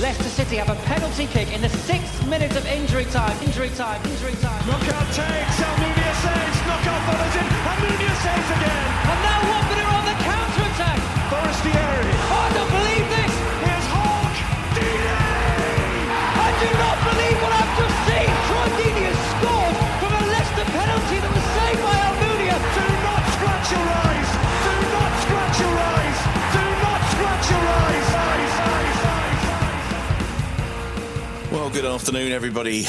Leicester 0.00 0.30
City 0.30 0.56
have 0.56 0.70
a 0.70 0.80
penalty 0.86 1.26
kick 1.26 1.52
in 1.52 1.60
the 1.60 1.68
sixth 1.68 2.26
minute 2.26 2.56
of 2.56 2.64
injury 2.64 3.04
time. 3.04 3.36
Injury 3.42 3.68
time. 3.76 4.00
Injury 4.06 4.34
time. 4.40 4.66
Knockaert 4.66 5.12
takes. 5.12 5.60
Almunia 5.60 6.14
saves. 6.24 6.58
Knockaert 6.64 7.02
follows 7.04 7.36
in. 7.36 7.44
Almunia 7.68 8.14
saves 8.24 8.50
again. 8.56 8.86
And 9.12 9.22
now 9.22 9.40
Watford 9.50 9.59
good 31.80 31.90
afternoon, 31.90 32.30
everybody. 32.30 32.84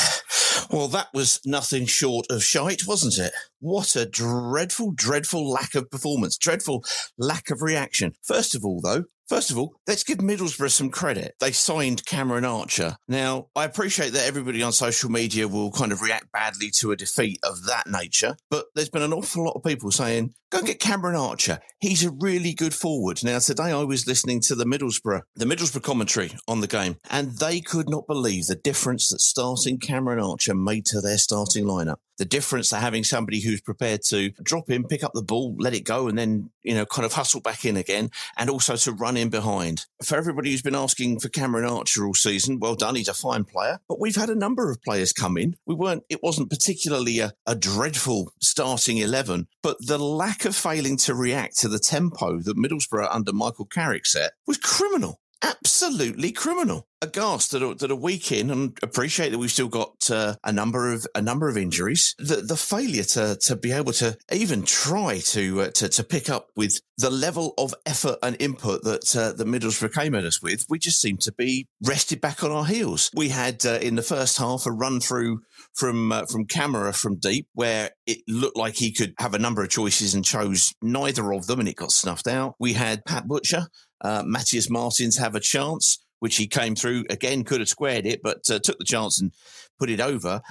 Well, 0.69 0.89
that 0.89 1.07
was 1.13 1.39
nothing 1.45 1.85
short 1.85 2.25
of 2.29 2.43
shite, 2.43 2.85
wasn't 2.85 3.17
it? 3.25 3.31
What 3.61 3.95
a 3.95 4.05
dreadful, 4.05 4.91
dreadful 4.91 5.49
lack 5.49 5.75
of 5.75 5.89
performance, 5.89 6.37
dreadful 6.37 6.83
lack 7.17 7.49
of 7.51 7.61
reaction. 7.61 8.15
First 8.21 8.53
of 8.53 8.65
all, 8.65 8.81
though, 8.81 9.05
First 9.31 9.49
of 9.49 9.57
all, 9.57 9.77
let's 9.87 10.03
give 10.03 10.17
Middlesbrough 10.17 10.71
some 10.71 10.89
credit. 10.89 11.35
They 11.39 11.53
signed 11.53 12.05
Cameron 12.05 12.43
Archer. 12.43 12.97
Now, 13.07 13.47
I 13.55 13.63
appreciate 13.63 14.11
that 14.11 14.27
everybody 14.27 14.61
on 14.61 14.73
social 14.73 15.09
media 15.09 15.47
will 15.47 15.71
kind 15.71 15.93
of 15.93 16.01
react 16.01 16.33
badly 16.33 16.69
to 16.79 16.91
a 16.91 16.97
defeat 16.97 17.39
of 17.41 17.63
that 17.63 17.87
nature, 17.87 18.35
but 18.49 18.65
there's 18.75 18.89
been 18.89 19.03
an 19.03 19.13
awful 19.13 19.45
lot 19.45 19.55
of 19.55 19.63
people 19.63 19.89
saying, 19.89 20.33
go 20.51 20.57
and 20.57 20.67
get 20.67 20.81
Cameron 20.81 21.15
Archer. 21.15 21.59
He's 21.79 22.03
a 22.03 22.11
really 22.11 22.53
good 22.53 22.73
forward. 22.73 23.23
Now, 23.23 23.39
today 23.39 23.71
I 23.71 23.83
was 23.83 24.05
listening 24.05 24.41
to 24.41 24.55
the 24.55 24.65
Middlesbrough, 24.65 25.21
the 25.37 25.45
Middlesbrough 25.45 25.81
commentary 25.81 26.33
on 26.45 26.59
the 26.59 26.67
game, 26.67 26.97
and 27.09 27.37
they 27.37 27.61
could 27.61 27.89
not 27.89 28.07
believe 28.07 28.47
the 28.47 28.55
difference 28.55 29.11
that 29.11 29.21
starting 29.21 29.79
Cameron 29.79 30.19
Archer 30.19 30.53
made 30.53 30.85
to 30.87 30.99
their 30.99 31.17
starting 31.17 31.63
lineup. 31.63 31.99
The 32.21 32.25
difference 32.25 32.69
to 32.69 32.75
having 32.75 33.03
somebody 33.03 33.39
who's 33.39 33.61
prepared 33.61 34.03
to 34.09 34.29
drop 34.43 34.69
in, 34.69 34.83
pick 34.83 35.03
up 35.03 35.13
the 35.15 35.23
ball, 35.23 35.55
let 35.57 35.73
it 35.73 35.85
go, 35.85 36.07
and 36.07 36.15
then, 36.15 36.51
you 36.61 36.75
know, 36.75 36.85
kind 36.85 37.03
of 37.03 37.13
hustle 37.13 37.41
back 37.41 37.65
in 37.65 37.75
again, 37.75 38.11
and 38.37 38.47
also 38.47 38.75
to 38.75 38.91
run 38.91 39.17
in 39.17 39.31
behind. 39.31 39.87
For 40.03 40.19
everybody 40.19 40.51
who's 40.51 40.61
been 40.61 40.75
asking 40.75 41.19
for 41.19 41.29
Cameron 41.29 41.65
Archer 41.65 42.05
all 42.05 42.13
season, 42.13 42.59
well 42.59 42.75
done. 42.75 42.93
He's 42.93 43.07
a 43.07 43.15
fine 43.15 43.43
player, 43.43 43.79
but 43.89 43.99
we've 43.99 44.15
had 44.15 44.29
a 44.29 44.35
number 44.35 44.69
of 44.69 44.83
players 44.83 45.13
come 45.13 45.35
in. 45.35 45.55
We 45.65 45.73
weren't, 45.73 46.03
it 46.09 46.21
wasn't 46.21 46.51
particularly 46.51 47.17
a, 47.17 47.33
a 47.47 47.55
dreadful 47.55 48.33
starting 48.39 48.97
11, 48.97 49.47
but 49.63 49.77
the 49.83 49.97
lack 49.97 50.45
of 50.45 50.55
failing 50.55 50.97
to 50.97 51.15
react 51.15 51.57
to 51.61 51.67
the 51.69 51.79
tempo 51.79 52.37
that 52.37 52.55
Middlesbrough 52.55 53.07
under 53.09 53.33
Michael 53.33 53.65
Carrick 53.65 54.05
set 54.05 54.33
was 54.45 54.59
criminal. 54.59 55.20
Absolutely 55.43 56.31
criminal. 56.31 56.87
Aghast 57.01 57.51
that 57.51 57.63
a, 57.63 57.91
a 57.91 57.95
week 57.95 58.31
in, 58.31 58.51
and 58.51 58.77
appreciate 58.83 59.29
that 59.29 59.39
we've 59.39 59.49
still 59.51 59.67
got 59.67 60.11
uh, 60.11 60.35
a 60.43 60.51
number 60.51 60.93
of 60.93 61.07
a 61.15 61.21
number 61.21 61.49
of 61.49 61.57
injuries. 61.57 62.13
The 62.19 62.37
the 62.37 62.55
failure 62.55 63.03
to 63.03 63.37
to 63.47 63.55
be 63.55 63.71
able 63.71 63.93
to 63.93 64.15
even 64.31 64.63
try 64.63 65.17
to 65.29 65.61
uh, 65.61 65.69
to 65.71 65.89
to 65.89 66.03
pick 66.03 66.29
up 66.29 66.49
with 66.55 66.79
the 66.99 67.09
level 67.09 67.55
of 67.57 67.73
effort 67.87 68.17
and 68.21 68.39
input 68.39 68.83
that 68.83 69.15
uh, 69.15 69.31
the 69.31 69.45
Middlesbrough 69.45 69.93
came 69.93 70.13
at 70.13 70.25
us 70.25 70.43
with, 70.43 70.67
we 70.69 70.77
just 70.77 71.01
seem 71.01 71.17
to 71.17 71.31
be 71.31 71.67
rested 71.83 72.21
back 72.21 72.43
on 72.43 72.51
our 72.51 72.65
heels. 72.65 73.09
We 73.15 73.29
had 73.29 73.65
uh, 73.65 73.79
in 73.81 73.95
the 73.95 74.03
first 74.03 74.37
half 74.37 74.67
a 74.67 74.71
run 74.71 74.99
through 74.99 75.41
from 75.73 76.11
uh, 76.11 76.25
from 76.27 76.45
camera 76.45 76.93
from 76.93 77.17
deep 77.17 77.47
where 77.53 77.89
it 78.05 78.19
looked 78.27 78.57
like 78.57 78.75
he 78.75 78.93
could 78.93 79.15
have 79.17 79.33
a 79.33 79.39
number 79.39 79.63
of 79.63 79.69
choices 79.69 80.13
and 80.13 80.23
chose 80.23 80.71
neither 80.83 81.33
of 81.33 81.47
them, 81.47 81.59
and 81.59 81.69
it 81.69 81.77
got 81.77 81.91
snuffed 81.91 82.27
out. 82.27 82.53
We 82.59 82.73
had 82.73 83.05
Pat 83.05 83.27
Butcher 83.27 83.65
uh, 84.01 84.23
Matheus 84.23 84.69
Martins 84.69 85.17
have 85.17 85.35
a 85.35 85.39
chance, 85.39 86.03
which 86.19 86.37
he 86.37 86.47
came 86.47 86.75
through 86.75 87.05
again, 87.09 87.43
could 87.43 87.59
have 87.59 87.69
squared 87.69 88.05
it, 88.05 88.21
but 88.23 88.49
uh, 88.49 88.59
took 88.59 88.77
the 88.77 88.85
chance 88.85 89.19
and 89.19 89.31
put 89.79 89.89
it 89.89 89.99
over. 89.99 90.41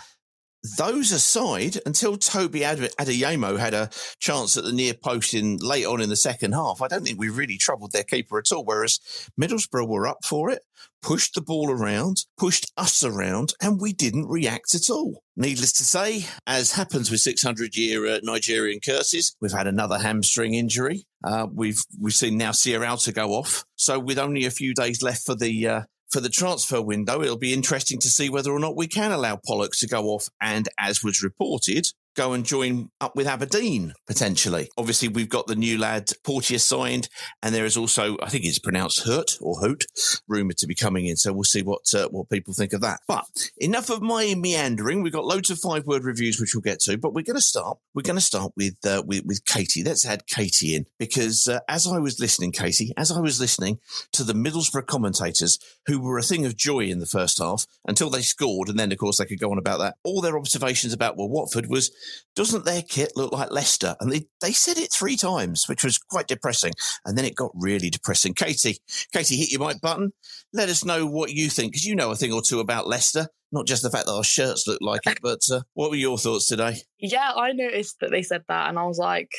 Those 0.77 1.11
aside, 1.11 1.79
until 1.87 2.19
Toby 2.19 2.65
Ad- 2.65 2.91
Adeyemo 2.99 3.59
had 3.59 3.73
a 3.73 3.89
chance 4.19 4.59
at 4.59 4.65
the 4.65 4.73
near 4.73 4.93
post 4.93 5.33
in 5.33 5.57
late 5.57 5.87
on 5.87 6.03
in 6.03 6.11
the 6.11 6.17
second 6.17 6.53
half, 6.53 6.83
I 6.83 6.89
don't 6.89 7.03
think 7.03 7.19
we 7.19 7.31
really 7.31 7.57
troubled 7.57 7.93
their 7.93 8.03
keeper 8.03 8.39
at 8.39 8.53
all. 8.53 8.65
Whereas 8.65 9.01
Middlesbrough 9.41 9.89
were 9.89 10.07
up 10.07 10.19
for 10.23 10.51
it, 10.51 10.63
pushed 11.03 11.35
the 11.35 11.41
ball 11.41 11.71
around, 11.71 12.25
pushed 12.39 12.71
us 12.77 13.03
around, 13.03 13.55
and 13.61 13.81
we 13.81 13.93
didn't 13.93 14.29
react 14.29 14.75
at 14.75 14.91
all. 14.91 15.23
Needless 15.37 15.73
to 15.75 15.85
say, 15.85 16.27
as 16.47 16.73
happens 16.73 17.11
with 17.11 17.21
600 17.21 17.77
year 17.77 18.07
uh, 18.07 18.21
Nigerian 18.23 18.81
curses, 18.85 19.37
we've 19.41 19.53
had 19.53 19.67
another 19.67 19.99
hamstring 19.99 20.55
injury. 20.55 21.07
Uh, 21.25 21.47
we've 21.53 21.83
we've 21.99 22.13
seen 22.13 22.37
now 22.37 22.53
to 22.53 23.13
go 23.13 23.31
off. 23.31 23.65
So 23.77 23.99
with 23.99 24.19
only 24.19 24.45
a 24.45 24.51
few 24.51 24.75
days 24.75 25.03
left 25.03 25.25
for 25.25 25.35
the 25.35 25.67
uh, 25.67 25.83
for 26.11 26.21
the 26.21 26.29
transfer 26.29 26.83
window, 26.83 27.23
it'll 27.23 27.39
be 27.39 27.55
interesting 27.55 27.99
to 28.01 28.09
see 28.09 28.29
whether 28.29 28.51
or 28.51 28.59
not 28.59 28.77
we 28.77 28.89
can 28.89 29.13
allow 29.13 29.39
Pollock 29.47 29.73
to 29.79 29.87
go 29.87 30.07
off 30.07 30.29
and, 30.41 30.69
as 30.79 31.05
was 31.05 31.23
reported, 31.23 31.87
go 32.17 32.33
and 32.33 32.45
join 32.45 32.91
up 33.01 33.15
with 33.17 33.27
Aberdeen 33.27 33.95
potentially. 34.07 34.69
Obviously, 34.77 35.09
we've 35.09 35.29
got 35.29 35.47
the 35.47 35.55
new 35.55 35.79
lad 35.79 36.11
Porteous 36.25 36.67
signed, 36.67 37.09
and 37.43 37.55
there 37.55 37.65
is 37.65 37.77
also, 37.77 38.17
I 38.23 38.29
think 38.29 38.45
it's 38.45 38.59
pronounced 38.59 39.07
Hurt 39.07 39.39
or 39.41 39.57
Hoot, 39.61 39.85
rumored 40.29 40.59
to 40.59 40.67
be 40.67 40.75
coming 40.75 41.07
in. 41.07 41.17
So 41.17 41.33
we'll 41.33 41.45
see 41.45 41.63
what 41.63 41.83
uh, 41.95 42.09
what 42.09 42.29
people 42.29 42.55
think 42.55 42.73
of 42.73 42.81
that. 42.81 43.01
But 43.07 43.25
enough 43.59 43.91
of 43.91 44.03
my 44.03 44.35
meandering. 44.37 45.03
We've 45.03 45.13
got 45.13 45.25
loads 45.25 45.51
of 45.51 45.59
five 45.59 45.87
word 45.87 46.05
reviews 46.05 46.41
which 46.41 46.55
we'll 46.55 46.63
get 46.63 46.81
to, 46.81 46.99
but 46.99 47.15
we're 47.15 47.23
going 47.23 47.37
to 47.37 47.43
start. 47.43 47.79
We're 47.95 48.03
going 48.03 48.17
to 48.17 48.21
start 48.21 48.53
with, 48.57 48.77
uh, 48.85 49.03
with 49.07 49.25
with 49.25 49.45
Katie. 49.45 49.85
Let's 49.85 50.07
add 50.07 50.27
Katie 50.27 50.75
in 50.75 50.87
because 50.99 51.49
uh, 51.49 51.61
as 51.69 51.87
I 51.87 51.99
was 51.99 52.21
listening, 52.21 52.53
Katie, 52.53 52.93
as 52.97 53.11
I 53.11 53.21
was 53.21 53.41
listening 53.41 53.79
to 54.13 54.25
the 54.25 54.33
Middlesbrough 54.33 54.87
commentators 54.87 55.59
who 55.87 56.01
were 56.01 56.19
a 56.19 56.23
thing 56.23 56.45
of 56.47 56.57
joy 56.57 56.81
in 56.81 56.99
the 56.99 57.07
first 57.07 57.39
half 57.39 57.67
until 57.87 58.11
they 58.11 58.23
scored, 58.23 58.69
and 58.69 58.79
then 58.79 58.93
of 58.93 58.99
course 58.99 59.19
they 59.19 59.27
could 59.27 59.41
go 59.41 59.51
on 59.51 59.59
about 59.59 59.79
that. 59.79 59.97
All 60.05 60.21
their 60.21 60.39
observations 60.39 60.93
about 60.93 61.17
well 61.17 61.29
Watford 61.29 61.69
was 61.69 61.91
doesn't 62.37 62.65
their 62.65 62.83
kit 62.83 63.13
look 63.17 63.33
like 63.33 63.51
Leicester? 63.51 63.97
And 64.01 64.11
they, 64.11 64.27
they 64.41 64.53
said 64.53 64.79
it 64.79 64.93
three 64.93 65.17
times, 65.17 65.65
which 65.69 65.85
was 65.85 65.99
quite 65.99 66.29
depressing. 66.29 66.73
And 67.05 67.17
then 67.17 67.25
it 67.25 67.35
got 67.35 67.51
really 67.55 67.91
depressing. 67.91 68.35
Katie, 68.35 68.79
Katie, 69.13 69.37
hit 69.37 69.53
your 69.53 69.67
mic 69.67 69.81
button. 69.81 70.13
Let 70.53 70.69
us 70.69 70.85
know 70.85 71.07
what 71.07 71.33
you 71.33 71.49
think, 71.49 71.73
because 71.73 71.87
you 71.87 71.95
know 71.95 72.11
a 72.11 72.17
thing 72.17 72.33
or 72.33 72.43
two 72.43 72.61
about 72.61 72.87
Leicester. 72.87 73.29
Not 73.53 73.67
just 73.67 73.83
the 73.83 73.91
fact 73.91 74.07
that 74.07 74.13
our 74.13 74.25
shirts 74.25 74.67
look 74.69 74.79
like 74.81 75.01
it, 75.07 75.19
but 75.23 75.41
uh, 75.53 75.63
what 75.75 75.91
were 75.91 75.97
your 75.97 76.19
thoughts 76.19 76.47
today? 76.47 76.77
Yeah, 76.99 77.33
I 77.35 77.53
noticed 77.53 77.99
that 78.01 78.11
they 78.13 78.23
said 78.23 78.45
that, 78.47 78.69
and 78.69 78.79
I 78.79 78.85
was 78.85 78.99
like, 78.99 79.33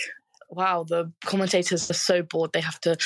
wow, 0.52 0.84
the 0.88 1.12
commentators 1.26 1.90
are 1.90 1.96
so 1.96 2.22
bored. 2.22 2.52
They 2.54 2.62
have 2.62 2.80
to 2.82 2.98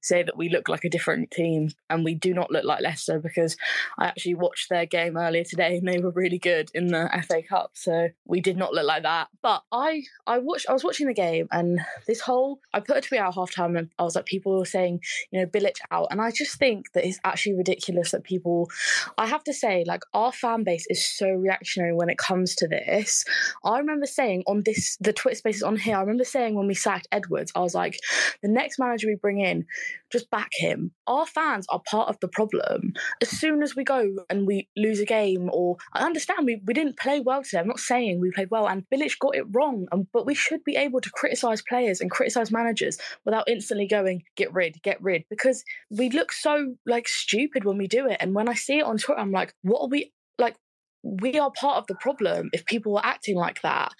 say 0.00 0.22
that 0.22 0.36
we 0.36 0.48
look 0.48 0.68
like 0.68 0.84
a 0.84 0.88
different 0.88 1.30
team 1.30 1.70
and 1.90 2.04
we 2.04 2.14
do 2.14 2.32
not 2.32 2.50
look 2.50 2.64
like 2.64 2.80
Leicester 2.80 3.18
because 3.18 3.56
I 3.98 4.06
actually 4.06 4.34
watched 4.34 4.68
their 4.68 4.86
game 4.86 5.16
earlier 5.16 5.44
today 5.44 5.76
and 5.76 5.88
they 5.88 5.98
were 5.98 6.10
really 6.10 6.38
good 6.38 6.70
in 6.74 6.88
the 6.88 7.08
FA 7.28 7.42
Cup. 7.42 7.72
So 7.74 8.08
we 8.24 8.40
did 8.40 8.56
not 8.56 8.72
look 8.72 8.86
like 8.86 9.02
that. 9.02 9.28
But 9.42 9.62
I 9.72 10.02
I 10.26 10.38
watched 10.38 10.66
I 10.68 10.72
was 10.72 10.84
watching 10.84 11.08
the 11.08 11.14
game 11.14 11.48
and 11.50 11.80
this 12.06 12.20
whole 12.20 12.60
I 12.72 12.80
put 12.80 12.96
a 12.96 13.00
tweet 13.00 13.20
out 13.20 13.34
half 13.34 13.52
time 13.52 13.76
and 13.76 13.90
I 13.98 14.04
was 14.04 14.14
like 14.14 14.26
people 14.26 14.58
were 14.58 14.64
saying, 14.64 15.00
you 15.30 15.40
know, 15.40 15.46
Bilic 15.46 15.76
out. 15.90 16.08
And 16.10 16.20
I 16.20 16.30
just 16.30 16.58
think 16.58 16.92
that 16.92 17.06
it's 17.06 17.20
actually 17.24 17.54
ridiculous 17.54 18.12
that 18.12 18.24
people 18.24 18.70
I 19.18 19.26
have 19.26 19.44
to 19.44 19.52
say, 19.52 19.84
like 19.86 20.02
our 20.14 20.32
fan 20.32 20.64
base 20.64 20.86
is 20.88 21.04
so 21.04 21.28
reactionary 21.28 21.94
when 21.94 22.10
it 22.10 22.18
comes 22.18 22.54
to 22.56 22.68
this. 22.68 23.24
I 23.64 23.78
remember 23.78 24.06
saying 24.06 24.44
on 24.46 24.62
this 24.64 24.96
the 25.00 25.12
Twitter 25.12 25.36
spaces 25.36 25.62
on 25.62 25.76
here, 25.76 25.96
I 25.96 26.00
remember 26.00 26.24
saying 26.24 26.54
when 26.54 26.66
we 26.66 26.74
sacked 26.92 27.08
Edwards, 27.12 27.52
I 27.54 27.60
was 27.60 27.74
like, 27.74 27.98
the 28.42 28.48
next 28.48 28.78
manager 28.78 29.06
we 29.06 29.16
bring 29.20 29.40
in, 29.40 29.64
just 30.10 30.30
back 30.30 30.50
him. 30.52 30.92
Our 31.06 31.26
fans 31.26 31.66
are 31.70 31.80
part 31.90 32.08
of 32.08 32.18
the 32.20 32.28
problem. 32.28 32.92
As 33.20 33.30
soon 33.30 33.62
as 33.62 33.74
we 33.74 33.84
go 33.84 34.16
and 34.28 34.46
we 34.46 34.68
lose 34.76 35.00
a 35.00 35.06
game, 35.06 35.48
or 35.52 35.76
I 35.92 36.04
understand 36.04 36.44
we, 36.44 36.60
we 36.66 36.74
didn't 36.74 36.98
play 36.98 37.20
well 37.20 37.42
today. 37.42 37.60
I'm 37.60 37.68
not 37.68 37.80
saying 37.80 38.20
we 38.20 38.30
played 38.30 38.50
well, 38.50 38.68
and 38.68 38.84
Bilic 38.92 39.18
got 39.18 39.36
it 39.36 39.46
wrong. 39.52 39.86
And, 39.90 40.06
but 40.12 40.26
we 40.26 40.34
should 40.34 40.64
be 40.64 40.76
able 40.76 41.00
to 41.00 41.10
criticize 41.10 41.62
players 41.62 42.00
and 42.00 42.10
criticize 42.10 42.50
managers 42.50 42.98
without 43.24 43.48
instantly 43.48 43.86
going, 43.86 44.24
get 44.36 44.52
rid, 44.52 44.82
get 44.82 45.02
rid, 45.02 45.24
because 45.30 45.64
we 45.90 46.10
look 46.10 46.32
so 46.32 46.74
like 46.86 47.08
stupid 47.08 47.64
when 47.64 47.78
we 47.78 47.86
do 47.86 48.06
it. 48.06 48.18
And 48.20 48.34
when 48.34 48.48
I 48.48 48.54
see 48.54 48.78
it 48.78 48.84
on 48.84 48.98
Twitter, 48.98 49.20
I'm 49.20 49.32
like, 49.32 49.54
what 49.62 49.80
are 49.80 49.88
we 49.88 50.12
like? 50.38 50.56
we 51.04 51.38
are 51.38 51.50
part 51.50 51.78
of 51.78 51.86
the 51.88 51.96
problem 51.96 52.48
if 52.52 52.64
people 52.64 52.96
are 52.96 53.04
acting 53.04 53.36
like 53.36 53.60
that. 53.62 53.92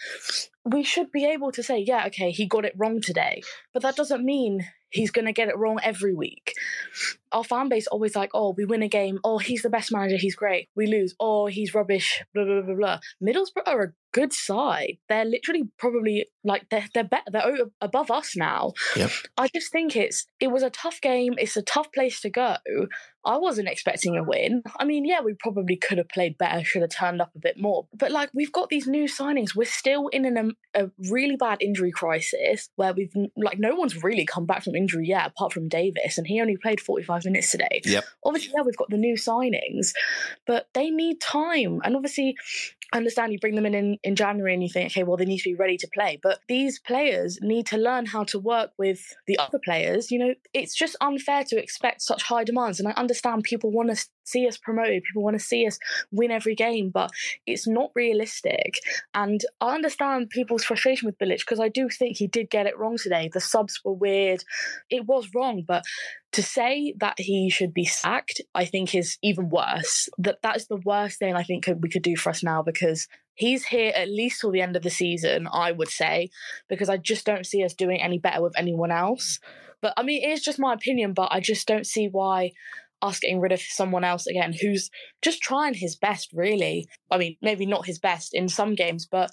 We 0.65 0.85
should 0.85 1.11
be 1.11 1.25
able 1.27 1.53
to 1.53 1.63
say, 1.63 1.79
yeah, 1.79 2.07
okay, 2.07 2.31
he 2.31 2.47
got 2.47 2.65
it 2.65 2.75
wrong 2.77 3.01
today. 3.01 3.43
But 3.73 3.83
that 3.83 3.97
doesn't 3.97 4.25
mean 4.25 4.67
he's 4.93 5.11
going 5.11 5.25
to 5.25 5.33
get 5.33 5.49
it 5.49 5.57
wrong 5.57 5.79
every 5.83 6.15
week. 6.15 6.53
Our 7.33 7.43
fan 7.43 7.69
base 7.69 7.87
always 7.87 8.15
like, 8.15 8.31
oh, 8.35 8.55
we 8.57 8.65
win 8.65 8.83
a 8.83 8.89
game. 8.89 9.19
Oh, 9.25 9.39
he's 9.39 9.63
the 9.63 9.71
best 9.71 9.91
manager. 9.91 10.19
He's 10.19 10.37
great. 10.37 10.69
We 10.77 10.87
lose. 10.87 11.15
Oh, 11.19 11.47
he's 11.47 11.75
rubbish. 11.75 12.23
Blah 12.35 12.45
blah 12.45 12.61
blah 12.61 12.75
blah. 12.75 12.99
Middlesbrough 13.23 13.67
are 13.67 13.83
a 13.83 13.93
good 14.13 14.35
side. 14.35 14.99
They're 15.09 15.25
literally 15.25 15.65
probably 15.79 16.27
like 16.45 16.69
they're 16.71 16.87
they're 16.93 17.05
better. 17.05 17.25
They're 17.33 17.57
above 17.81 18.11
us 18.11 18.37
now. 18.37 18.73
Yep. 18.95 19.11
I 19.39 19.49
just 19.49 19.73
think 19.73 19.97
it's 19.97 20.27
it 20.41 20.49
was 20.49 20.63
a 20.63 20.69
tough 20.69 21.01
game. 21.01 21.35
It's 21.39 21.57
a 21.57 21.63
tough 21.63 21.91
place 21.93 22.21
to 22.21 22.31
go. 22.31 22.57
I 23.25 23.39
wasn't 23.39 23.69
expecting 23.69 24.17
a 24.17 24.23
win. 24.23 24.63
I 24.79 24.85
mean, 24.85 25.05
yeah, 25.05 25.21
we 25.21 25.35
probably 25.39 25.77
could 25.77 25.99
have 25.99 26.09
played 26.09 26.37
better, 26.37 26.65
should 26.65 26.83
have 26.83 26.91
turned 26.91 27.23
up 27.23 27.31
a 27.37 27.39
bit 27.39 27.59
more. 27.59 27.87
But 27.95 28.11
like, 28.11 28.31
we've 28.35 28.53
got 28.53 28.69
these 28.69 28.87
new 28.87 29.05
signings. 29.05 29.55
We're 29.55 29.65
still 29.65 30.09
in 30.09 30.25
an, 30.25 30.52
a 30.75 30.91
really 31.11 31.37
bad 31.37 31.59
injury 31.61 31.91
crisis 31.91 32.69
where 32.77 32.93
we've 32.93 33.13
like 33.37 33.59
no 33.59 33.75
one's 33.75 34.03
really 34.03 34.25
come 34.25 34.47
back 34.47 34.65
from 34.65 34.75
injury 34.75 35.07
yet, 35.07 35.27
apart 35.27 35.53
from 35.53 35.69
Davis, 35.69 36.19
and 36.19 36.27
he 36.27 36.41
only 36.41 36.57
played 36.57 36.81
45 36.81 37.25
minutes 37.25 37.51
today. 37.51 37.81
Yep. 37.85 38.05
Obviously, 38.25 38.53
yeah, 38.55 38.63
we've 38.63 38.77
got 38.77 38.91
the 38.91 38.97
new 38.97 39.15
signings, 39.15 39.93
but 40.47 40.69
they 40.75 40.91
need 40.91 41.21
time. 41.21 41.81
And 41.85 41.97
obviously, 41.97 42.37
I 42.93 42.99
understand 42.99 43.33
you 43.33 43.39
bring 43.39 43.55
them 43.55 43.67
in, 43.67 43.75
in 43.75 43.99
in 44.03 44.17
January 44.17 44.55
and 44.55 44.63
you 44.63 44.69
think, 44.69 44.93
okay, 44.93 45.03
well, 45.03 45.17
they 45.17 45.25
need 45.25 45.39
to 45.39 45.51
be 45.51 45.55
ready 45.55 45.77
to 45.79 45.89
play. 45.93 46.19
But 46.23 46.41
these 46.49 46.79
players 46.79 47.39
need 47.43 47.67
to 47.69 47.77
learn 47.77 48.07
how 48.07 48.25
to 48.25 48.39
work 48.39 48.71
with 48.79 49.01
the 49.27 49.39
other 49.39 49.59
players. 49.65 50.11
You 50.11 50.19
know, 50.19 50.35
it's 50.53 50.75
just 50.75 50.97
unfair 51.01 51.45
to 51.45 51.59
expect 51.59 52.03
such 52.03 52.23
high 52.23 52.45
demands. 52.45 52.79
And 52.79 52.89
I 52.89 52.93
understand 52.93 53.45
people 53.45 53.71
want 53.71 53.91
to 53.91 54.07
see 54.25 54.47
us 54.47 54.57
promoted, 54.57 55.03
people 55.05 55.23
want 55.23 55.39
to 55.39 55.45
see 55.45 55.67
us 55.67 55.79
win 56.11 56.31
every 56.31 56.55
game, 56.55 56.91
but 56.91 57.11
it's 57.47 57.67
not 57.67 57.91
realistic. 57.95 58.79
And 59.15 59.41
I 59.61 59.75
understand 59.75 60.31
people's 60.31 60.65
frustration 60.65 61.07
with 61.07 61.19
Bilic 61.19 61.41
because 61.41 61.61
I 61.61 61.69
do 61.69 61.89
think 61.89 62.17
he 62.17 62.27
did 62.27 62.51
get 62.51 62.67
it 62.67 62.79
wrong 62.79 62.97
today. 62.97 63.31
The 63.33 63.41
subs 63.41 63.81
were 63.85 63.93
weird. 63.93 64.45
It 64.91 65.07
was 65.07 65.29
wrong, 65.35 65.65
but 65.67 65.85
to 66.33 66.43
say 66.43 66.95
that 66.99 67.15
he 67.19 67.51
should 67.51 67.75
be 67.75 67.85
sacked, 67.85 68.41
I 68.55 68.65
think 68.65 68.95
is 68.95 69.19
even 69.23 69.51
worse. 69.51 70.09
That 70.19 70.39
that's 70.43 70.67
the 70.67 70.81
worst 70.85 71.19
thing 71.19 71.35
I 71.35 71.43
think 71.43 71.69
we 71.81 71.91
could 71.91 72.03
do 72.03 72.17
for 72.17 72.31
us 72.31 72.43
now 72.43 72.63
because 72.63 73.07
he's 73.35 73.67
here 73.67 73.93
at 73.95 74.09
least 74.09 74.41
till 74.41 74.51
the 74.51 74.63
end 74.63 74.77
of 74.77 74.83
the 74.83 74.91
season, 74.91 75.49
I 75.53 75.73
would 75.73 75.89
say, 75.89 76.31
because 76.69 76.89
I 76.89 76.97
just 76.97 77.27
don't 77.27 77.47
see 77.47 77.65
us 77.65 77.75
doing 77.75 78.01
any 78.01 78.19
better 78.19 78.43
with 78.43 78.59
anyone 78.59 78.91
else. 78.91 79.41
But 79.83 79.95
I 79.97 80.05
mean, 80.05 80.23
it's 80.23 80.45
just 80.45 80.61
my 80.61 80.73
opinion, 80.73 81.13
but 81.13 81.29
I 81.33 81.41
just 81.41 81.67
don't 81.67 81.87
see 81.87 82.09
why 82.09 82.53
us 83.03 83.19
getting 83.19 83.41
rid 83.41 83.53
of 83.53 83.61
someone 83.61 84.05
else 84.05 84.27
again 84.27 84.55
who's 84.61 84.91
just 85.21 85.43
trying 85.43 85.75
his 85.75 85.97
best, 85.97 86.31
really. 86.33 86.89
I 87.11 87.19
mean, 87.19 87.37
maybe 87.43 87.67
not 87.67 87.87
his 87.87 87.99
best 87.99 88.33
in 88.33 88.49
some 88.49 88.75
games, 88.75 89.07
but 89.11 89.31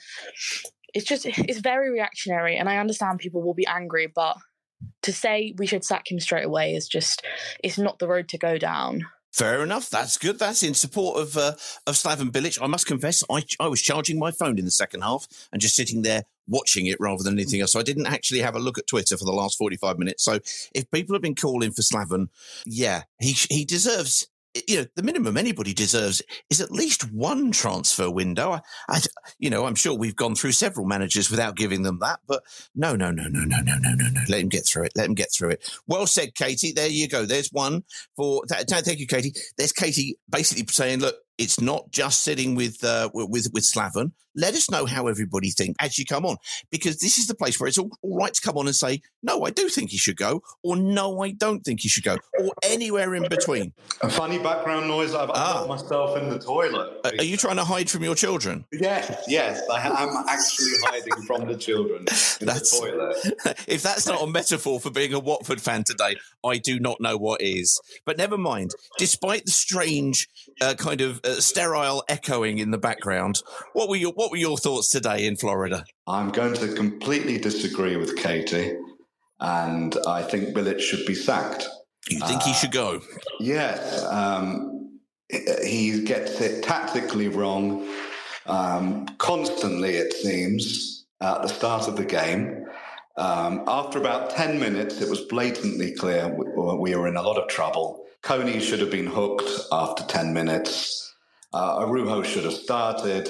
it's 0.93 1.05
just, 1.05 1.25
it's 1.25 1.59
very 1.59 1.91
reactionary. 1.91 2.57
And 2.57 2.67
I 2.67 2.77
understand 2.77 3.19
people 3.19 3.41
will 3.41 3.53
be 3.53 3.67
angry, 3.67 4.11
but 4.13 4.37
to 5.03 5.13
say 5.13 5.53
we 5.57 5.67
should 5.67 5.85
sack 5.85 6.09
him 6.09 6.19
straight 6.19 6.45
away 6.45 6.73
is 6.73 6.87
just, 6.87 7.23
it's 7.63 7.77
not 7.77 7.99
the 7.99 8.07
road 8.07 8.27
to 8.29 8.37
go 8.37 8.57
down. 8.57 9.05
Fair 9.31 9.61
enough. 9.61 9.91
That's 9.91 10.17
good. 10.17 10.39
That's 10.39 10.63
in 10.63 10.73
support 10.73 11.19
of 11.19 11.37
uh, 11.37 11.51
of 11.85 11.93
Slaven 11.93 12.31
Bilic. 12.31 12.59
I 12.59 12.65
must 12.65 12.87
confess, 12.87 13.23
I 13.29 13.43
I 13.59 13.67
was 13.67 13.79
charging 13.79 14.17
my 14.17 14.31
phone 14.31 14.57
in 14.57 14.65
the 14.65 14.71
second 14.71 15.01
half 15.01 15.27
and 15.51 15.61
just 15.61 15.75
sitting 15.75 16.01
there 16.01 16.23
watching 16.49 16.87
it 16.87 16.97
rather 16.99 17.23
than 17.23 17.33
anything 17.33 17.61
else. 17.61 17.71
So 17.71 17.79
I 17.79 17.83
didn't 17.83 18.07
actually 18.07 18.41
have 18.41 18.55
a 18.55 18.59
look 18.59 18.77
at 18.77 18.87
Twitter 18.87 19.17
for 19.17 19.25
the 19.25 19.31
last 19.31 19.57
forty 19.57 19.77
five 19.77 19.97
minutes. 19.97 20.23
So 20.23 20.39
if 20.73 20.89
people 20.91 21.15
have 21.15 21.21
been 21.21 21.35
calling 21.35 21.71
for 21.71 21.81
Slaven, 21.81 22.27
yeah, 22.65 23.03
he 23.19 23.31
he 23.49 23.65
deserves 23.65 24.27
you 24.67 24.77
know, 24.77 24.85
the 24.95 25.03
minimum 25.03 25.37
anybody 25.37 25.73
deserves 25.73 26.21
is 26.49 26.59
at 26.59 26.71
least 26.71 27.11
one 27.13 27.51
transfer 27.51 28.09
window. 28.09 28.53
I, 28.53 28.61
I, 28.89 28.99
you 29.37 29.49
know, 29.49 29.65
I'm 29.65 29.75
sure 29.75 29.93
we've 29.93 30.15
gone 30.15 30.35
through 30.35 30.53
several 30.53 30.85
managers 30.85 31.29
without 31.29 31.55
giving 31.55 31.83
them 31.83 31.99
that, 32.01 32.19
but 32.27 32.43
no, 32.75 32.95
no, 32.95 33.11
no, 33.11 33.27
no, 33.27 33.41
no, 33.41 33.57
no, 33.61 33.77
no, 33.77 33.93
no, 33.93 34.09
no. 34.09 34.21
Let 34.27 34.41
him 34.41 34.49
get 34.49 34.65
through 34.65 34.85
it. 34.85 34.93
Let 34.95 35.07
him 35.07 35.13
get 35.13 35.31
through 35.31 35.51
it. 35.51 35.79
Well 35.87 36.07
said, 36.07 36.35
Katie. 36.35 36.71
There 36.71 36.87
you 36.87 37.07
go. 37.07 37.25
There's 37.25 37.49
one 37.49 37.83
for. 38.15 38.43
That 38.47 38.67
thank 38.67 38.99
you, 38.99 39.07
Katie. 39.07 39.33
There's 39.57 39.71
Katie 39.71 40.17
basically 40.29 40.65
saying, 40.67 40.99
look, 40.99 41.15
it's 41.39 41.61
not 41.61 41.89
just 41.89 42.21
sitting 42.21 42.53
with 42.53 42.83
uh, 42.83 43.09
with 43.13 43.49
with 43.53 43.63
Slaven. 43.63 44.11
Let 44.35 44.53
us 44.53 44.69
know 44.69 44.85
how 44.85 45.07
everybody 45.07 45.49
thinks 45.49 45.75
as 45.83 45.97
you 45.97 46.05
come 46.05 46.25
on, 46.25 46.37
because 46.69 46.99
this 46.99 47.17
is 47.17 47.27
the 47.27 47.33
place 47.33 47.59
where 47.59 47.67
it's 47.67 47.79
all, 47.79 47.89
all 48.03 48.17
right 48.17 48.33
to 48.33 48.41
come 48.41 48.57
on 48.57 48.67
and 48.67 48.75
say, 48.75 49.01
no, 49.23 49.43
I 49.43 49.49
do 49.49 49.67
think 49.69 49.89
he 49.89 49.97
should 49.97 50.17
go, 50.17 50.43
or 50.63 50.75
no, 50.75 51.23
I 51.23 51.31
don't 51.31 51.61
think 51.61 51.81
he 51.81 51.89
should 51.89 52.03
go, 52.03 52.17
or 52.39 52.51
anywhere 52.63 53.15
in 53.15 53.27
between. 53.27 53.73
A 54.01 54.09
funny 54.09 54.37
background 54.37 54.87
noise. 54.87 55.15
I've 55.15 55.31
ah. 55.31 55.65
got 55.65 55.67
myself 55.67 56.17
in 56.17 56.29
the 56.29 56.37
toilet. 56.37 56.99
Are 57.05 57.23
you 57.23 57.37
trying 57.37 57.55
to 57.55 57.63
hide 57.63 57.89
from 57.89 58.03
your 58.03 58.15
children? 58.15 58.65
Yes, 58.71 59.23
yes, 59.27 59.61
I 59.71 59.87
am 59.87 60.23
actually 60.27 60.71
hiding 60.83 61.25
from 61.25 61.47
the 61.47 61.57
children 61.57 61.99
in 61.99 62.47
that's, 62.47 62.79
the 62.79 62.87
toilet. 62.87 63.59
If 63.67 63.81
that's 63.81 64.07
not 64.07 64.21
a 64.21 64.27
metaphor 64.27 64.79
for 64.79 64.91
being 64.91 65.13
a 65.13 65.19
Watford 65.19 65.61
fan 65.61 65.83
today, 65.83 66.17
I 66.45 66.57
do 66.57 66.79
not 66.79 67.01
know 67.01 67.17
what 67.17 67.41
is. 67.41 67.79
But 68.05 68.17
never 68.17 68.37
mind. 68.37 68.71
Despite 68.97 69.45
the 69.45 69.51
strange 69.51 70.27
uh, 70.61 70.75
kind 70.75 71.01
of 71.01 71.19
uh, 71.29 71.41
sterile 71.41 72.03
echoing 72.07 72.59
in 72.59 72.71
the 72.71 72.77
background. 72.77 73.41
What 73.73 73.89
were 73.89 73.95
your 73.95 74.11
What 74.13 74.31
were 74.31 74.37
your 74.37 74.57
thoughts 74.57 74.89
today 74.89 75.25
in 75.25 75.35
Florida? 75.35 75.85
I'm 76.07 76.31
going 76.31 76.53
to 76.55 76.73
completely 76.73 77.37
disagree 77.37 77.95
with 77.95 78.17
Katie, 78.17 78.75
and 79.39 79.97
I 80.07 80.23
think 80.23 80.49
Bilic 80.49 80.79
should 80.79 81.05
be 81.05 81.15
sacked. 81.15 81.67
You 82.09 82.19
think 82.19 82.41
uh, 82.41 82.45
he 82.45 82.53
should 82.53 82.71
go? 82.71 83.01
Yes. 83.39 84.03
Um, 84.05 84.99
he 85.29 86.03
gets 86.03 86.41
it 86.41 86.63
tactically 86.63 87.27
wrong 87.27 87.87
um, 88.47 89.05
constantly, 89.17 89.95
it 89.95 90.13
seems, 90.13 91.05
at 91.21 91.41
the 91.43 91.47
start 91.47 91.87
of 91.87 91.95
the 91.95 92.05
game. 92.05 92.65
Um, 93.17 93.63
after 93.67 93.99
about 93.99 94.31
10 94.31 94.59
minutes, 94.59 95.01
it 95.01 95.09
was 95.09 95.21
blatantly 95.21 95.93
clear 95.93 96.33
we, 96.33 96.91
we 96.91 96.95
were 96.95 97.07
in 97.07 97.17
a 97.17 97.21
lot 97.21 97.37
of 97.37 97.47
trouble. 97.47 98.05
Kone 98.23 98.59
should 98.61 98.79
have 98.79 98.91
been 98.91 99.07
hooked 99.07 99.49
after 99.71 100.03
10 100.03 100.33
minutes. 100.33 101.08
Uh, 101.53 101.79
Araujo 101.79 102.23
should 102.23 102.43
have 102.43 102.53
started, 102.53 103.29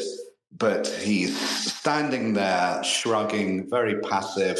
but 0.57 0.87
he's 0.87 1.39
standing 1.39 2.33
there 2.33 2.83
shrugging, 2.83 3.69
very 3.69 3.99
passive, 4.01 4.59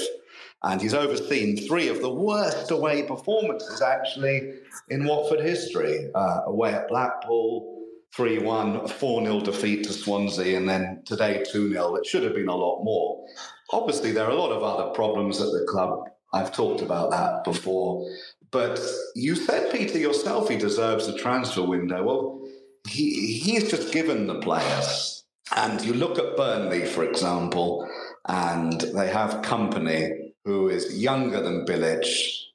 and 0.64 0.82
he's 0.82 0.94
overseen 0.94 1.58
three 1.58 1.88
of 1.88 2.02
the 2.02 2.14
worst 2.14 2.72
away 2.72 3.04
performances 3.04 3.82
actually 3.82 4.54
in 4.90 5.06
Watford 5.06 5.42
history. 5.42 6.10
Uh, 6.14 6.42
away 6.46 6.74
at 6.74 6.88
Blackpool, 6.88 7.86
3 8.16 8.40
1, 8.40 8.88
4 8.88 9.24
0 9.24 9.40
defeat 9.42 9.84
to 9.86 9.94
Swansea, 9.94 10.58
and 10.58 10.68
then 10.68 11.02
today 11.06 11.44
2 11.52 11.72
0. 11.72 11.96
It 11.96 12.06
should 12.06 12.24
have 12.24 12.36
been 12.36 12.50
a 12.50 12.56
lot 12.56 12.84
more. 12.84 13.26
Obviously, 13.72 14.12
there 14.12 14.26
are 14.26 14.32
a 14.32 14.36
lot 14.36 14.52
of 14.52 14.64
other 14.64 14.92
problems 14.94 15.40
at 15.40 15.52
the 15.52 15.66
club. 15.70 16.10
I've 16.34 16.54
talked 16.54 16.82
about 16.82 17.12
that 17.12 17.44
before. 17.44 18.10
But 18.52 18.82
you 19.16 19.36
said, 19.36 19.72
Peter, 19.72 20.00
yourself, 20.00 20.50
he 20.50 20.58
deserves 20.58 21.08
a 21.08 21.18
transfer 21.18 21.64
window. 21.64 22.04
Well, 22.04 22.49
he, 22.88 23.38
he's 23.38 23.70
just 23.70 23.92
given 23.94 24.28
the 24.28 24.40
players. 24.40 25.24
And 25.56 25.82
you 25.82 25.94
look 25.94 26.20
at 26.20 26.38
Burnley, 26.38 26.86
for 26.86 27.04
example, 27.04 27.88
and 28.28 28.82
they 28.82 29.08
have 29.10 29.42
Kompany 29.44 30.32
who 30.46 30.70
is 30.70 31.02
younger 31.02 31.42
than 31.42 31.66
Bilic. 31.66 32.06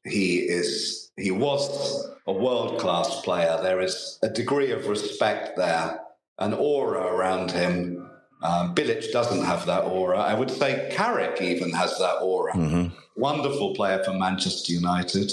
He 0.04 0.38
is 0.38 1.10
he 1.16 1.30
was 1.30 2.08
a 2.26 2.32
world 2.32 2.80
class 2.80 3.20
player. 3.22 3.58
There 3.62 3.80
is 3.80 4.18
a 4.22 4.28
degree 4.28 4.70
of 4.70 4.86
respect 4.88 5.56
there, 5.56 6.00
an 6.38 6.54
aura 6.54 7.02
around 7.02 7.50
him 7.50 8.04
Um, 8.44 8.74
Bilic 8.74 9.10
doesn't 9.10 9.44
have 9.44 9.64
that 9.66 9.84
aura. 9.84 10.18
I 10.18 10.34
would 10.34 10.50
say 10.50 10.90
Carrick 10.92 11.40
even 11.40 11.70
has 11.72 11.96
that 11.98 12.18
aura. 12.20 12.52
Mm-hmm. 12.52 12.94
Wonderful 13.16 13.74
player 13.74 14.04
for 14.04 14.12
Manchester 14.12 14.72
United. 14.72 15.32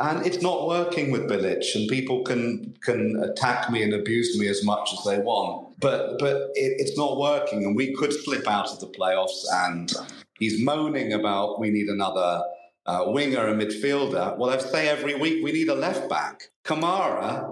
And 0.00 0.26
it's 0.26 0.40
not 0.40 0.66
working 0.66 1.10
with 1.10 1.28
Bilic, 1.28 1.74
and 1.74 1.86
people 1.88 2.22
can 2.24 2.74
can 2.82 3.22
attack 3.22 3.70
me 3.70 3.82
and 3.82 3.92
abuse 3.92 4.38
me 4.38 4.48
as 4.48 4.64
much 4.64 4.88
as 4.94 5.04
they 5.04 5.18
want. 5.18 5.78
But 5.78 6.18
but 6.18 6.36
it, 6.54 6.72
it's 6.78 6.96
not 6.96 7.18
working, 7.18 7.64
and 7.64 7.76
we 7.76 7.92
could 7.94 8.12
slip 8.12 8.48
out 8.48 8.70
of 8.70 8.80
the 8.80 8.86
playoffs. 8.86 9.44
And 9.52 9.92
he's 10.38 10.62
moaning 10.64 11.12
about 11.12 11.60
we 11.60 11.68
need 11.70 11.88
another 11.88 12.42
uh, 12.86 13.04
winger 13.08 13.46
and 13.46 13.60
midfielder. 13.60 14.38
Well, 14.38 14.48
I 14.48 14.58
say 14.58 14.88
every 14.88 15.16
week 15.16 15.44
we 15.44 15.52
need 15.52 15.68
a 15.68 15.74
left 15.74 16.08
back. 16.08 16.44
Kamara, 16.64 17.46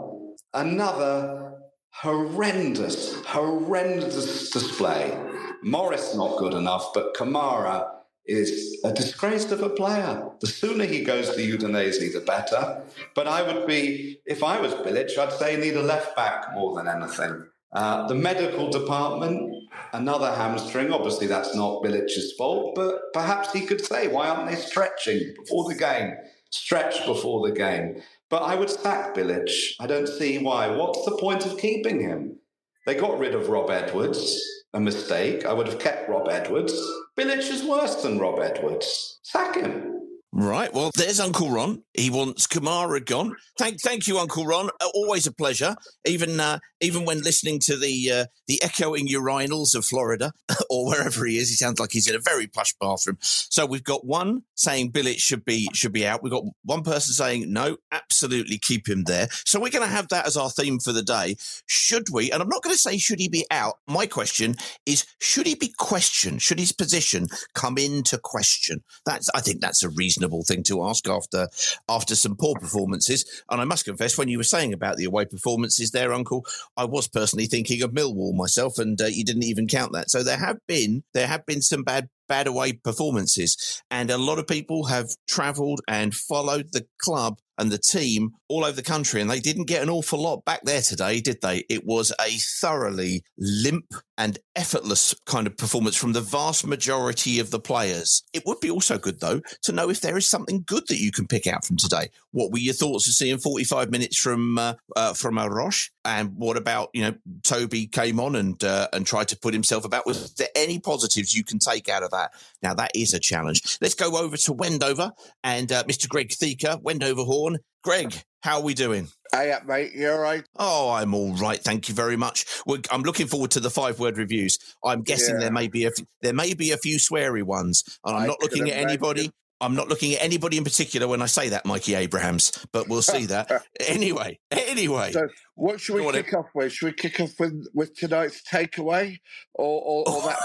another 0.54 1.52
horrendous, 1.90 3.14
horrendous 3.26 4.50
display. 4.50 5.16
Morris 5.62 6.14
not 6.14 6.38
good 6.38 6.54
enough, 6.54 6.94
but 6.94 7.14
Kamara 7.14 7.97
is 8.28 8.78
a 8.84 8.92
disgrace 8.92 9.50
of 9.50 9.62
a 9.62 9.70
player. 9.70 10.28
The 10.40 10.46
sooner 10.46 10.84
he 10.84 11.02
goes 11.02 11.30
to 11.30 11.36
Udinese, 11.36 12.12
the 12.12 12.20
better. 12.20 12.82
But 13.14 13.26
I 13.26 13.42
would 13.42 13.66
be, 13.66 14.20
if 14.26 14.44
I 14.44 14.60
was 14.60 14.74
Bilic, 14.74 15.16
I'd 15.18 15.32
say 15.32 15.56
need 15.56 15.76
a 15.76 15.82
left 15.82 16.14
back 16.14 16.52
more 16.54 16.76
than 16.76 16.86
anything. 16.86 17.46
Uh, 17.72 18.06
the 18.06 18.14
medical 18.14 18.70
department, 18.70 19.50
another 19.92 20.30
hamstring. 20.34 20.92
Obviously, 20.92 21.26
that's 21.26 21.54
not 21.54 21.82
Bilic's 21.82 22.32
fault, 22.36 22.74
but 22.74 23.12
perhaps 23.12 23.52
he 23.52 23.62
could 23.62 23.84
say, 23.84 24.08
why 24.08 24.28
aren't 24.28 24.50
they 24.50 24.56
stretching 24.56 25.34
before 25.38 25.68
the 25.68 25.74
game? 25.74 26.14
Stretch 26.50 27.04
before 27.06 27.46
the 27.46 27.54
game. 27.54 28.02
But 28.30 28.42
I 28.42 28.54
would 28.54 28.70
sack 28.70 29.14
Bilic. 29.14 29.50
I 29.80 29.86
don't 29.86 30.06
see 30.06 30.38
why. 30.38 30.68
What's 30.68 31.04
the 31.04 31.16
point 31.16 31.46
of 31.46 31.58
keeping 31.58 32.00
him? 32.00 32.38
They 32.86 32.94
got 32.94 33.18
rid 33.18 33.34
of 33.34 33.48
Rob 33.48 33.70
Edwards, 33.70 34.40
a 34.74 34.80
mistake. 34.80 35.44
I 35.46 35.52
would 35.52 35.66
have 35.66 35.78
kept 35.78 36.08
Rob 36.08 36.28
Edwards. 36.28 36.74
Bilic 37.16 37.50
is 37.50 37.64
worse 37.64 37.96
than 37.96 38.18
Rob 38.18 38.38
Edwards. 38.38 39.18
Sack 39.22 39.56
him. 39.56 39.87
Right. 40.32 40.72
Well, 40.72 40.90
there's 40.94 41.20
Uncle 41.20 41.50
Ron. 41.50 41.82
He 41.94 42.10
wants 42.10 42.46
Kamara 42.46 43.04
gone. 43.04 43.34
Thank, 43.58 43.80
thank 43.80 44.06
you, 44.06 44.18
Uncle 44.18 44.44
Ron. 44.44 44.68
Uh, 44.80 44.88
always 44.94 45.26
a 45.26 45.32
pleasure. 45.32 45.74
Even, 46.04 46.38
uh, 46.38 46.58
even 46.80 47.04
when 47.04 47.22
listening 47.22 47.58
to 47.60 47.76
the 47.76 48.12
uh, 48.12 48.24
the 48.46 48.62
echoing 48.62 49.08
urinals 49.08 49.74
of 49.74 49.84
Florida 49.84 50.32
or 50.70 50.86
wherever 50.86 51.24
he 51.26 51.38
is, 51.38 51.48
he 51.48 51.54
sounds 51.54 51.80
like 51.80 51.92
he's 51.92 52.08
in 52.08 52.14
a 52.14 52.20
very 52.20 52.46
plush 52.46 52.74
bathroom. 52.80 53.18
So 53.20 53.66
we've 53.66 53.84
got 53.84 54.06
one 54.06 54.42
saying 54.54 54.92
Bilic 54.92 55.18
should 55.18 55.44
be 55.44 55.68
should 55.72 55.92
be 55.92 56.06
out. 56.06 56.22
We've 56.22 56.32
got 56.32 56.44
one 56.64 56.82
person 56.82 57.14
saying 57.14 57.52
no, 57.52 57.78
absolutely 57.90 58.58
keep 58.58 58.88
him 58.88 59.04
there. 59.04 59.28
So 59.44 59.58
we're 59.58 59.70
going 59.70 59.88
to 59.88 59.94
have 59.94 60.08
that 60.08 60.26
as 60.26 60.36
our 60.36 60.50
theme 60.50 60.78
for 60.78 60.92
the 60.92 61.02
day. 61.02 61.36
Should 61.66 62.08
we? 62.12 62.30
And 62.30 62.42
I'm 62.42 62.48
not 62.48 62.62
going 62.62 62.74
to 62.74 62.80
say 62.80 62.98
should 62.98 63.20
he 63.20 63.28
be 63.28 63.46
out. 63.50 63.74
My 63.88 64.06
question 64.06 64.54
is 64.86 65.04
should 65.20 65.46
he 65.46 65.54
be 65.54 65.72
questioned? 65.78 66.42
Should 66.42 66.58
his 66.58 66.72
position 66.72 67.26
come 67.54 67.78
into 67.78 68.18
question? 68.18 68.82
That's 69.04 69.28
I 69.34 69.40
think 69.40 69.60
that's 69.60 69.82
a 69.82 69.88
reasonable 70.18 70.42
thing 70.42 70.62
to 70.64 70.84
ask 70.84 71.08
after 71.08 71.48
after 71.88 72.14
some 72.14 72.36
poor 72.36 72.54
performances. 72.54 73.24
And 73.50 73.60
I 73.60 73.64
must 73.64 73.84
confess, 73.84 74.18
when 74.18 74.28
you 74.28 74.38
were 74.38 74.44
saying 74.44 74.72
about 74.72 74.96
the 74.96 75.04
away 75.04 75.24
performances 75.24 75.90
there, 75.90 76.12
Uncle, 76.12 76.44
I 76.76 76.84
was 76.84 77.08
personally 77.08 77.46
thinking 77.46 77.82
of 77.82 77.92
Millwall 77.92 78.34
myself, 78.34 78.78
and 78.78 79.00
uh, 79.00 79.06
you 79.06 79.24
didn't 79.24 79.44
even 79.44 79.68
count 79.68 79.92
that. 79.92 80.10
So 80.10 80.22
there 80.22 80.38
have 80.38 80.58
been 80.66 81.04
there 81.14 81.26
have 81.26 81.46
been 81.46 81.62
some 81.62 81.82
bad 81.82 82.08
bad 82.28 82.46
away 82.46 82.72
performances, 82.72 83.82
and 83.90 84.10
a 84.10 84.18
lot 84.18 84.38
of 84.38 84.46
people 84.46 84.86
have 84.86 85.08
travelled 85.28 85.80
and 85.88 86.14
followed 86.14 86.72
the 86.72 86.86
club 86.98 87.38
and 87.56 87.72
the 87.72 87.78
team 87.78 88.30
all 88.48 88.64
over 88.64 88.76
the 88.76 88.82
country, 88.82 89.20
and 89.20 89.30
they 89.30 89.40
didn't 89.40 89.66
get 89.66 89.82
an 89.82 89.90
awful 89.90 90.20
lot 90.20 90.44
back 90.44 90.62
there 90.64 90.82
today, 90.82 91.20
did 91.20 91.40
they? 91.42 91.64
It 91.68 91.84
was 91.84 92.12
a 92.20 92.30
thoroughly 92.60 93.22
limp 93.36 93.86
and 94.18 94.38
effortless 94.56 95.14
kind 95.24 95.46
of 95.46 95.56
performance 95.56 95.96
from 95.96 96.12
the 96.12 96.20
vast 96.20 96.66
majority 96.66 97.38
of 97.38 97.50
the 97.50 97.60
players. 97.60 98.24
It 98.32 98.42
would 98.44 98.58
be 98.60 98.70
also 98.70 98.98
good, 98.98 99.20
though, 99.20 99.40
to 99.62 99.72
know 99.72 99.88
if 99.88 100.00
there 100.00 100.18
is 100.18 100.26
something 100.26 100.64
good 100.66 100.88
that 100.88 100.98
you 100.98 101.12
can 101.12 101.28
pick 101.28 101.46
out 101.46 101.64
from 101.64 101.76
today. 101.76 102.10
What 102.32 102.50
were 102.50 102.58
your 102.58 102.74
thoughts 102.74 103.06
of 103.06 103.14
seeing 103.14 103.38
45 103.38 103.90
minutes 103.90 104.18
from 104.18 104.58
uh, 104.58 104.74
uh, 104.96 105.14
from 105.14 105.38
Roche? 105.38 105.90
And 106.04 106.34
what 106.36 106.56
about 106.56 106.90
you 106.92 107.02
know 107.02 107.14
Toby 107.44 107.86
came 107.86 108.18
on 108.18 108.34
and 108.34 108.62
uh, 108.64 108.88
and 108.92 109.06
tried 109.06 109.28
to 109.28 109.38
put 109.38 109.54
himself 109.54 109.84
about? 109.84 110.04
Was 110.04 110.34
there 110.34 110.48
any 110.56 110.80
positives 110.80 111.34
you 111.34 111.44
can 111.44 111.60
take 111.60 111.88
out 111.88 112.02
of 112.02 112.10
that? 112.10 112.32
Now 112.62 112.74
that 112.74 112.90
is 112.94 113.14
a 113.14 113.20
challenge. 113.20 113.78
Let's 113.80 113.94
go 113.94 114.18
over 114.18 114.36
to 114.36 114.52
Wendover 114.52 115.12
and 115.44 115.70
uh, 115.70 115.84
Mr. 115.84 116.08
Greg 116.08 116.30
Thieker, 116.30 116.82
Wendover 116.82 117.22
Horn. 117.22 117.58
Greg, 117.84 118.24
how 118.42 118.56
are 118.58 118.62
we 118.62 118.74
doing? 118.74 119.08
Hey, 119.32 119.52
up, 119.52 119.66
mate. 119.66 119.92
You 119.94 120.10
all 120.10 120.18
right? 120.18 120.44
Oh, 120.56 120.90
I'm 120.90 121.12
all 121.12 121.34
right. 121.34 121.62
Thank 121.62 121.88
you 121.88 121.94
very 121.94 122.16
much. 122.16 122.46
We're, 122.66 122.80
I'm 122.90 123.02
looking 123.02 123.26
forward 123.26 123.50
to 123.52 123.60
the 123.60 123.70
five 123.70 123.98
word 123.98 124.16
reviews. 124.16 124.58
I'm 124.84 125.02
guessing 125.02 125.34
Yeah. 125.34 125.40
there 125.40 125.52
may 125.52 125.68
be 125.68 125.84
a 125.84 125.88
f- 125.88 126.06
there 126.22 126.32
may 126.32 126.54
be 126.54 126.70
a 126.72 126.78
few 126.78 126.96
sweary 126.96 127.42
ones, 127.42 127.84
and 128.04 128.16
I'm 128.16 128.22
I 128.22 128.26
not 128.26 128.40
looking 128.40 128.70
at 128.70 128.76
anybody. 128.76 129.30
I'm 129.60 129.74
not 129.74 129.88
looking 129.88 130.14
at 130.14 130.22
anybody 130.22 130.56
in 130.56 130.62
particular 130.62 131.08
when 131.08 131.20
I 131.20 131.26
say 131.26 131.48
that, 131.48 131.66
Mikey 131.66 131.96
Abrahams, 131.96 132.64
but 132.72 132.88
we'll 132.88 133.02
see 133.02 133.26
that. 133.26 133.50
anyway, 133.80 134.38
anyway. 134.52 135.10
So, 135.10 135.26
what 135.56 135.80
should 135.80 135.96
we 135.96 136.12
kick 136.12 136.32
off 136.32 136.46
with? 136.54 136.72
Should 136.72 136.86
we 136.86 136.92
kick 136.92 137.18
off 137.20 137.32
with, 137.40 137.66
with 137.74 137.96
tonight's 137.96 138.40
takeaway, 138.48 139.16
or 139.54 139.82
or, 139.82 139.98
or 140.00 140.04
oh, 140.06 140.28
that 140.28 140.38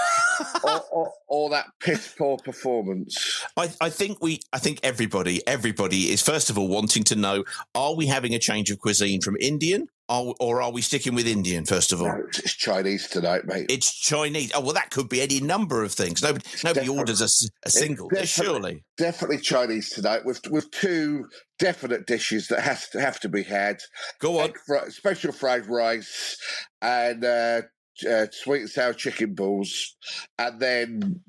or, 0.63 0.81
or, 0.91 1.11
or 1.27 1.49
that 1.51 1.67
piss 1.79 2.13
poor 2.17 2.37
performance? 2.37 3.43
I, 3.57 3.69
I 3.81 3.89
think 3.89 4.21
we, 4.21 4.39
I 4.51 4.59
think 4.59 4.79
everybody, 4.83 5.45
everybody 5.47 6.11
is 6.11 6.21
first 6.21 6.49
of 6.49 6.57
all 6.57 6.67
wanting 6.67 7.03
to 7.05 7.15
know: 7.15 7.43
Are 7.75 7.95
we 7.95 8.07
having 8.07 8.33
a 8.33 8.39
change 8.39 8.69
of 8.71 8.79
cuisine 8.79 9.21
from 9.21 9.35
Indian, 9.39 9.87
or, 10.09 10.35
or 10.39 10.61
are 10.61 10.71
we 10.71 10.81
sticking 10.81 11.15
with 11.15 11.27
Indian? 11.27 11.65
First 11.65 11.91
of 11.93 12.01
all, 12.01 12.07
No, 12.07 12.23
it's 12.27 12.53
Chinese 12.53 13.07
tonight, 13.07 13.45
mate. 13.45 13.67
it's 13.69 13.93
Chinese. 13.99 14.51
Oh 14.55 14.61
well, 14.61 14.73
that 14.73 14.89
could 14.91 15.09
be 15.09 15.21
any 15.21 15.39
number 15.39 15.83
of 15.83 15.91
things. 15.91 16.21
Nobody, 16.21 16.45
nobody 16.63 16.79
definitely- 16.87 16.97
orders 16.99 17.21
a 17.65 17.69
single, 17.69 18.09
definitely- 18.09 18.27
surely. 18.27 18.83
Definitely 18.97 19.39
Chinese 19.39 19.89
tonight, 19.89 20.25
with 20.25 20.41
with 20.49 20.69
two 20.71 21.25
definite 21.59 22.05
dishes 22.05 22.47
that 22.49 22.59
has 22.61 22.87
to 22.89 23.01
have 23.01 23.19
to 23.21 23.29
be 23.29 23.43
had: 23.43 23.77
Go 24.19 24.39
on. 24.39 24.53
Fri- 24.65 24.89
special 24.91 25.31
fried 25.31 25.65
rice 25.67 26.37
and. 26.81 27.23
Uh, 27.23 27.61
uh, 28.09 28.27
sweet 28.31 28.61
and 28.61 28.69
sour 28.69 28.93
chicken 28.93 29.35
balls, 29.35 29.95
and 30.39 30.59
then 30.59 31.21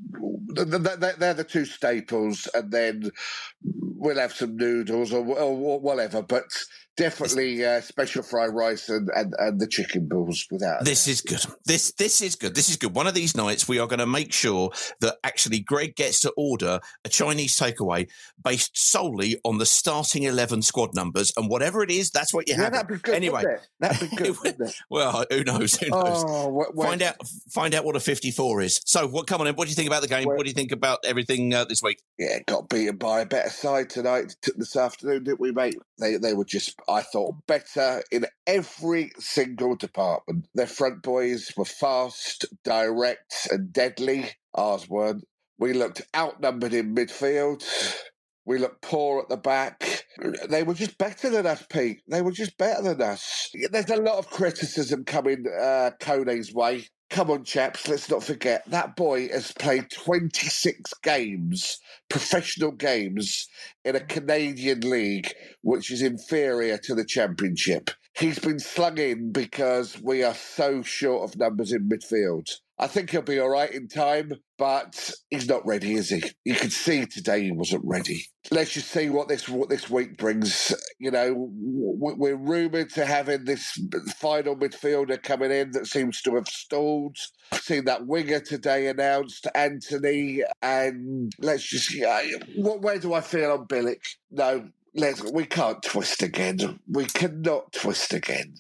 th- 0.56 0.70
th- 0.70 1.00
th- 1.00 1.16
they're 1.18 1.34
the 1.34 1.44
two 1.44 1.64
staples, 1.66 2.48
and 2.54 2.70
then 2.72 3.10
we'll 3.64 4.18
have 4.18 4.34
some 4.34 4.56
noodles 4.56 5.12
or, 5.12 5.26
or 5.38 5.80
whatever. 5.80 6.22
But 6.22 6.44
definitely 6.96 7.64
uh, 7.64 7.80
special 7.80 8.22
fried 8.22 8.50
rice 8.54 8.88
and, 8.88 9.08
and, 9.14 9.34
and 9.38 9.60
the 9.60 9.66
chicken 9.66 10.06
balls 10.06 10.46
without. 10.50 10.84
This 10.84 11.08
is 11.08 11.20
good. 11.20 11.40
This 11.64 11.92
this 11.92 12.20
is 12.20 12.36
good. 12.36 12.54
This 12.54 12.68
is 12.68 12.76
good. 12.76 12.94
One 12.94 13.06
of 13.06 13.14
these 13.14 13.36
nights 13.36 13.66
we 13.68 13.78
are 13.78 13.86
going 13.86 13.98
to 13.98 14.06
make 14.06 14.32
sure 14.32 14.70
that 15.00 15.16
actually 15.24 15.60
Greg 15.60 15.96
gets 15.96 16.20
to 16.20 16.32
order 16.36 16.80
a 17.04 17.08
Chinese 17.08 17.56
takeaway 17.58 18.08
based 18.42 18.76
solely 18.76 19.40
on 19.44 19.58
the 19.58 19.66
starting 19.66 20.24
eleven 20.24 20.62
squad 20.62 20.94
numbers, 20.94 21.32
and 21.36 21.48
whatever 21.48 21.82
it 21.82 21.90
is, 21.90 22.10
that's 22.10 22.32
what 22.32 22.48
you 22.48 22.54
Yeah, 22.56 22.70
have. 22.74 22.88
be 22.88 22.96
good. 22.96 23.14
Anyway, 23.14 23.42
that'd 23.80 24.10
be 24.10 24.16
good. 24.16 24.36
well, 24.90 25.24
who 25.30 25.44
knows? 25.44 25.76
Who 25.76 25.88
knows? 25.90 26.24
Oh, 26.26 26.64
Find 26.76 27.02
out. 27.02 27.16
Find 27.50 27.74
out 27.74 27.84
what 27.84 27.96
a 27.96 28.00
fifty-four 28.00 28.60
is. 28.60 28.80
So, 28.84 29.06
what? 29.06 29.26
Come 29.26 29.40
on, 29.40 29.46
in. 29.46 29.54
What 29.54 29.64
do 29.64 29.70
you 29.70 29.76
think 29.76 29.88
about 29.88 30.02
the 30.02 30.08
game? 30.08 30.26
Well- 30.28 30.36
what 30.36 30.44
do 30.44 30.50
you 30.50 30.54
think 30.54 30.72
about 30.72 30.98
everything 31.04 31.54
uh, 31.54 31.64
this 31.64 31.82
week? 31.82 32.02
Yeah, 32.18 32.38
got 32.46 32.68
beaten 32.68 32.96
by 32.96 33.20
a 33.20 33.26
better 33.26 33.50
side 33.50 33.90
tonight 33.90 34.36
t- 34.42 34.52
this 34.56 34.76
afternoon, 34.76 35.24
didn't 35.24 35.40
we, 35.40 35.52
mate? 35.52 35.76
They 35.98 36.16
they 36.16 36.34
were 36.34 36.44
just, 36.44 36.76
I 36.88 37.02
thought, 37.02 37.46
better 37.46 38.02
in 38.10 38.26
every 38.46 39.12
single 39.18 39.76
department. 39.76 40.46
Their 40.54 40.66
front 40.66 41.02
boys 41.02 41.52
were 41.56 41.64
fast, 41.64 42.46
direct, 42.64 43.48
and 43.50 43.72
deadly. 43.72 44.30
Ours 44.54 44.88
weren't. 44.88 45.24
We 45.58 45.72
looked 45.72 46.02
outnumbered 46.14 46.74
in 46.74 46.94
midfield. 46.94 47.64
We 48.44 48.58
looked 48.58 48.82
poor 48.82 49.20
at 49.20 49.28
the 49.28 49.36
back. 49.36 50.04
They 50.48 50.62
were 50.62 50.74
just 50.74 50.98
better 50.98 51.30
than 51.30 51.46
us, 51.46 51.64
Pete. 51.70 52.02
They 52.08 52.22
were 52.22 52.32
just 52.32 52.58
better 52.58 52.82
than 52.82 53.00
us. 53.02 53.50
There's 53.70 53.90
a 53.90 53.96
lot 53.96 54.18
of 54.18 54.28
criticism 54.28 55.04
coming 55.04 55.44
uh, 55.60 55.92
Kone's 56.00 56.52
way. 56.52 56.86
Come 57.10 57.30
on, 57.30 57.44
chaps, 57.44 57.86
let's 57.88 58.10
not 58.10 58.24
forget 58.24 58.68
that 58.70 58.96
boy 58.96 59.28
has 59.28 59.52
played 59.52 59.90
26 59.90 60.92
games, 61.02 61.78
professional 62.08 62.72
games, 62.72 63.48
in 63.84 63.94
a 63.94 64.00
Canadian 64.00 64.80
league 64.80 65.32
which 65.62 65.90
is 65.90 66.02
inferior 66.02 66.78
to 66.78 66.94
the 66.94 67.04
Championship. 67.04 67.90
He's 68.16 68.38
been 68.38 68.60
slung 68.60 68.98
in 68.98 69.32
because 69.32 70.00
we 70.00 70.22
are 70.22 70.34
so 70.34 70.82
short 70.82 71.28
of 71.28 71.38
numbers 71.38 71.72
in 71.72 71.88
midfield. 71.88 72.48
I 72.78 72.86
think 72.86 73.10
he'll 73.10 73.22
be 73.22 73.38
all 73.38 73.48
right 73.48 73.70
in 73.70 73.88
time, 73.88 74.32
but 74.58 75.10
he's 75.30 75.48
not 75.48 75.64
ready, 75.66 75.94
is 75.94 76.10
he? 76.10 76.22
You 76.44 76.54
could 76.54 76.72
see 76.72 77.06
today 77.06 77.42
he 77.42 77.52
wasn't 77.52 77.84
ready. 77.84 78.26
Let's 78.50 78.72
just 78.72 78.90
see 78.90 79.10
what 79.10 79.28
this 79.28 79.48
what 79.48 79.68
this 79.68 79.88
week 79.90 80.16
brings. 80.16 80.72
You 80.98 81.10
know, 81.10 81.34
we're 81.36 82.36
rumoured 82.36 82.90
to 82.90 83.06
having 83.06 83.44
this 83.44 83.78
final 84.18 84.56
midfielder 84.56 85.22
coming 85.22 85.52
in 85.52 85.72
that 85.72 85.86
seems 85.86 86.20
to 86.22 86.34
have 86.34 86.48
stalled. 86.48 87.16
I've 87.52 87.60
seen 87.60 87.84
that 87.86 88.06
winger 88.06 88.40
today 88.40 88.88
announced, 88.88 89.46
Anthony, 89.54 90.42
and 90.62 91.32
let's 91.40 91.64
just. 91.64 91.92
Wh- 92.56 92.82
where 92.82 92.98
do 92.98 93.14
I 93.14 93.20
feel 93.20 93.52
on 93.52 93.66
Bilic? 93.66 94.02
No, 94.32 94.68
let's 94.94 95.22
we 95.32 95.44
can't 95.46 95.82
twist 95.82 96.22
again. 96.22 96.80
We 96.90 97.06
cannot 97.06 97.72
twist 97.72 98.12
again. 98.14 98.54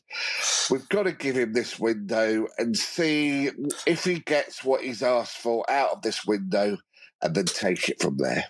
We've 0.70 0.88
got 0.88 1.04
to 1.04 1.12
give 1.12 1.36
him 1.36 1.52
this 1.52 1.78
window 1.78 2.48
and 2.58 2.76
see 2.76 3.50
if 3.86 4.04
he 4.04 4.20
gets 4.20 4.64
what 4.64 4.82
he's 4.82 5.02
asked 5.02 5.38
for 5.38 5.68
out 5.70 5.90
of 5.92 6.02
this 6.02 6.24
window, 6.26 6.78
and 7.22 7.34
then 7.34 7.46
take 7.46 7.88
it 7.88 8.00
from 8.00 8.16
there. 8.18 8.44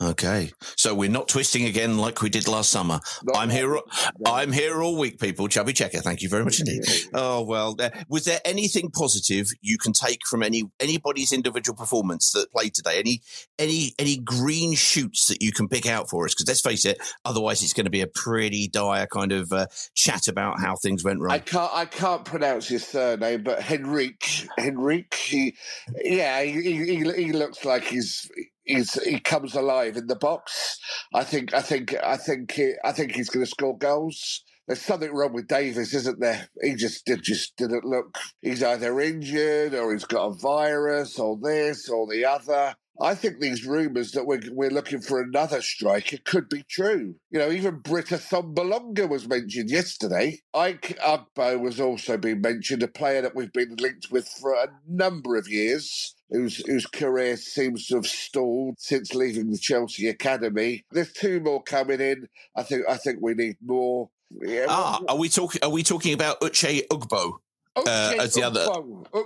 Okay, 0.00 0.50
so 0.76 0.94
we're 0.94 1.10
not 1.10 1.28
twisting 1.28 1.64
again 1.66 1.98
like 1.98 2.22
we 2.22 2.28
did 2.28 2.48
last 2.48 2.70
summer. 2.70 3.00
I'm 3.34 3.50
here. 3.50 3.78
I'm 4.26 4.52
here 4.52 4.82
all 4.82 4.98
week, 4.98 5.18
people. 5.18 5.48
Chubby 5.48 5.72
Checker, 5.72 6.00
thank 6.00 6.22
you 6.22 6.28
very 6.28 6.44
much 6.44 6.60
indeed. 6.60 6.82
Oh 7.14 7.42
well, 7.42 7.74
there, 7.74 7.92
was 8.08 8.24
there 8.24 8.40
anything 8.44 8.90
positive 8.90 9.48
you 9.60 9.78
can 9.78 9.92
take 9.92 10.20
from 10.28 10.42
any 10.42 10.64
anybody's 10.80 11.32
individual 11.32 11.76
performance 11.76 12.32
that 12.32 12.50
played 12.52 12.74
today? 12.74 12.98
Any 12.98 13.22
any 13.58 13.94
any 13.98 14.18
green 14.18 14.74
shoots 14.74 15.28
that 15.28 15.42
you 15.42 15.52
can 15.52 15.68
pick 15.68 15.86
out 15.86 16.10
for 16.10 16.24
us? 16.24 16.34
Because 16.34 16.48
let's 16.48 16.60
face 16.60 16.84
it, 16.84 16.98
otherwise 17.24 17.62
it's 17.62 17.72
going 17.72 17.84
to 17.84 17.90
be 17.90 18.00
a 18.00 18.06
pretty 18.06 18.68
dire 18.68 19.06
kind 19.06 19.32
of 19.32 19.52
uh, 19.52 19.66
chat 19.94 20.28
about 20.28 20.60
how 20.60 20.76
things 20.76 21.04
went 21.04 21.20
wrong. 21.20 21.32
I 21.32 21.38
can't. 21.38 21.70
I 21.72 21.84
can't 21.84 22.24
pronounce 22.24 22.68
his 22.68 22.86
surname, 22.86 23.42
but 23.42 23.70
Henrique. 23.70 24.48
Henrique. 24.58 25.14
He, 25.14 25.56
yeah, 26.02 26.42
he, 26.42 26.60
he, 26.62 27.12
he 27.12 27.32
looks 27.32 27.64
like 27.64 27.84
he's 27.84 28.30
he's 28.64 28.94
he 29.02 29.20
comes 29.20 29.54
alive 29.54 29.96
in 29.96 30.06
the 30.06 30.16
box. 30.16 30.78
I 31.14 31.24
think. 31.24 31.54
I 31.54 31.62
think. 31.62 31.94
I 32.02 32.16
think. 32.16 32.52
He, 32.52 32.72
I 32.84 32.92
think 32.92 33.12
he's 33.12 33.30
going 33.30 33.44
to 33.44 33.50
score 33.50 33.76
goals. 33.76 34.42
There's 34.66 34.80
something 34.80 35.12
wrong 35.12 35.32
with 35.32 35.48
Davis, 35.48 35.92
isn't 35.92 36.20
there? 36.20 36.48
He 36.62 36.76
just 36.76 37.04
did, 37.04 37.22
just 37.22 37.56
didn't 37.56 37.84
look. 37.84 38.16
He's 38.40 38.62
either 38.62 39.00
injured 39.00 39.74
or 39.74 39.92
he's 39.92 40.04
got 40.04 40.26
a 40.26 40.34
virus 40.34 41.18
or 41.18 41.36
this 41.42 41.88
or 41.88 42.06
the 42.06 42.24
other. 42.24 42.74
I 43.00 43.14
think 43.16 43.40
these 43.40 43.66
rumours 43.66 44.12
that 44.12 44.26
we're, 44.26 44.40
we're 44.52 44.70
looking 44.70 45.00
for 45.00 45.20
another 45.20 45.60
striker 45.62 46.18
could 46.24 46.48
be 46.48 46.62
true. 46.70 47.16
You 47.30 47.38
know, 47.40 47.50
even 47.50 47.80
Britt 47.80 48.06
Assombalonga 48.06 49.08
was 49.08 49.26
mentioned 49.26 49.70
yesterday. 49.70 50.40
Ike 50.54 50.98
Ugbo 51.04 51.60
was 51.60 51.80
also 51.80 52.16
being 52.16 52.40
mentioned, 52.42 52.82
a 52.82 52.88
player 52.88 53.22
that 53.22 53.34
we've 53.34 53.52
been 53.52 53.74
linked 53.76 54.12
with 54.12 54.28
for 54.28 54.54
a 54.54 54.68
number 54.86 55.36
of 55.36 55.48
years. 55.48 56.14
Whose, 56.32 56.56
whose 56.66 56.86
career 56.86 57.36
seems 57.36 57.86
to 57.88 57.96
have 57.96 58.06
stalled 58.06 58.76
since 58.80 59.14
leaving 59.14 59.50
the 59.50 59.58
Chelsea 59.58 60.08
academy. 60.08 60.84
There's 60.90 61.12
two 61.12 61.40
more 61.40 61.62
coming 61.62 62.00
in. 62.00 62.26
I 62.56 62.62
think. 62.62 62.84
I 62.88 62.96
think 62.96 63.18
we 63.20 63.34
need 63.34 63.56
more. 63.64 64.08
Yeah, 64.40 64.66
ah, 64.68 65.00
are 65.08 65.16
we 65.18 65.28
talking? 65.28 65.60
Are 65.62 65.68
we 65.70 65.82
talking 65.82 66.14
about 66.14 66.40
Uche 66.40 66.86
Ugbo? 66.88 67.34
Uh, 67.76 68.14
as 68.20 68.34
the 68.34 68.42
other, 68.42 68.66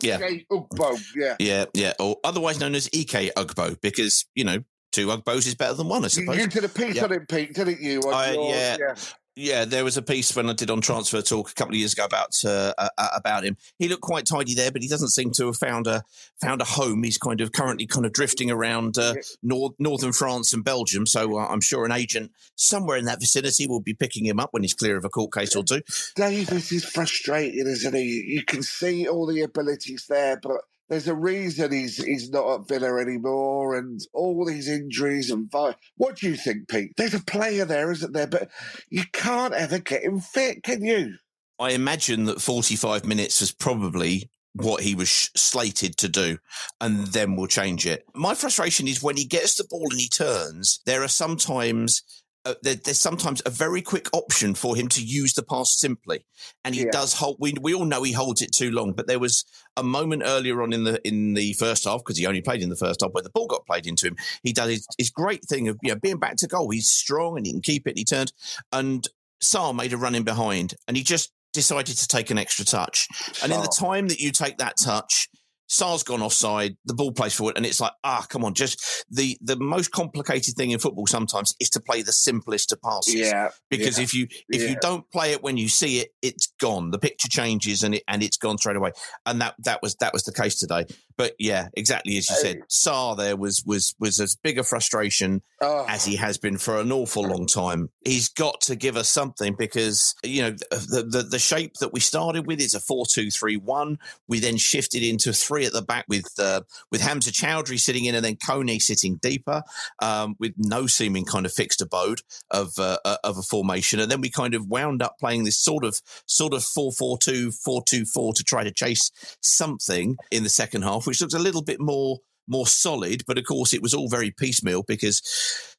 yeah, 0.02 0.18
Ugbo, 0.50 1.00
yeah, 1.16 1.36
yeah, 1.38 1.64
yeah, 1.74 1.92
or 1.98 2.16
otherwise 2.24 2.60
known 2.60 2.74
as 2.74 2.88
Ike 2.94 3.32
Ugbo, 3.36 3.80
because 3.80 4.24
you 4.34 4.44
know 4.44 4.58
two 4.92 5.08
Ugbos 5.08 5.46
is 5.46 5.54
better 5.54 5.74
than 5.74 5.88
one, 5.88 6.04
I 6.04 6.08
suppose. 6.08 6.38
You 6.38 6.46
did 6.46 6.64
a 6.64 6.68
piece 6.68 6.96
Yeah. 6.96 7.04
on 7.04 7.12
it, 7.12 7.28
Pete, 7.28 7.54
didn't 7.54 7.80
you? 7.80 8.00
I- 8.02 8.32
your- 8.32 8.48
yeah. 8.50 8.76
Yeah, 8.80 8.94
there 9.36 9.84
was 9.84 9.98
a 9.98 10.02
piece 10.02 10.34
when 10.34 10.48
I 10.48 10.54
did 10.54 10.70
on 10.70 10.80
Transfer 10.80 11.20
Talk 11.20 11.50
a 11.50 11.54
couple 11.54 11.74
of 11.74 11.78
years 11.78 11.92
ago 11.92 12.06
about 12.06 12.34
uh, 12.44 12.72
uh, 12.78 13.08
about 13.14 13.44
him. 13.44 13.58
He 13.78 13.86
looked 13.86 14.02
quite 14.02 14.24
tidy 14.24 14.54
there, 14.54 14.70
but 14.70 14.80
he 14.80 14.88
doesn't 14.88 15.10
seem 15.10 15.30
to 15.32 15.46
have 15.46 15.58
found 15.58 15.86
a 15.86 16.04
found 16.40 16.62
a 16.62 16.64
home. 16.64 17.02
He's 17.02 17.18
kind 17.18 17.42
of 17.42 17.52
currently 17.52 17.86
kind 17.86 18.06
of 18.06 18.12
drifting 18.12 18.50
around 18.50 18.96
uh, 18.96 19.14
north, 19.42 19.74
northern 19.78 20.12
France 20.12 20.54
and 20.54 20.64
Belgium. 20.64 21.06
So 21.06 21.38
uh, 21.38 21.46
I'm 21.48 21.60
sure 21.60 21.84
an 21.84 21.92
agent 21.92 22.32
somewhere 22.54 22.96
in 22.96 23.04
that 23.04 23.20
vicinity 23.20 23.66
will 23.66 23.82
be 23.82 23.92
picking 23.92 24.24
him 24.24 24.40
up 24.40 24.54
when 24.54 24.62
he's 24.62 24.74
clear 24.74 24.96
of 24.96 25.04
a 25.04 25.10
court 25.10 25.34
case 25.34 25.54
or 25.54 25.64
two. 25.64 25.82
Davis 26.14 26.72
is 26.72 26.84
frustrating, 26.86 27.66
isn't 27.66 27.94
he? 27.94 28.24
You 28.26 28.42
can 28.42 28.62
see 28.62 29.06
all 29.06 29.26
the 29.26 29.42
abilities 29.42 30.06
there, 30.08 30.38
but 30.42 30.62
there's 30.88 31.08
a 31.08 31.14
reason 31.14 31.72
he's 31.72 31.96
he's 31.96 32.30
not 32.30 32.60
at 32.60 32.68
Villa 32.68 33.00
anymore, 33.00 33.76
and 33.76 34.00
all 34.12 34.44
these 34.44 34.68
injuries 34.68 35.30
and 35.30 35.50
what 35.96 36.16
do 36.16 36.28
you 36.28 36.36
think, 36.36 36.68
Pete? 36.68 36.92
There's 36.96 37.14
a 37.14 37.24
player 37.24 37.64
there, 37.64 37.90
isn't 37.90 38.12
there? 38.12 38.26
But 38.26 38.50
you 38.88 39.04
can't 39.12 39.54
ever 39.54 39.78
get 39.78 40.02
him 40.02 40.20
fit, 40.20 40.62
can 40.62 40.84
you? 40.84 41.14
I 41.58 41.70
imagine 41.70 42.24
that 42.24 42.42
45 42.42 43.06
minutes 43.06 43.40
is 43.40 43.50
probably 43.50 44.30
what 44.52 44.82
he 44.82 44.94
was 44.94 45.30
slated 45.34 45.96
to 45.98 46.08
do, 46.08 46.38
and 46.80 47.06
then 47.08 47.36
we'll 47.36 47.46
change 47.46 47.86
it. 47.86 48.04
My 48.14 48.34
frustration 48.34 48.86
is 48.88 49.02
when 49.02 49.16
he 49.16 49.24
gets 49.24 49.56
the 49.56 49.66
ball 49.68 49.88
and 49.90 50.00
he 50.00 50.08
turns, 50.08 50.80
there 50.86 51.02
are 51.02 51.08
sometimes. 51.08 52.02
Uh, 52.46 52.54
there, 52.62 52.76
there's 52.76 53.00
sometimes 53.00 53.42
a 53.44 53.50
very 53.50 53.82
quick 53.82 54.08
option 54.12 54.54
for 54.54 54.76
him 54.76 54.86
to 54.86 55.02
use 55.02 55.34
the 55.34 55.42
pass 55.42 55.76
simply, 55.76 56.24
and 56.64 56.76
he 56.76 56.84
Yeah. 56.84 56.90
does 56.92 57.12
hold. 57.12 57.38
We 57.40 57.54
we 57.60 57.74
all 57.74 57.84
know 57.84 58.04
he 58.04 58.12
holds 58.12 58.40
it 58.40 58.52
too 58.52 58.70
long, 58.70 58.92
but 58.92 59.08
there 59.08 59.18
was 59.18 59.44
a 59.76 59.82
moment 59.82 60.22
earlier 60.24 60.62
on 60.62 60.72
in 60.72 60.84
the 60.84 61.00
in 61.06 61.34
the 61.34 61.54
first 61.54 61.84
half 61.84 61.98
because 62.04 62.16
he 62.16 62.24
only 62.26 62.42
played 62.42 62.62
in 62.62 62.68
the 62.68 62.76
first 62.76 63.00
half 63.00 63.10
where 63.10 63.24
the 63.24 63.30
ball 63.30 63.48
got 63.48 63.66
played 63.66 63.86
into 63.86 64.06
him. 64.06 64.16
He 64.44 64.52
does 64.52 64.70
his, 64.70 64.86
his 64.96 65.10
great 65.10 65.44
thing 65.44 65.66
of 65.66 65.76
you 65.82 65.92
know 65.92 65.98
being 66.00 66.18
back 66.20 66.36
to 66.36 66.46
goal. 66.46 66.70
He's 66.70 66.88
strong 66.88 67.36
and 67.36 67.44
he 67.44 67.52
can 67.52 67.62
keep 67.62 67.86
it. 67.88 67.90
And 67.90 67.98
he 67.98 68.04
turned, 68.04 68.32
and 68.72 69.04
Sarr 69.42 69.74
made 69.74 69.92
a 69.92 69.96
run 69.96 70.14
in 70.14 70.22
behind, 70.22 70.74
and 70.86 70.96
he 70.96 71.02
just 71.02 71.32
decided 71.52 71.96
to 71.96 72.06
take 72.06 72.30
an 72.30 72.38
extra 72.38 72.64
touch. 72.64 73.08
And 73.42 73.50
in 73.50 73.60
the 73.60 73.74
time 73.76 74.08
that 74.08 74.20
you 74.20 74.30
take 74.30 74.58
that 74.58 74.74
touch, 74.82 75.28
Sarr's 75.68 76.02
gone 76.02 76.22
offside, 76.22 76.76
the 76.84 76.94
ball 76.94 77.12
plays 77.12 77.34
forward, 77.34 77.56
and 77.56 77.66
it's 77.66 77.80
like, 77.80 77.92
ah, 78.04 78.24
come 78.28 78.44
on, 78.44 78.54
just 78.54 79.04
the 79.10 79.36
the 79.40 79.56
most 79.56 79.90
complicated 79.90 80.54
thing 80.54 80.70
in 80.70 80.78
football 80.78 81.06
sometimes 81.06 81.54
is 81.60 81.70
to 81.70 81.80
play 81.80 82.02
the 82.02 82.12
simplest 82.12 82.72
of 82.72 82.80
passes. 82.82 83.14
Yeah, 83.14 83.50
Because 83.70 83.98
yeah, 83.98 84.04
if 84.04 84.14
you 84.14 84.28
if 84.48 84.68
you 84.68 84.76
don't 84.80 85.10
play 85.10 85.32
it 85.32 85.42
when 85.42 85.56
you 85.56 85.68
see 85.68 85.98
it, 86.00 86.10
it's 86.22 86.52
gone. 86.60 86.90
The 86.90 86.98
picture 86.98 87.28
changes 87.28 87.82
and 87.82 87.96
it 87.96 88.04
and 88.06 88.22
it's 88.22 88.36
gone 88.36 88.58
straight 88.58 88.76
away. 88.76 88.92
And 89.24 89.40
that 89.40 89.54
that 89.60 89.82
was 89.82 89.96
that 89.96 90.12
was 90.12 90.22
the 90.22 90.32
case 90.32 90.58
today. 90.58 90.86
But 91.16 91.34
yeah, 91.38 91.68
exactly 91.74 92.16
as 92.18 92.28
you 92.28 92.36
said, 92.36 92.58
Sarr 92.70 93.16
there 93.16 93.36
was 93.36 93.62
was 93.64 93.94
was 93.98 94.20
as 94.20 94.36
big 94.36 94.58
a 94.58 94.64
frustration 94.64 95.42
Oh. 95.62 95.86
as 95.88 96.04
he 96.04 96.16
has 96.16 96.36
been 96.36 96.58
for 96.58 96.78
an 96.78 96.92
awful 96.92 97.22
long 97.22 97.46
time. 97.46 97.88
He's 98.04 98.28
got 98.28 98.60
to 98.62 98.76
give 98.76 98.98
us 98.98 99.08
something 99.08 99.54
because 99.58 100.14
you 100.22 100.42
know 100.42 100.50
the 100.50 101.06
the, 101.08 101.22
the 101.22 101.38
shape 101.38 101.74
that 101.80 101.94
we 101.94 102.00
started 102.00 102.46
with 102.46 102.60
is 102.60 102.74
a 102.74 102.80
four 102.80 103.06
two 103.06 103.30
three 103.30 103.56
one. 103.56 103.98
We 104.28 104.38
then 104.40 104.58
shifted 104.58 105.02
into 105.02 105.32
three 105.32 105.64
at 105.64 105.72
the 105.72 105.80
back 105.80 106.04
with 106.08 106.26
uh, 106.38 106.60
with 106.92 107.00
Hamza 107.00 107.32
Choudhury 107.32 107.80
sitting 107.80 108.04
in 108.04 108.14
and 108.14 108.24
then 108.24 108.36
Kone 108.36 108.78
sitting 108.82 109.16
deeper 109.16 109.62
um, 110.02 110.36
with 110.38 110.52
no 110.58 110.86
seeming 110.86 111.24
kind 111.24 111.46
of 111.46 111.52
fixed 111.52 111.80
abode 111.80 112.20
of 112.50 112.72
uh, 112.78 112.98
uh, 113.06 113.16
of 113.24 113.38
a 113.38 113.42
formation, 113.42 113.98
and 113.98 114.10
then 114.10 114.20
we 114.20 114.28
kind 114.28 114.54
of 114.54 114.66
wound 114.66 115.02
up 115.02 115.18
playing 115.18 115.44
this 115.44 115.58
sort 115.58 115.84
of 115.84 116.02
sort 116.26 116.52
of 116.52 116.64
four 116.64 116.92
four 116.92 117.16
two 117.16 117.50
four 117.50 117.82
two 117.82 118.04
four 118.04 118.34
to 118.34 118.44
try 118.44 118.62
to 118.62 118.70
chase 118.70 119.10
something 119.40 120.16
in 120.30 120.42
the 120.42 120.48
second 120.50 120.82
half, 120.82 121.05
which 121.06 121.20
looked 121.20 121.34
a 121.34 121.38
little 121.38 121.62
bit 121.62 121.80
more 121.80 122.18
more 122.48 122.66
solid. 122.66 123.22
But 123.26 123.38
of 123.38 123.44
course, 123.44 123.72
it 123.74 123.82
was 123.82 123.92
all 123.94 124.08
very 124.08 124.30
piecemeal 124.30 124.84
because 124.86 125.20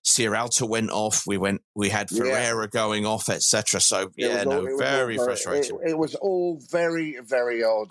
Sierralta 0.05 0.67
went 0.67 0.89
off. 0.89 1.23
We 1.25 1.37
went. 1.37 1.61
We 1.75 1.89
had 1.89 2.09
Yeah. 2.11 2.65
Going 2.71 3.05
off, 3.05 3.29
etc. 3.29 3.79
So 3.79 4.09
yeah, 4.15 4.43
all- 4.45 4.51
no, 4.51 4.65
it 4.65 4.71
all 4.73 4.77
very 4.79 5.17
frustrating. 5.17 5.77
It, 5.83 5.91
it 5.91 5.97
was 5.97 6.15
all 6.15 6.61
very, 6.71 7.17
very 7.23 7.63
odd. 7.63 7.89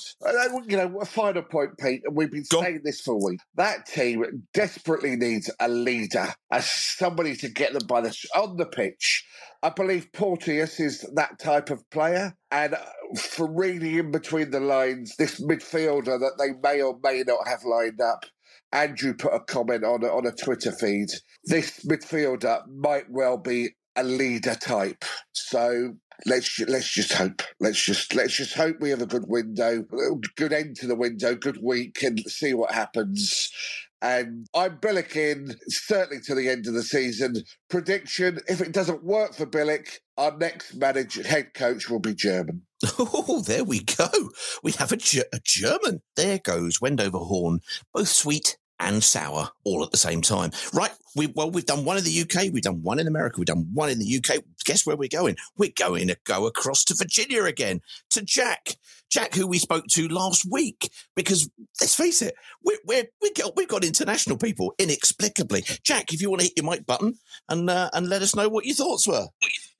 You 0.66 0.77
know, 0.77 1.01
a 1.01 1.05
final 1.05 1.42
point, 1.42 1.79
Pete, 1.79 2.03
and 2.05 2.16
we've 2.16 2.31
been 2.31 2.44
saying 2.44 2.81
this 2.85 3.01
for 3.01 3.14
a 3.14 3.18
week. 3.18 3.40
That 3.55 3.87
team 3.87 4.44
desperately 4.55 5.16
needs 5.16 5.51
a 5.61 5.68
leader, 5.68 6.29
as 6.51 6.68
somebody 6.70 7.37
to 7.37 7.49
get 7.49 7.72
them 7.72 7.87
by 7.87 8.01
the 8.03 8.16
on 8.35 8.57
the 8.57 8.66
pitch. 8.66 9.25
I 9.66 9.70
believe 9.70 10.12
Porteous 10.12 10.79
is 10.79 11.05
that 11.14 11.40
type 11.40 11.70
of 11.70 11.90
player, 11.90 12.37
and 12.52 12.74
uh, 12.74 12.79
for 13.18 13.52
reading 13.52 13.96
in 13.96 14.12
between 14.12 14.52
the 14.52 14.61
lines, 14.61 15.16
this 15.16 15.40
midfielder 15.40 16.20
that 16.20 16.37
they 16.38 16.52
may 16.62 16.83
or 16.83 16.96
may 17.02 17.24
not 17.26 17.48
have 17.48 17.64
lined 17.64 18.00
up. 18.00 18.26
Andrew 18.70 19.12
put 19.12 19.35
a 19.35 19.40
comment 19.40 19.83
on 19.83 20.05
on 20.05 20.24
a 20.24 20.31
Twitter 20.31 20.70
feed. 20.70 21.09
This 21.46 21.85
midfielder 21.85 22.61
might 22.68 23.11
well 23.11 23.38
be 23.38 23.70
a 23.96 24.05
leader 24.05 24.55
type. 24.55 25.05
So 25.33 25.94
let's 26.26 26.61
let's 26.61 26.92
just 26.92 27.12
hope. 27.14 27.42
Let's 27.59 27.85
just 27.85 28.14
let's 28.14 28.37
just 28.37 28.55
hope 28.55 28.76
we 28.79 28.90
have 28.90 29.02
a 29.02 29.07
good 29.07 29.26
window, 29.26 29.85
good 30.37 30.52
end 30.52 30.76
to 30.76 30.87
the 30.87 30.94
window, 30.94 31.35
good 31.35 31.59
week, 31.61 32.05
and 32.05 32.20
see 32.20 32.55
what 32.55 32.70
happens. 32.70 33.50
And 34.03 34.47
I'm 34.55 34.77
Bilic 34.79 35.55
certainly 35.69 36.23
to 36.27 36.35
the 36.35 36.49
end 36.49 36.67
of 36.67 36.75
the 36.75 36.83
season. 36.83 37.37
Prediction: 37.71 38.41
If 38.49 38.61
it 38.61 38.73
doesn't 38.73 39.05
work 39.05 39.35
for 39.35 39.47
Bilic, 39.47 39.99
our 40.19 40.37
next 40.37 40.75
manager 40.75 41.27
head 41.27 41.55
coach 41.55 41.89
will 41.89 42.01
be 42.01 42.15
German. 42.15 42.63
Oh, 42.99 43.43
there 43.43 43.65
we 43.65 43.83
go. 43.83 44.09
We 44.63 44.73
have 44.73 44.93
a, 44.93 44.99
a 45.33 45.41
German. 45.45 46.03
There 46.15 46.39
goes 46.39 46.81
Wendover 46.81 47.19
Horn, 47.19 47.61
both 47.93 48.09
sweet 48.09 48.57
and 48.79 49.03
sour 49.03 49.51
all 49.65 49.83
at 49.83 49.91
the 49.91 49.97
same 49.97 50.21
time. 50.21 50.51
Right. 50.73 50.91
We 51.15 51.29
well, 51.29 51.51
we've 51.51 51.65
done 51.65 51.85
one 51.85 51.97
in 51.97 52.05
the 52.05 52.21
UK, 52.23 52.53
we've 52.53 52.62
done 52.62 52.83
one 52.83 52.99
in 52.99 53.07
America, 53.07 53.39
we've 53.39 53.47
done 53.47 53.71
one 53.73 53.89
in 53.89 53.99
the 53.99 54.17
UK. 54.19 54.43
Guess 54.65 54.85
where 54.85 54.97
we're 54.97 55.09
going? 55.09 55.37
We're 55.57 55.73
going 55.75 56.09
to 56.09 56.17
go 56.25 56.47
across 56.47 56.85
to 56.85 56.95
Virginia 56.95 57.45
again 57.45 57.81
to 58.11 58.23
Jack, 58.23 58.77
Jack, 59.11 59.35
who 59.35 59.47
we 59.47 59.59
spoke 59.59 59.87
to 59.93 60.09
last 60.09 60.47
week. 60.51 60.91
Because 61.15 61.49
let's 61.81 61.95
face 61.95 62.21
it, 62.21 62.35
we're, 62.62 62.77
we're, 62.85 63.05
we 63.23 63.33
got 63.33 63.57
we've 63.57 63.69
got 63.69 63.85
international 63.85 64.37
people 64.37 64.75
inexplicably. 64.79 65.62
Jack, 65.83 66.12
if 66.12 66.21
you 66.21 66.29
want 66.29 66.41
to 66.41 66.49
hit 66.49 66.57
your 66.57 66.71
mic 66.71 66.85
button 66.85 67.15
and 67.49 67.71
uh, 67.71 67.89
and 67.95 68.09
let 68.09 68.23
us 68.23 68.35
know 68.35 68.49
what 68.49 68.67
your 68.67 68.77
thoughts 68.77 69.09
were. 69.09 69.29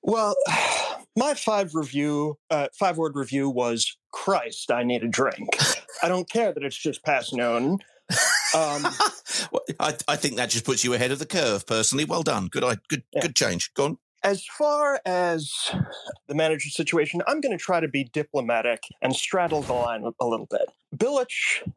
Well, 0.03 0.35
my 1.17 1.35
five 1.35 1.75
review, 1.75 2.39
uh, 2.51 2.69
five 2.73 2.97
word 2.97 3.15
review 3.15 3.51
was 3.51 3.97
Christ, 4.13 4.71
I 4.71 4.83
need 4.85 5.03
a 5.03 5.09
drink. 5.09 5.59
I 6.03 6.09
don't 6.09 6.29
care 6.29 6.53
that 6.53 6.63
it's 6.63 6.77
just 6.77 7.05
past 7.05 7.35
noon. 7.35 7.79
Um, 8.57 8.87
Well, 9.53 9.63
I, 9.81 9.95
I 10.09 10.17
think 10.17 10.37
that 10.37 10.49
just 10.51 10.65
puts 10.65 10.83
you 10.85 10.95
ahead 10.95 11.11
of 11.11 11.19
the 11.19 11.27
curve, 11.27 11.67
personally. 11.67 12.05
Well 12.05 12.23
done. 12.23 12.49
Good, 12.49 12.65
I- 12.65 12.77
good, 12.89 13.03
good 13.21 13.37
change. 13.37 13.73
Go 13.75 13.85
on. 13.85 13.99
as 14.25 14.45
far 14.47 15.01
as 15.05 15.53
the 16.27 16.35
manager 16.35 16.71
situation, 16.71 17.21
I'm 17.27 17.41
going 17.41 17.57
to 17.57 17.63
try 17.63 17.81
to 17.81 17.89
be 17.89 18.05
diplomatic 18.05 18.81
and 19.03 19.15
straddle 19.15 19.63
the 19.63 19.75
line 19.75 20.05
a- 20.05 20.25
a 20.25 20.27
little 20.27 20.47
bit. 20.47 20.63
Bilic, 20.97 21.29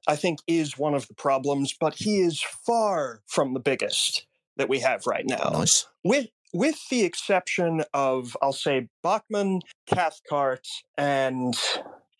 I 0.07 0.15
think, 0.15 0.39
is 0.47 0.77
one 0.77 0.93
of 0.93 1.07
the 1.07 1.13
problems, 1.15 1.75
but 1.79 1.95
he 1.95 2.19
is 2.19 2.41
far 2.65 3.21
from 3.27 3.53
the 3.53 3.59
biggest 3.59 4.25
that 4.55 4.69
we 4.69 4.79
have 4.79 5.05
right 5.05 5.25
now. 5.27 5.49
Nice. 5.53 5.85
With 6.03 6.27
with 6.53 6.79
the 6.89 7.03
exception 7.03 7.83
of, 7.93 8.35
I'll 8.41 8.53
say, 8.53 8.87
Bachmann, 9.03 9.59
Cathcart, 9.85 10.65
and 10.97 11.55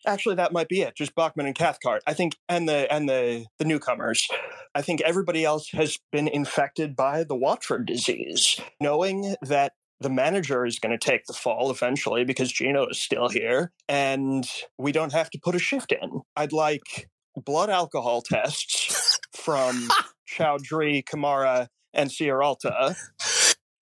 actually 0.06 0.36
that 0.36 0.52
might 0.52 0.68
be 0.68 0.82
it. 0.82 0.96
Just 0.96 1.14
Bachmann 1.14 1.46
and 1.46 1.54
Cathcart. 1.54 2.02
I 2.06 2.14
think, 2.14 2.36
and 2.48 2.68
the 2.68 2.92
and 2.92 3.08
the 3.08 3.46
the 3.58 3.64
newcomers. 3.64 4.26
I 4.74 4.82
think 4.82 5.00
everybody 5.00 5.44
else 5.44 5.70
has 5.72 5.98
been 6.12 6.28
infected 6.28 6.94
by 6.96 7.24
the 7.24 7.36
Watford 7.36 7.86
disease, 7.86 8.60
knowing 8.80 9.34
that 9.42 9.72
the 10.00 10.10
manager 10.10 10.64
is 10.64 10.78
going 10.78 10.96
to 10.96 11.10
take 11.10 11.26
the 11.26 11.32
fall 11.32 11.70
eventually 11.70 12.24
because 12.24 12.52
Gino 12.52 12.86
is 12.86 13.00
still 13.00 13.28
here, 13.28 13.72
and 13.88 14.48
we 14.78 14.92
don't 14.92 15.12
have 15.12 15.30
to 15.30 15.40
put 15.42 15.54
a 15.54 15.58
shift 15.58 15.92
in. 15.92 16.22
I'd 16.36 16.52
like 16.52 17.08
blood 17.36 17.70
alcohol 17.70 18.22
tests 18.22 19.18
from 19.34 19.88
Choudhury, 20.28 21.04
Kamara, 21.04 21.68
and 21.92 22.10
Sierralta. 22.10 22.96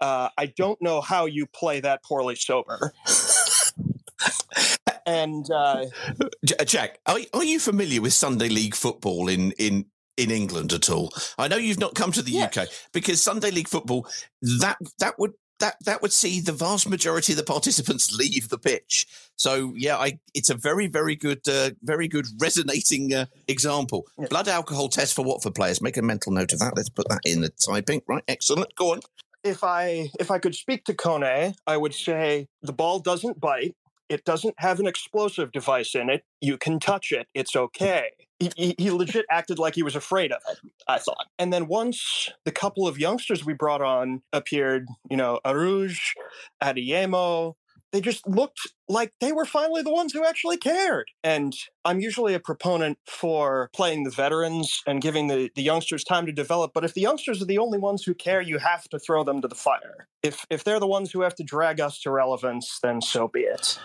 Uh, 0.01 0.29
I 0.37 0.47
don't 0.57 0.81
know 0.81 1.01
how 1.01 1.27
you 1.27 1.47
play 1.47 1.81
that 1.81 2.03
poorly 2.05 2.37
sober. 2.37 2.93
and 5.09 5.51
uh, 5.51 5.87
Jack, 6.65 6.99
are, 7.07 7.19
are 7.33 7.45
you 7.45 7.59
familiar 7.59 8.03
with 8.03 8.13
Sunday 8.13 8.49
League 8.49 8.75
football 8.75 9.29
in 9.29 9.53
in 9.53 9.87
in 10.17 10.31
England 10.31 10.73
at 10.73 10.91
all? 10.91 11.13
I 11.39 11.49
know 11.49 11.57
you've 11.57 11.81
not 11.81 11.95
come 11.95 12.13
to 12.13 12.23
the 12.23 12.43
UK 12.43 12.69
because 12.93 13.23
Sunday 13.23 13.51
League 13.51 13.69
football 13.69 14.07
that 14.43 14.77
that 14.99 15.19
would 15.19 15.33
that 15.61 15.77
that 15.87 16.03
would 16.03 16.13
see 16.13 16.41
the 16.41 16.53
vast 16.53 16.89
majority 16.89 17.33
of 17.33 17.39
the 17.39 17.45
participants 17.55 18.15
leave 18.15 18.49
the 18.49 18.59
pitch. 18.59 19.07
So 19.37 19.73
yeah, 19.77 19.97
I 19.97 20.19
it's 20.35 20.51
a 20.51 20.55
very 20.55 20.89
very 20.89 21.17
good 21.17 21.41
uh, 21.49 21.71
very 21.83 22.07
good 22.09 22.27
resonating 22.39 23.15
uh, 23.15 23.27
example. 23.47 24.07
Blood 24.29 24.49
alcohol 24.49 24.89
test 24.89 25.15
for 25.15 25.25
Watford 25.25 25.55
players. 25.55 25.81
Make 25.81 25.97
a 25.97 26.03
mental 26.03 26.33
note 26.33 26.53
of 26.53 26.59
that. 26.59 26.77
Let's 26.77 26.91
put 26.91 27.09
that 27.09 27.21
in 27.25 27.41
the 27.41 27.49
typing. 27.49 28.03
Right, 28.07 28.25
excellent. 28.29 28.75
Go 28.77 28.93
on. 28.93 29.01
if 29.43 29.65
I 29.65 30.11
if 30.21 30.31
I 30.31 30.39
could 30.39 30.55
speak 30.55 30.85
to 30.85 30.95
Kone, 30.95 31.55
I 31.67 31.77
would 31.77 31.95
say 31.95 32.49
the 32.63 32.73
ball 32.73 32.99
doesn't 32.99 33.41
bite. 33.41 33.75
It 34.09 34.25
doesn't 34.25 34.55
have 34.59 34.81
an 34.81 34.87
explosive 34.87 35.53
device 35.53 35.95
in 35.95 36.09
it. 36.09 36.25
You 36.41 36.57
can 36.57 36.81
touch 36.81 37.13
it. 37.13 37.29
It's 37.35 37.55
okay. 37.55 38.11
He, 38.39 38.77
he, 38.79 38.91
legit 38.93 39.27
acted 39.31 39.59
like 39.59 39.75
he 39.75 39.83
was 39.83 39.97
afraid 39.97 40.31
of 40.31 40.41
it, 40.49 40.59
I 40.87 40.99
thought. 40.99 41.27
And 41.41 41.53
then 41.53 41.67
once 41.67 42.31
the 42.45 42.53
couple 42.53 42.87
of 42.87 42.97
youngsters 42.97 43.45
we 43.45 43.53
brought 43.53 43.83
on 43.83 44.23
appeared, 44.33 44.87
you 45.11 45.17
know, 45.17 45.41
Aruj, 45.45 45.99
Adeyemo, 46.63 47.55
they 47.93 48.01
just 48.01 48.27
looked 48.27 48.61
like 48.89 49.13
they 49.21 49.33
were 49.33 49.45
finally 49.45 49.83
the 49.83 49.93
ones 49.93 50.13
who 50.13 50.25
actually 50.25 50.57
cared. 50.57 51.11
And 51.25 51.55
I'm 51.85 52.01
usually 52.01 52.35
a 52.35 52.41
proponent 52.41 52.99
for 53.07 53.71
playing 53.75 54.05
the 54.05 54.11
veterans 54.11 54.83
and 54.87 55.01
giving 55.01 55.29
the, 55.29 55.51
the 55.55 55.63
youngsters 55.63 56.05
time 56.05 56.27
to 56.27 56.33
develop. 56.33 56.73
But 56.75 56.85
if 56.85 56.95
the 56.95 57.01
youngsters 57.01 57.41
are 57.41 57.47
the 57.47 57.59
only 57.59 57.79
ones 57.79 58.05
who 58.05 58.15
care, 58.15 58.41
you 58.41 58.59
have 58.59 58.85
to 58.91 58.99
throw 58.99 59.25
them 59.25 59.41
to 59.43 59.49
the 59.49 59.55
fire. 59.55 60.07
If 60.23 60.47
if 60.51 60.65
they're 60.65 60.81
the 60.81 60.87
ones 60.87 61.13
who 61.13 61.23
have 61.23 61.35
to 61.37 61.45
drag 61.45 61.81
us 61.81 62.01
to 62.01 62.11
relevance, 62.11 62.79
then 62.83 63.01
so 63.01 63.29
be 63.29 63.41
it. 63.41 63.79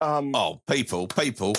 Um, 0.00 0.34
oh, 0.34 0.60
people, 0.68 1.06
people. 1.06 1.54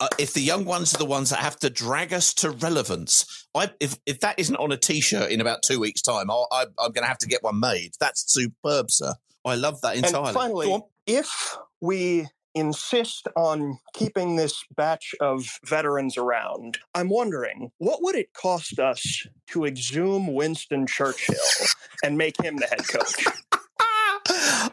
Uh, 0.00 0.08
if 0.18 0.32
the 0.32 0.40
young 0.40 0.64
ones 0.64 0.94
are 0.94 0.98
the 0.98 1.04
ones 1.04 1.30
that 1.30 1.38
have 1.38 1.56
to 1.60 1.70
drag 1.70 2.12
us 2.12 2.34
to 2.34 2.50
relevance, 2.50 3.46
I, 3.54 3.70
if 3.78 3.96
if 4.04 4.20
that 4.20 4.38
isn't 4.38 4.56
on 4.56 4.72
a 4.72 4.76
t-shirt 4.76 5.30
in 5.30 5.40
about 5.40 5.62
two 5.62 5.78
weeks' 5.78 6.02
time, 6.02 6.30
I'll, 6.30 6.48
I, 6.50 6.62
I'm 6.78 6.92
going 6.92 7.02
to 7.02 7.08
have 7.08 7.18
to 7.18 7.28
get 7.28 7.42
one 7.42 7.60
made. 7.60 7.92
That's 8.00 8.32
superb, 8.32 8.90
sir. 8.90 9.14
I 9.44 9.54
love 9.54 9.80
that 9.82 9.96
entirely. 9.96 10.28
And 10.28 10.34
finally, 10.34 10.82
if 11.06 11.56
we 11.80 12.26
insist 12.54 13.28
on 13.36 13.78
keeping 13.94 14.36
this 14.36 14.64
batch 14.76 15.14
of 15.20 15.46
veterans 15.64 16.16
around, 16.16 16.78
I'm 16.94 17.08
wondering 17.08 17.70
what 17.78 18.02
would 18.02 18.16
it 18.16 18.32
cost 18.32 18.78
us 18.78 19.26
to 19.48 19.64
exhume 19.64 20.34
Winston 20.34 20.86
Churchill 20.86 21.36
and 22.02 22.18
make 22.18 22.40
him 22.42 22.56
the 22.56 22.66
head 22.66 22.86
coach? 22.88 23.24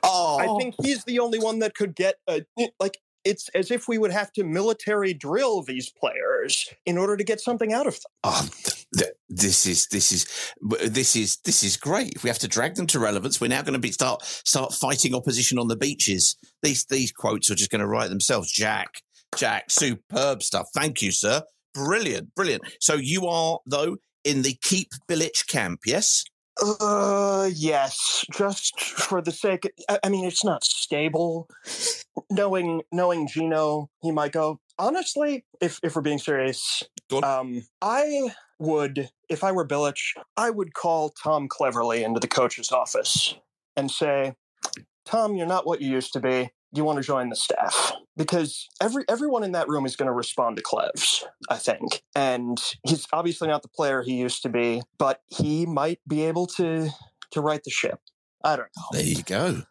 Oh, 0.04 0.38
I 0.40 0.62
think 0.62 0.76
he's 0.82 1.04
the 1.06 1.20
only 1.20 1.40
one 1.40 1.60
that 1.60 1.76
could 1.76 1.96
get 1.96 2.16
a 2.28 2.46
like. 2.80 2.98
It's 3.24 3.50
as 3.50 3.72
if 3.72 3.90
we 3.90 3.98
would 3.98 4.12
have 4.12 4.32
to 4.34 4.46
military 4.46 5.14
drill 5.14 5.62
these 5.62 5.92
players 5.92 6.70
in 6.86 6.98
order 6.98 7.18
to 7.18 7.26
get 7.26 7.42
something 7.42 7.74
out 7.74 7.86
of 7.86 7.96
them. 7.96 8.12
Oh, 8.24 8.50
th- 8.64 8.86
th- 8.98 9.12
this 9.28 9.66
is 9.66 9.88
this 9.88 10.14
is 10.14 10.54
this 10.62 11.16
is 11.18 11.38
this 11.44 11.62
is 11.62 11.76
great. 11.76 12.14
If 12.16 12.24
we 12.24 12.30
have 12.30 12.40
to 12.40 12.48
drag 12.48 12.76
them 12.76 12.88
to 12.88 13.00
relevance, 13.00 13.42
we're 13.42 13.50
now 13.50 13.64
going 13.64 13.74
to 13.74 13.80
be 13.80 13.92
start 13.92 14.24
start 14.24 14.74
fighting 14.74 15.14
opposition 15.14 15.60
on 15.60 15.68
the 15.68 15.76
beaches. 15.76 16.38
These 16.64 16.86
these 16.86 17.12
quotes 17.12 17.52
are 17.52 17.56
just 17.56 17.70
going 17.70 17.82
to 17.82 17.88
write 17.88 18.10
themselves. 18.10 18.50
Jack, 18.50 19.02
Jack, 19.36 19.72
superb 19.72 20.42
stuff. 20.42 20.70
Thank 20.74 21.02
you, 21.02 21.12
sir. 21.12 21.44
Brilliant, 21.74 22.34
brilliant. 22.34 22.64
So 22.80 22.96
you 22.96 23.28
are 23.28 23.60
though 23.66 23.98
in 24.24 24.42
the 24.42 24.58
keep 24.62 24.90
Bilic 25.10 25.48
camp, 25.48 25.82
yes? 25.86 26.24
Uh, 26.62 27.50
yes. 27.54 28.26
Just 28.32 28.80
for 28.80 29.22
the 29.22 29.32
sake. 29.32 29.72
I, 29.90 30.00
I 30.04 30.10
mean, 30.10 30.26
it's 30.26 30.44
not 30.44 30.64
stable. 30.64 31.50
Knowing 32.32 32.82
knowing 32.92 33.28
Gino, 33.28 33.90
he 34.02 34.12
might 34.12 34.32
go. 34.32 34.60
Honestly, 34.80 35.46
if 35.62 35.80
if 35.84 35.96
we're 35.96 36.02
being 36.02 36.20
serious, 36.20 36.84
um, 37.24 37.64
I 37.82 38.30
would 38.60 39.10
if 39.30 39.44
I 39.44 39.52
were 39.52 39.68
Bilic, 39.68 39.98
I 40.36 40.50
would 40.50 40.74
call 40.74 41.10
Tom 41.10 41.48
Cleverley 41.48 42.04
into 42.04 42.20
the 42.20 42.28
coach's 42.28 42.72
office 42.72 43.36
and 43.76 43.90
say, 43.90 44.36
"Tom, 45.06 45.36
you're 45.36 45.48
not 45.48 45.66
what 45.66 45.82
you 45.82 45.92
used 45.92 46.14
to 46.14 46.20
be. 46.20 46.50
You 46.74 46.84
want 46.84 46.98
to 46.98 47.04
join 47.04 47.30
the 47.30 47.36
staff?" 47.36 47.94
Because 48.18 48.68
every 48.82 49.06
everyone 49.08 49.44
in 49.44 49.52
that 49.52 49.68
room 49.68 49.86
is 49.86 49.96
going 49.96 50.08
to 50.08 50.14
respond 50.14 50.58
to 50.58 50.64
Clevs, 50.64 51.24
I 51.50 51.58
think, 51.58 52.02
and 52.16 52.62
he's 52.84 53.06
obviously 53.14 53.48
not 53.48 53.62
the 53.62 53.70
player 53.70 54.02
he 54.02 54.16
used 54.16 54.42
to 54.44 54.50
be, 54.50 54.82
but 54.98 55.22
he 55.28 55.66
might 55.66 56.00
be 56.08 56.24
able 56.24 56.48
to 56.48 56.90
to 57.32 57.42
right 57.42 57.64
the 57.64 57.72
ship. 57.72 58.00
I 58.44 58.56
don't 58.56 58.70
know. 58.76 58.84
There 58.92 59.04
you 59.04 59.24
go. 59.24 59.62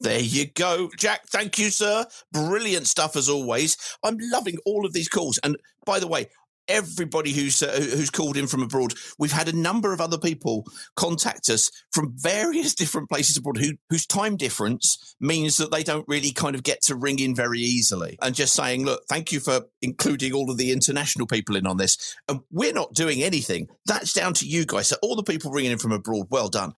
There 0.00 0.20
you 0.20 0.46
go, 0.46 0.90
Jack. 0.96 1.26
Thank 1.26 1.58
you, 1.58 1.70
sir. 1.70 2.06
Brilliant 2.32 2.86
stuff 2.86 3.16
as 3.16 3.28
always. 3.28 3.76
I'm 4.02 4.16
loving 4.20 4.56
all 4.64 4.86
of 4.86 4.92
these 4.92 5.08
calls. 5.08 5.38
And 5.42 5.56
by 5.84 5.98
the 5.98 6.06
way, 6.06 6.28
everybody 6.68 7.32
who's 7.32 7.62
uh, 7.62 7.72
who's 7.72 8.10
called 8.10 8.36
in 8.36 8.46
from 8.46 8.62
abroad, 8.62 8.94
we've 9.18 9.32
had 9.32 9.48
a 9.48 9.56
number 9.56 9.92
of 9.92 10.00
other 10.00 10.18
people 10.18 10.66
contact 10.96 11.48
us 11.48 11.70
from 11.92 12.12
various 12.16 12.74
different 12.86 13.08
places 13.08 13.36
abroad 13.36 13.58
who 13.58 13.72
whose 13.90 14.06
time 14.06 14.36
difference 14.36 15.14
means 15.20 15.56
that 15.56 15.70
they 15.70 15.82
don't 15.82 16.06
really 16.08 16.32
kind 16.32 16.54
of 16.54 16.62
get 16.62 16.82
to 16.82 16.94
ring 16.94 17.18
in 17.18 17.34
very 17.34 17.60
easily. 17.60 18.18
And 18.22 18.34
just 18.34 18.54
saying, 18.54 18.84
look, 18.84 19.02
thank 19.08 19.32
you 19.32 19.40
for 19.40 19.62
including 19.82 20.32
all 20.32 20.50
of 20.50 20.58
the 20.58 20.72
international 20.72 21.26
people 21.26 21.56
in 21.56 21.66
on 21.66 21.76
this. 21.76 22.14
And 22.28 22.40
we're 22.50 22.72
not 22.72 22.94
doing 22.94 23.22
anything. 23.22 23.68
That's 23.86 24.12
down 24.12 24.34
to 24.34 24.46
you 24.46 24.64
guys. 24.66 24.88
So 24.88 24.96
all 25.02 25.16
the 25.16 25.22
people 25.22 25.50
ringing 25.50 25.72
in 25.72 25.78
from 25.78 25.92
abroad, 25.92 26.26
well 26.30 26.48
done. 26.48 26.74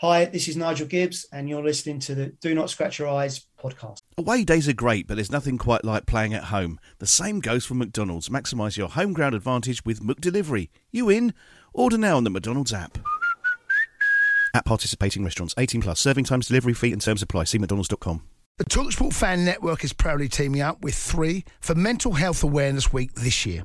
Hi, 0.00 0.26
this 0.26 0.46
is 0.46 0.56
Nigel 0.56 0.86
Gibbs, 0.86 1.26
and 1.32 1.48
you're 1.48 1.64
listening 1.64 1.98
to 2.00 2.14
the 2.14 2.26
Do 2.26 2.54
Not 2.54 2.70
Scratch 2.70 3.00
Your 3.00 3.08
Eyes 3.08 3.44
podcast. 3.60 3.98
Away 4.16 4.44
days 4.44 4.68
are 4.68 4.72
great, 4.72 5.08
but 5.08 5.16
there's 5.16 5.32
nothing 5.32 5.58
quite 5.58 5.84
like 5.84 6.06
playing 6.06 6.34
at 6.34 6.44
home. 6.44 6.78
The 7.00 7.06
same 7.08 7.40
goes 7.40 7.66
for 7.66 7.74
McDonald's. 7.74 8.28
Maximise 8.28 8.76
your 8.76 8.90
home 8.90 9.12
ground 9.12 9.34
advantage 9.34 9.84
with 9.84 9.98
McDelivery. 9.98 10.68
You 10.92 11.08
in? 11.08 11.34
Order 11.74 11.98
now 11.98 12.16
on 12.16 12.22
the 12.22 12.30
McDonald's 12.30 12.72
app. 12.72 12.96
At 14.54 14.64
participating 14.64 15.24
restaurants, 15.24 15.56
18 15.58 15.82
plus, 15.82 15.98
serving 15.98 16.26
times, 16.26 16.46
delivery 16.46 16.74
fee, 16.74 16.92
and 16.92 17.02
terms 17.02 17.20
apply. 17.20 17.42
See 17.44 17.58
McDonald's.com. 17.58 18.22
The 18.58 18.66
Talksport 18.66 19.14
Fan 19.14 19.44
Network 19.44 19.82
is 19.82 19.92
proudly 19.92 20.28
teaming 20.28 20.60
up 20.60 20.80
with 20.80 20.94
three 20.94 21.44
for 21.58 21.74
Mental 21.74 22.12
Health 22.12 22.44
Awareness 22.44 22.92
Week 22.92 23.12
this 23.14 23.44
year. 23.44 23.64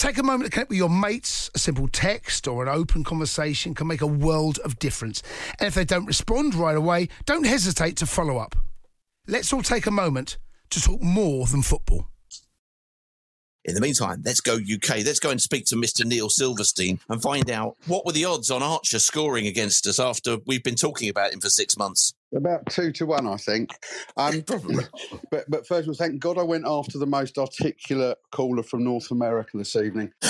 Take 0.00 0.16
a 0.16 0.22
moment 0.22 0.46
to 0.46 0.50
connect 0.50 0.70
with 0.70 0.78
your 0.78 0.88
mates. 0.88 1.50
A 1.54 1.58
simple 1.58 1.86
text 1.86 2.48
or 2.48 2.62
an 2.62 2.70
open 2.70 3.04
conversation 3.04 3.74
can 3.74 3.86
make 3.86 4.00
a 4.00 4.06
world 4.06 4.58
of 4.60 4.78
difference. 4.78 5.22
And 5.58 5.66
if 5.66 5.74
they 5.74 5.84
don't 5.84 6.06
respond 6.06 6.54
right 6.54 6.74
away, 6.74 7.10
don't 7.26 7.44
hesitate 7.44 7.98
to 7.98 8.06
follow 8.06 8.38
up. 8.38 8.56
Let's 9.26 9.52
all 9.52 9.60
take 9.60 9.84
a 9.84 9.90
moment 9.90 10.38
to 10.70 10.80
talk 10.80 11.02
more 11.02 11.44
than 11.44 11.60
football. 11.60 12.08
In 13.66 13.74
the 13.74 13.82
meantime, 13.82 14.22
let's 14.24 14.40
go 14.40 14.54
UK. 14.54 15.04
Let's 15.04 15.20
go 15.20 15.28
and 15.28 15.38
speak 15.38 15.66
to 15.66 15.76
Mr. 15.76 16.06
Neil 16.06 16.30
Silverstein 16.30 16.98
and 17.10 17.20
find 17.20 17.50
out 17.50 17.76
what 17.86 18.06
were 18.06 18.12
the 18.12 18.24
odds 18.24 18.50
on 18.50 18.62
Archer 18.62 19.00
scoring 19.00 19.46
against 19.46 19.86
us 19.86 20.00
after 20.00 20.38
we've 20.46 20.64
been 20.64 20.76
talking 20.76 21.10
about 21.10 21.34
him 21.34 21.40
for 21.40 21.50
six 21.50 21.76
months. 21.76 22.14
About 22.34 22.66
two 22.66 22.92
to 22.92 23.06
one, 23.06 23.26
I 23.26 23.36
think. 23.36 23.70
Um, 24.16 24.44
But 25.30 25.44
but 25.48 25.66
first 25.66 25.82
of 25.82 25.88
all, 25.88 25.94
thank 25.94 26.20
God 26.20 26.38
I 26.38 26.42
went 26.42 26.64
after 26.66 26.98
the 26.98 27.06
most 27.06 27.38
articulate 27.38 28.18
caller 28.32 28.62
from 28.62 28.84
North 28.84 29.10
America 29.10 29.56
this 29.56 29.76
evening. 29.76 30.12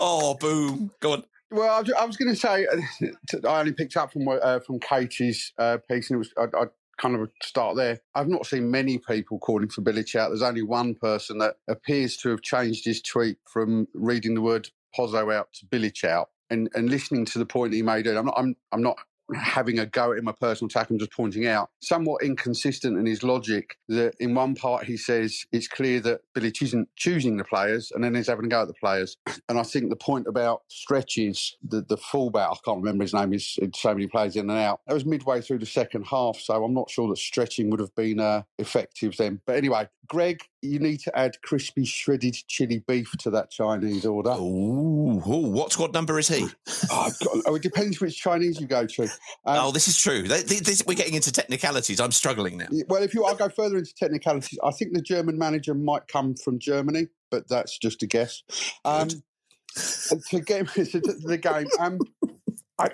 oh, 0.00 0.36
boom! 0.38 0.90
Go 1.00 1.12
on. 1.12 1.24
Well, 1.50 1.70
I 1.70 1.80
was, 1.80 1.92
I 1.92 2.04
was 2.04 2.16
going 2.16 2.34
to 2.34 2.40
say 2.40 2.66
uh, 2.66 3.48
I 3.48 3.60
only 3.60 3.72
picked 3.72 3.96
up 3.96 4.12
from 4.12 4.28
uh, 4.28 4.60
from 4.60 4.80
Katie's 4.80 5.52
uh, 5.58 5.78
piece, 5.88 6.10
and 6.10 6.16
it 6.16 6.18
was 6.18 6.32
I, 6.36 6.62
I 6.62 6.66
kind 6.98 7.16
of 7.16 7.30
start 7.42 7.76
there. 7.76 8.00
I've 8.14 8.28
not 8.28 8.46
seen 8.46 8.70
many 8.70 8.98
people 8.98 9.38
calling 9.38 9.68
for 9.68 9.82
Bilic 9.82 10.14
out. 10.14 10.28
There's 10.28 10.42
only 10.42 10.62
one 10.62 10.94
person 10.94 11.38
that 11.38 11.56
appears 11.68 12.16
to 12.18 12.30
have 12.30 12.42
changed 12.42 12.84
his 12.84 13.02
tweet 13.02 13.38
from 13.50 13.88
reading 13.94 14.34
the 14.34 14.40
word 14.40 14.68
Pozzo 14.96 15.34
out 15.34 15.48
to 15.54 15.66
Billy 15.66 15.90
Chow 15.90 16.26
And, 16.50 16.68
and 16.74 16.90
listening 16.90 17.24
to 17.26 17.38
the 17.38 17.46
point 17.46 17.72
he 17.72 17.82
made, 17.82 18.06
I'm 18.06 18.26
not, 18.26 18.34
I'm, 18.36 18.56
I'm 18.72 18.82
not 18.82 18.98
having 19.34 19.78
a 19.78 19.86
go 19.86 20.12
at 20.12 20.18
him, 20.18 20.28
a 20.28 20.32
personal 20.32 20.68
attack. 20.68 20.90
I'm 20.90 20.98
just 20.98 21.12
pointing 21.12 21.46
out 21.46 21.70
somewhat 21.80 22.22
inconsistent 22.22 22.98
in 22.98 23.06
his 23.06 23.22
logic 23.22 23.76
that 23.88 24.14
in 24.20 24.34
one 24.34 24.54
part 24.54 24.84
he 24.84 24.96
says 24.96 25.44
it's 25.52 25.68
clear 25.68 26.00
that 26.00 26.20
Bilic 26.34 26.62
isn't 26.62 26.88
choosing 26.96 27.36
the 27.36 27.44
players 27.44 27.92
and 27.92 28.02
then 28.02 28.14
he's 28.14 28.28
having 28.28 28.46
a 28.46 28.48
go 28.48 28.62
at 28.62 28.68
the 28.68 28.74
players. 28.74 29.16
And 29.48 29.58
I 29.58 29.64
think 29.64 29.90
the 29.90 29.96
point 29.96 30.28
about 30.28 30.62
stretches, 30.68 31.56
the, 31.68 31.82
the 31.82 31.96
fullback, 31.96 32.48
I 32.48 32.54
can't 32.64 32.78
remember 32.78 33.04
his 33.04 33.12
name, 33.12 33.34
is 33.34 33.58
so 33.74 33.92
many 33.92 34.06
players 34.06 34.36
in 34.36 34.48
and 34.48 34.58
out. 34.58 34.80
That 34.86 34.94
was 34.94 35.04
midway 35.04 35.42
through 35.42 35.58
the 35.58 35.66
second 35.66 36.04
half, 36.06 36.38
so 36.38 36.64
I'm 36.64 36.72
not 36.72 36.88
sure 36.88 37.08
that 37.08 37.18
stretching 37.18 37.68
would 37.68 37.80
have 37.80 37.94
been 37.94 38.20
uh, 38.20 38.42
effective 38.58 39.16
then. 39.18 39.40
But 39.44 39.56
anyway, 39.56 39.88
Greg, 40.12 40.42
you 40.60 40.78
need 40.78 41.00
to 41.00 41.18
add 41.18 41.40
crispy 41.40 41.86
shredded 41.86 42.36
chili 42.46 42.84
beef 42.86 43.10
to 43.20 43.30
that 43.30 43.50
Chinese 43.50 44.04
order. 44.04 44.32
Ooh, 44.32 45.22
ooh 45.26 45.48
what 45.48 45.72
what 45.78 45.94
number 45.94 46.18
is 46.18 46.28
he? 46.28 46.46
Oh, 46.90 47.10
oh, 47.46 47.54
it 47.54 47.62
depends 47.62 47.98
which 47.98 48.18
Chinese 48.18 48.60
you 48.60 48.66
go 48.66 48.84
to. 48.84 49.04
Um, 49.04 49.08
oh, 49.46 49.70
this 49.72 49.88
is 49.88 49.96
true. 49.96 50.28
They, 50.28 50.42
they, 50.42 50.56
this, 50.56 50.84
we're 50.86 50.98
getting 50.98 51.14
into 51.14 51.32
technicalities. 51.32 51.98
I'm 51.98 52.12
struggling 52.12 52.58
now. 52.58 52.66
Well, 52.88 53.02
if 53.02 53.14
you, 53.14 53.24
I'll 53.24 53.34
go 53.34 53.48
further 53.48 53.78
into 53.78 53.94
technicalities. 53.94 54.58
I 54.62 54.70
think 54.72 54.92
the 54.92 55.00
German 55.00 55.38
manager 55.38 55.72
might 55.72 56.06
come 56.08 56.34
from 56.34 56.58
Germany, 56.58 57.06
but 57.30 57.48
that's 57.48 57.78
just 57.78 58.02
a 58.02 58.06
guess. 58.06 58.42
Um, 58.84 59.08
to 59.08 60.40
get 60.40 60.68
to 60.74 60.84
the 61.24 61.38
game, 61.38 61.68
um, 61.80 61.98
I, 62.78 62.88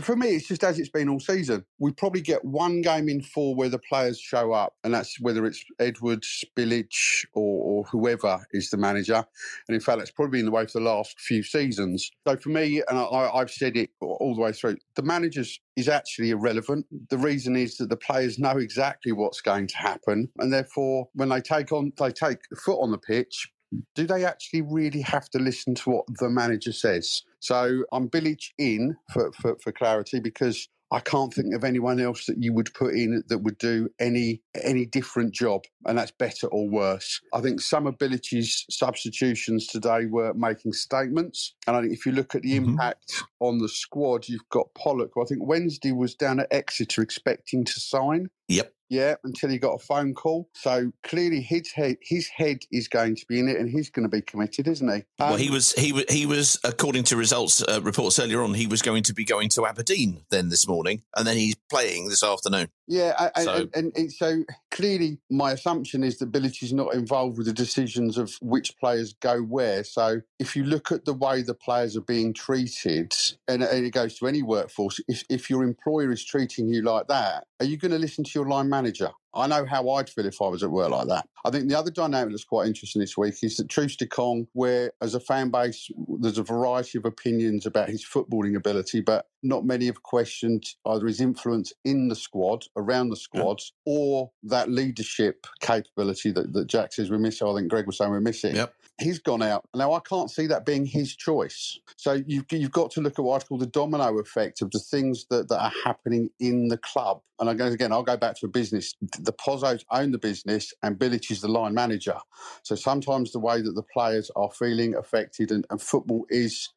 for 0.00 0.16
me, 0.16 0.28
it's 0.28 0.48
just 0.48 0.64
as 0.64 0.78
it's 0.78 0.88
been 0.88 1.08
all 1.08 1.20
season. 1.20 1.64
We 1.78 1.92
probably 1.92 2.20
get 2.20 2.44
one 2.44 2.82
game 2.82 3.08
in 3.08 3.22
four 3.22 3.54
where 3.54 3.68
the 3.68 3.78
players 3.78 4.18
show 4.18 4.52
up, 4.52 4.74
and 4.82 4.92
that's 4.92 5.20
whether 5.20 5.46
it's 5.46 5.64
Edwards, 5.78 6.44
Bilic, 6.56 7.24
or, 7.32 7.62
or 7.62 7.84
whoever 7.84 8.44
is 8.52 8.70
the 8.70 8.76
manager. 8.76 9.24
And 9.68 9.74
in 9.74 9.80
fact, 9.80 9.98
that's 9.98 10.10
probably 10.10 10.38
been 10.38 10.46
the 10.46 10.52
way 10.52 10.66
for 10.66 10.80
the 10.80 10.84
last 10.84 11.18
few 11.20 11.42
seasons. 11.42 12.10
So 12.26 12.36
for 12.36 12.48
me, 12.48 12.82
and 12.88 12.98
I, 12.98 13.30
I've 13.34 13.50
said 13.50 13.76
it 13.76 13.90
all 14.00 14.34
the 14.34 14.40
way 14.40 14.52
through, 14.52 14.76
the 14.96 15.02
managers 15.02 15.60
is 15.76 15.88
actually 15.88 16.30
irrelevant. 16.30 16.86
The 17.10 17.18
reason 17.18 17.56
is 17.56 17.76
that 17.78 17.88
the 17.88 17.96
players 17.96 18.38
know 18.38 18.58
exactly 18.58 19.12
what's 19.12 19.40
going 19.40 19.68
to 19.68 19.76
happen, 19.76 20.28
and 20.38 20.52
therefore, 20.52 21.08
when 21.14 21.28
they 21.28 21.40
take 21.40 21.72
on, 21.72 21.92
they 21.98 22.10
take 22.10 22.38
foot 22.56 22.80
on 22.80 22.90
the 22.90 22.98
pitch, 22.98 23.48
do 23.94 24.06
they 24.06 24.24
actually 24.24 24.62
really 24.62 25.00
have 25.02 25.28
to 25.30 25.38
listen 25.38 25.74
to 25.76 25.90
what 25.90 26.04
the 26.18 26.28
manager 26.28 26.72
says? 26.72 27.22
So 27.40 27.84
I'm 27.92 28.08
Bilic 28.08 28.50
in 28.58 28.96
for, 29.12 29.32
for, 29.32 29.56
for 29.62 29.72
clarity 29.72 30.20
because 30.20 30.68
I 30.90 31.00
can't 31.00 31.32
think 31.34 31.54
of 31.54 31.64
anyone 31.64 31.98
else 31.98 32.26
that 32.26 32.42
you 32.42 32.52
would 32.52 32.72
put 32.74 32.94
in 32.94 33.24
that 33.28 33.38
would 33.38 33.58
do 33.58 33.88
any 33.98 34.42
any 34.62 34.86
different 34.86 35.34
job, 35.34 35.64
and 35.86 35.98
that's 35.98 36.10
better 36.12 36.46
or 36.48 36.68
worse. 36.68 37.20
I 37.32 37.40
think 37.40 37.60
some 37.60 37.86
abilities 37.86 38.64
substitutions 38.70 39.66
today 39.66 40.06
were 40.06 40.34
making 40.34 40.72
statements, 40.72 41.54
and 41.66 41.76
I 41.76 41.80
think 41.80 41.92
if 41.92 42.06
you 42.06 42.12
look 42.12 42.34
at 42.34 42.42
the 42.42 42.56
mm-hmm. 42.58 42.70
impact 42.70 43.22
on 43.40 43.58
the 43.58 43.68
squad, 43.68 44.28
you've 44.28 44.48
got 44.50 44.74
Pollock, 44.74 45.12
who 45.14 45.22
I 45.22 45.26
think 45.26 45.46
Wednesday 45.46 45.92
was 45.92 46.14
down 46.14 46.40
at 46.40 46.48
Exeter 46.50 47.02
expecting 47.02 47.64
to 47.64 47.80
sign. 47.80 48.30
Yep. 48.48 48.72
Yeah, 48.90 49.14
until 49.24 49.48
he 49.48 49.58
got 49.58 49.72
a 49.72 49.78
phone 49.78 50.12
call. 50.12 50.48
So 50.54 50.92
clearly, 51.02 51.40
his 51.40 51.72
head, 51.72 51.96
his 52.02 52.28
head 52.28 52.58
is 52.70 52.86
going 52.86 53.16
to 53.16 53.26
be 53.26 53.40
in 53.40 53.48
it, 53.48 53.56
and 53.56 53.68
he's 53.68 53.88
going 53.88 54.04
to 54.04 54.14
be 54.14 54.20
committed, 54.20 54.68
isn't 54.68 54.88
he? 54.88 55.02
Um, 55.18 55.30
well, 55.30 55.36
he 55.36 55.50
was. 55.50 55.72
He 55.72 55.92
was. 55.92 56.04
He 56.10 56.26
was. 56.26 56.60
According 56.62 57.04
to 57.04 57.16
results 57.16 57.62
uh, 57.62 57.80
reports 57.82 58.18
earlier 58.18 58.42
on, 58.42 58.52
he 58.52 58.66
was 58.66 58.82
going 58.82 59.02
to 59.04 59.14
be 59.14 59.24
going 59.24 59.48
to 59.50 59.66
Aberdeen 59.66 60.24
then 60.30 60.50
this 60.50 60.68
morning, 60.68 61.02
and 61.16 61.26
then 61.26 61.36
he's 61.36 61.56
playing 61.70 62.08
this 62.08 62.22
afternoon. 62.22 62.68
Yeah, 62.86 63.30
and, 63.34 63.44
So- 63.44 63.54
and, 63.54 63.70
and, 63.74 63.92
and 63.96 64.12
so 64.12 64.44
clearly, 64.70 65.18
my 65.30 65.52
assumption 65.52 66.04
is 66.04 66.18
that 66.18 66.30
Bilic 66.32 66.62
is 66.62 66.72
not 66.72 66.94
involved 66.94 67.38
with 67.38 67.46
the 67.46 67.52
decisions 67.52 68.18
of 68.18 68.34
which 68.42 68.76
players 68.78 69.14
go 69.14 69.40
where. 69.40 69.84
So 69.84 70.20
if 70.38 70.54
you 70.54 70.64
look 70.64 70.92
at 70.92 71.04
the 71.04 71.14
way 71.14 71.42
the 71.42 71.54
players 71.54 71.96
are 71.96 72.02
being 72.02 72.34
treated, 72.34 73.14
and, 73.48 73.62
and 73.62 73.86
it 73.86 73.90
goes 73.90 74.18
to 74.18 74.26
any 74.26 74.42
workforce, 74.42 75.00
if, 75.08 75.24
if 75.30 75.48
your 75.48 75.62
employer 75.62 76.12
is 76.12 76.24
treating 76.24 76.68
you 76.68 76.82
like 76.82 77.08
that, 77.08 77.46
are 77.60 77.66
you 77.66 77.76
going 77.78 77.92
to 77.92 77.98
listen 77.98 78.24
to 78.24 78.30
your 78.34 78.48
line 78.48 78.68
manager? 78.68 79.10
I 79.34 79.46
know 79.46 79.64
how 79.64 79.88
I'd 79.90 80.08
feel 80.08 80.26
if 80.26 80.40
I 80.40 80.48
was 80.48 80.62
at 80.62 80.70
work 80.70 80.90
like 80.90 81.08
that. 81.08 81.28
I 81.44 81.50
think 81.50 81.68
the 81.68 81.78
other 81.78 81.90
dynamic 81.90 82.30
that's 82.30 82.44
quite 82.44 82.66
interesting 82.66 83.00
this 83.00 83.16
week 83.16 83.34
is 83.42 83.56
that 83.56 83.68
Troost-Ekong, 83.68 84.46
where 84.52 84.92
as 85.02 85.14
a 85.14 85.20
fan 85.20 85.50
base, 85.50 85.90
there's 86.20 86.38
a 86.38 86.42
variety 86.42 86.98
of 86.98 87.04
opinions 87.04 87.66
about 87.66 87.88
his 87.88 88.04
footballing 88.04 88.56
ability, 88.56 89.00
but 89.00 89.26
not 89.42 89.64
many 89.64 89.86
have 89.86 90.02
questioned 90.02 90.64
either 90.86 91.06
his 91.06 91.20
influence 91.20 91.72
in 91.84 92.08
the 92.08 92.14
squad, 92.14 92.64
around 92.76 93.10
the 93.10 93.16
squad, 93.16 93.60
or 93.84 94.30
that 94.42 94.70
leadership 94.70 95.46
capability 95.60 96.30
that, 96.30 96.52
that 96.52 96.66
Jack 96.66 96.92
says 96.92 97.10
we're 97.10 97.18
missing. 97.18 97.46
I 97.46 97.54
think 97.54 97.68
Greg 97.68 97.86
was 97.86 97.98
saying 97.98 98.10
we're 98.10 98.20
missing. 98.20 98.56
Yep. 98.56 98.74
He's 99.00 99.18
gone 99.18 99.42
out. 99.42 99.64
Now, 99.74 99.92
I 99.94 100.00
can't 100.00 100.30
see 100.30 100.46
that 100.48 100.66
being 100.66 100.86
his 100.86 101.16
choice. 101.16 101.78
So 101.96 102.22
you've, 102.26 102.46
you've 102.52 102.72
got 102.72 102.92
to 102.92 103.00
look 103.00 103.18
at 103.18 103.24
what 103.24 103.42
I 103.42 103.46
call 103.46 103.58
the 103.58 103.66
domino 103.66 104.18
effect 104.20 104.62
of 104.62 104.70
the 104.70 104.78
things 104.78 105.26
that, 105.30 105.48
that 105.48 105.60
are 105.62 105.72
happening 105.84 106.30
in 106.40 106.68
the 106.68 106.78
club. 106.78 107.20
And 107.40 107.50
again, 107.50 107.92
I'll 107.92 108.04
go 108.04 108.16
back 108.16 108.36
to 108.40 108.46
a 108.46 108.50
business. 108.50 108.94
The 109.20 109.32
Pozzos 109.32 109.84
own 109.90 110.12
the 110.12 110.18
business 110.18 110.72
and 110.82 110.98
Bilic 110.98 111.30
is 111.30 111.42
the 111.42 111.48
line 111.48 111.74
manager. 111.74 112.16
So 112.62 112.76
sometimes 112.76 113.32
the 113.32 113.40
way 113.40 113.62
that 113.62 113.74
the 113.74 113.82
players 113.82 114.30
are 114.36 114.50
feeling 114.52 114.94
affected 114.94 115.50
and, 115.50 115.66
and 115.70 115.82
football 115.82 116.26
is 116.30 116.70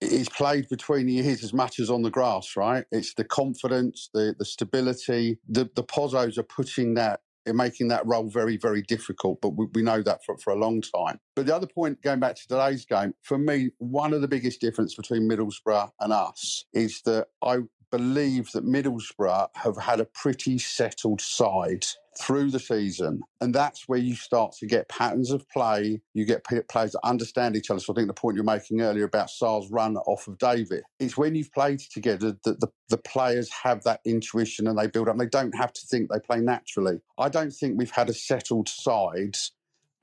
is 0.00 0.28
played 0.28 0.68
between 0.68 1.06
the 1.06 1.18
ears 1.18 1.44
as 1.44 1.52
much 1.54 1.80
as 1.80 1.90
on 1.90 2.02
the 2.02 2.10
grass, 2.10 2.56
right? 2.56 2.84
It's 2.92 3.14
the 3.14 3.24
confidence, 3.24 4.10
the 4.14 4.34
the 4.38 4.44
stability. 4.44 5.38
The 5.48 5.70
the 5.74 5.84
Pozzos 5.84 6.38
are 6.38 6.44
putting 6.44 6.94
that 6.94 7.20
in 7.46 7.56
making 7.56 7.88
that 7.88 8.06
role 8.06 8.28
very, 8.28 8.56
very 8.56 8.82
difficult, 8.82 9.40
but 9.40 9.50
we, 9.50 9.66
we 9.74 9.82
know 9.82 10.02
that 10.02 10.24
for, 10.24 10.36
for 10.38 10.52
a 10.52 10.58
long 10.58 10.80
time. 10.80 11.20
But 11.36 11.46
the 11.46 11.54
other 11.54 11.66
point, 11.66 12.02
going 12.02 12.20
back 12.20 12.36
to 12.36 12.48
today's 12.48 12.84
game, 12.84 13.14
for 13.22 13.38
me, 13.38 13.70
one 13.78 14.12
of 14.12 14.20
the 14.20 14.28
biggest 14.28 14.60
difference 14.60 14.94
between 14.94 15.28
Middlesbrough 15.28 15.90
and 16.00 16.12
us 16.12 16.64
is 16.72 17.02
that 17.02 17.28
I 17.42 17.58
believe 17.90 18.50
that 18.52 18.66
Middlesbrough 18.66 19.48
have 19.54 19.76
had 19.76 20.00
a 20.00 20.04
pretty 20.04 20.58
settled 20.58 21.20
side 21.20 21.86
through 22.18 22.50
the 22.50 22.60
season. 22.60 23.20
And 23.40 23.54
that's 23.54 23.88
where 23.88 23.98
you 23.98 24.14
start 24.14 24.52
to 24.58 24.66
get 24.66 24.88
patterns 24.88 25.30
of 25.30 25.48
play. 25.50 26.00
You 26.14 26.24
get 26.24 26.44
players 26.44 26.92
that 26.92 27.00
understand 27.04 27.56
each 27.56 27.70
other. 27.70 27.80
So 27.80 27.92
I 27.92 27.96
think 27.96 28.08
the 28.08 28.14
point 28.14 28.36
you're 28.36 28.44
making 28.44 28.80
earlier 28.80 29.04
about 29.04 29.30
Sarr's 29.30 29.70
run 29.70 29.96
off 29.96 30.28
of 30.28 30.38
David, 30.38 30.82
it's 30.98 31.16
when 31.16 31.34
you've 31.34 31.52
played 31.52 31.80
together 31.80 32.36
that 32.44 32.60
the, 32.60 32.68
the 32.88 32.98
players 32.98 33.50
have 33.62 33.82
that 33.84 34.00
intuition 34.04 34.66
and 34.66 34.78
they 34.78 34.86
build 34.86 35.08
up. 35.08 35.18
They 35.18 35.26
don't 35.26 35.56
have 35.56 35.72
to 35.72 35.86
think, 35.86 36.10
they 36.10 36.20
play 36.20 36.40
naturally. 36.40 36.98
I 37.18 37.28
don't 37.28 37.52
think 37.52 37.78
we've 37.78 37.90
had 37.90 38.08
a 38.08 38.14
settled 38.14 38.68
side 38.68 39.36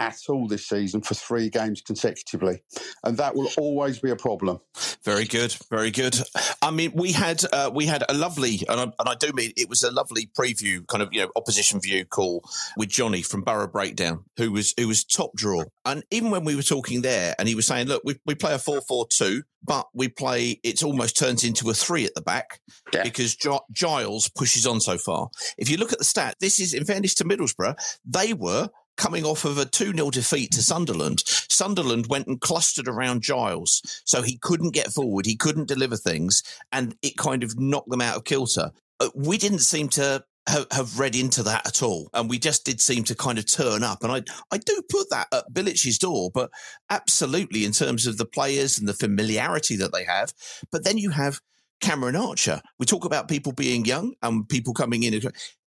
at 0.02 0.18
all 0.30 0.48
this 0.48 0.68
season 0.68 1.00
for 1.00 1.14
three 1.14 1.48
games 1.48 1.80
consecutively. 1.80 2.64
And 3.04 3.18
that 3.18 3.36
will 3.36 3.50
always 3.58 4.00
be 4.00 4.10
a 4.10 4.16
problem. 4.16 4.60
Very 5.06 5.26
good, 5.26 5.56
very 5.70 5.92
good. 5.92 6.18
I 6.62 6.72
mean, 6.72 6.92
we 6.96 7.12
had 7.12 7.44
uh, 7.54 7.70
we 7.74 7.86
had 7.86 8.04
a 8.10 8.14
lovely, 8.16 8.62
and 8.68 8.80
I, 8.80 8.84
and 8.84 8.94
I 9.08 9.16
do 9.16 9.32
mean 9.32 9.52
it 9.56 9.70
was 9.70 9.84
a 9.84 9.92
lovely 9.92 10.30
preview, 10.38 10.86
kind 10.88 11.04
of 11.04 11.10
you 11.14 11.22
know 11.22 11.32
opposition 11.36 11.80
view 11.80 12.04
call 12.06 12.44
with 12.76 12.90
Johnny 12.90 13.22
from 13.22 13.42
Borough 13.42 13.68
Breakdown, 13.68 14.26
who 14.38 14.52
was 14.52 14.74
who 14.78 14.88
was 14.88 15.04
top 15.04 15.36
draw. 15.36 15.64
And 15.86 16.04
even 16.10 16.32
when 16.32 16.46
we 16.46 16.56
were 16.56 16.64
talking 16.64 17.02
there, 17.02 17.36
and 17.38 17.48
he 17.48 17.54
was 17.54 17.68
saying, 17.68 17.88
"Look, 17.88 18.02
we 18.04 18.20
we 18.26 18.34
play 18.34 18.54
a 18.56 18.60
four 18.60 18.82
four 18.82 19.06
two, 19.08 19.44
but 19.64 19.88
we 19.94 20.08
play 20.08 20.60
it's 20.64 20.84
almost 20.84 21.18
turns 21.18 21.44
into 21.44 21.70
a 21.70 21.74
three 21.74 22.06
at 22.06 22.16
the 22.16 22.22
back 22.22 22.60
because 23.04 23.36
Gi- 23.36 23.60
Giles 23.72 24.30
pushes 24.30 24.66
on 24.66 24.82
so 24.82 24.98
far. 24.98 25.30
If 25.58 25.70
you 25.70 25.78
look 25.78 25.94
at 25.94 26.00
the 26.00 26.06
stat, 26.06 26.38
this 26.40 26.60
is 26.60 26.74
in 26.74 26.86
fairness 26.86 27.14
to 27.16 27.24
Middlesbrough, 27.24 27.76
they 28.06 28.34
were 28.34 28.70
coming 29.02 29.26
off 29.26 29.46
of 29.46 29.58
a 29.58 29.66
2 29.66 29.94
0 29.94 30.12
defeat 30.12 30.52
to 30.52 30.62
Sunderland. 30.62 31.24
Sunderland 31.26 32.06
went 32.08 32.28
and 32.28 32.40
clustered 32.40 32.88
around 32.88 33.24
Giles, 33.24 33.82
so 34.06 34.22
he 34.22 34.38
couldn't 34.38 34.76
get 34.76 34.94
forward, 34.94 35.26
he 35.26 35.36
couldn't 35.36 35.68
deliver 35.68 35.98
things, 35.98 36.44
and 36.72 36.96
it 37.02 37.18
kind 37.18 37.44
of 37.44 37.60
knocked 37.60 37.90
them 37.90 38.02
out 38.02 38.16
of 38.16 38.26
kilter. 38.26 38.72
Uh, 39.00 39.10
we 39.16 39.40
didn't 39.40 39.60
seem 39.60 39.90
to 39.90 40.24
have, 40.48 41.00
read 41.00 41.16
into 41.16 41.42
that 41.42 41.66
at 41.66 41.82
all, 41.82 42.10
and 42.14 42.30
we 42.30 42.38
just 42.38 42.64
did 42.64 42.80
seem 42.80 43.04
to 43.06 43.16
kind 43.16 43.40
of 43.40 43.52
turn 43.52 43.82
up. 43.82 44.04
And 44.04 44.12
I, 44.12 44.22
I 44.52 44.60
do 44.60 44.82
put 44.88 45.10
that 45.10 45.28
at 45.34 45.52
Bilic's 45.52 45.98
door, 45.98 46.30
but 46.32 46.52
absolutely 46.92 47.66
in 47.66 47.72
terms 47.72 48.06
of 48.06 48.20
the 48.20 48.26
players 48.26 48.78
and 48.78 48.88
the 48.88 48.94
familiarity 48.94 49.78
that 49.78 49.92
they 49.92 50.04
have. 50.04 50.32
But 50.72 50.84
then 50.84 51.00
you 51.00 51.10
have 51.10 51.42
Cameron 51.82 52.16
Archer. 52.16 52.62
We 52.78 52.86
talk 52.86 53.06
about 53.06 53.28
people 53.28 53.52
being 53.52 53.86
young 53.86 54.14
and 54.22 54.48
people 54.48 54.74
coming 54.74 55.04
in. 55.04 55.20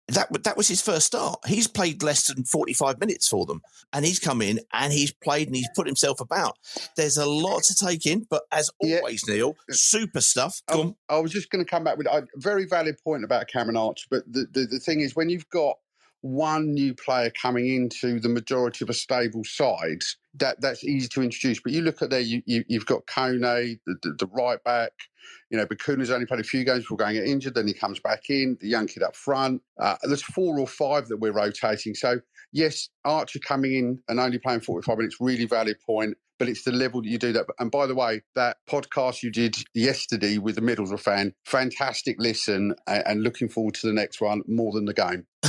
That 0.07 0.43
that 0.43 0.55
was 0.55 0.67
his 0.67 0.81
first 0.81 1.07
start. 1.07 1.39
He's 1.45 1.67
played 1.67 2.01
less 2.01 2.27
than 2.27 2.45
45 2.45 2.99
minutes 2.99 3.27
for 3.27 3.45
them, 3.45 3.61
and 3.91 4.05
he's 4.05 4.19
come 4.19 4.41
in 4.41 4.59
and 4.73 4.93
he's 4.93 5.11
played 5.11 5.47
and 5.47 5.55
he's 5.55 5.69
put 5.75 5.85
himself 5.85 6.21
about. 6.21 6.57
There's 6.95 7.17
a 7.17 7.25
lot 7.25 7.63
to 7.63 7.75
take 7.75 8.05
in, 8.05 8.25
but 8.29 8.43
as 8.51 8.69
always, 8.79 9.27
Neil, 9.27 9.55
super 9.69 10.21
stuff. 10.21 10.61
Um, 10.69 10.95
I 11.09 11.19
was 11.19 11.31
just 11.31 11.49
going 11.49 11.63
to 11.63 11.69
come 11.69 11.83
back 11.83 11.97
with 11.97 12.07
a 12.07 12.25
very 12.35 12.65
valid 12.65 12.95
point 13.03 13.23
about 13.23 13.47
Cameron 13.47 13.77
Archer, 13.77 14.07
but 14.09 14.23
the, 14.31 14.47
the, 14.51 14.65
the 14.65 14.79
thing 14.79 15.01
is, 15.01 15.15
when 15.15 15.29
you've 15.29 15.49
got 15.49 15.75
one 16.21 16.73
new 16.73 16.93
player 16.93 17.31
coming 17.41 17.67
into 17.67 18.19
the 18.19 18.29
majority 18.29 18.83
of 18.83 18.89
a 18.89 18.93
stable 18.93 19.43
side, 19.43 20.01
that 20.39 20.61
that's 20.61 20.83
easy 20.83 21.07
to 21.09 21.21
introduce. 21.21 21.59
But 21.61 21.73
you 21.73 21.81
look 21.81 22.01
at 22.01 22.09
there, 22.09 22.19
you, 22.19 22.41
you 22.45 22.63
you've 22.67 22.85
got 22.85 23.05
Kone, 23.05 23.79
the, 23.85 23.95
the, 24.03 24.11
the 24.19 24.27
right 24.27 24.63
back. 24.63 24.91
You 25.49 25.57
know, 25.57 25.65
Bakuna's 25.65 26.11
only 26.11 26.25
played 26.25 26.39
a 26.39 26.43
few 26.43 26.63
games 26.63 26.83
before 26.83 26.97
going 26.97 27.15
injured. 27.15 27.55
Then 27.55 27.67
he 27.67 27.73
comes 27.73 27.99
back 27.99 28.29
in. 28.29 28.57
The 28.59 28.67
young 28.67 28.87
kid 28.87 29.03
up 29.03 29.15
front. 29.15 29.61
Uh, 29.79 29.95
there's 30.03 30.21
four 30.21 30.59
or 30.59 30.67
five 30.67 31.07
that 31.07 31.17
we're 31.17 31.31
rotating. 31.31 31.95
So 31.95 32.19
yes, 32.51 32.89
Archer 33.05 33.39
coming 33.39 33.73
in 33.73 33.99
and 34.07 34.19
only 34.19 34.39
playing 34.39 34.61
45 34.61 34.97
minutes, 34.97 35.17
really 35.19 35.45
valid 35.45 35.77
point. 35.85 36.17
But 36.39 36.49
it's 36.49 36.63
the 36.63 36.71
level 36.71 37.01
that 37.01 37.09
you 37.09 37.17
do 37.17 37.33
that. 37.33 37.47
And 37.57 37.71
by 37.71 37.87
the 37.87 37.95
way, 37.95 38.21
that 38.35 38.57
podcast 38.69 39.23
you 39.23 39.31
did 39.31 39.55
yesterday 39.73 40.37
with 40.37 40.53
the 40.53 40.61
Middlesbrough 40.61 40.99
fan, 40.99 41.33
fantastic 41.45 42.17
listen, 42.19 42.75
and, 42.85 43.03
and 43.07 43.23
looking 43.23 43.49
forward 43.49 43.73
to 43.75 43.87
the 43.87 43.93
next 43.93 44.21
one 44.21 44.43
more 44.47 44.71
than 44.71 44.85
the 44.85 44.93
game. 44.93 45.25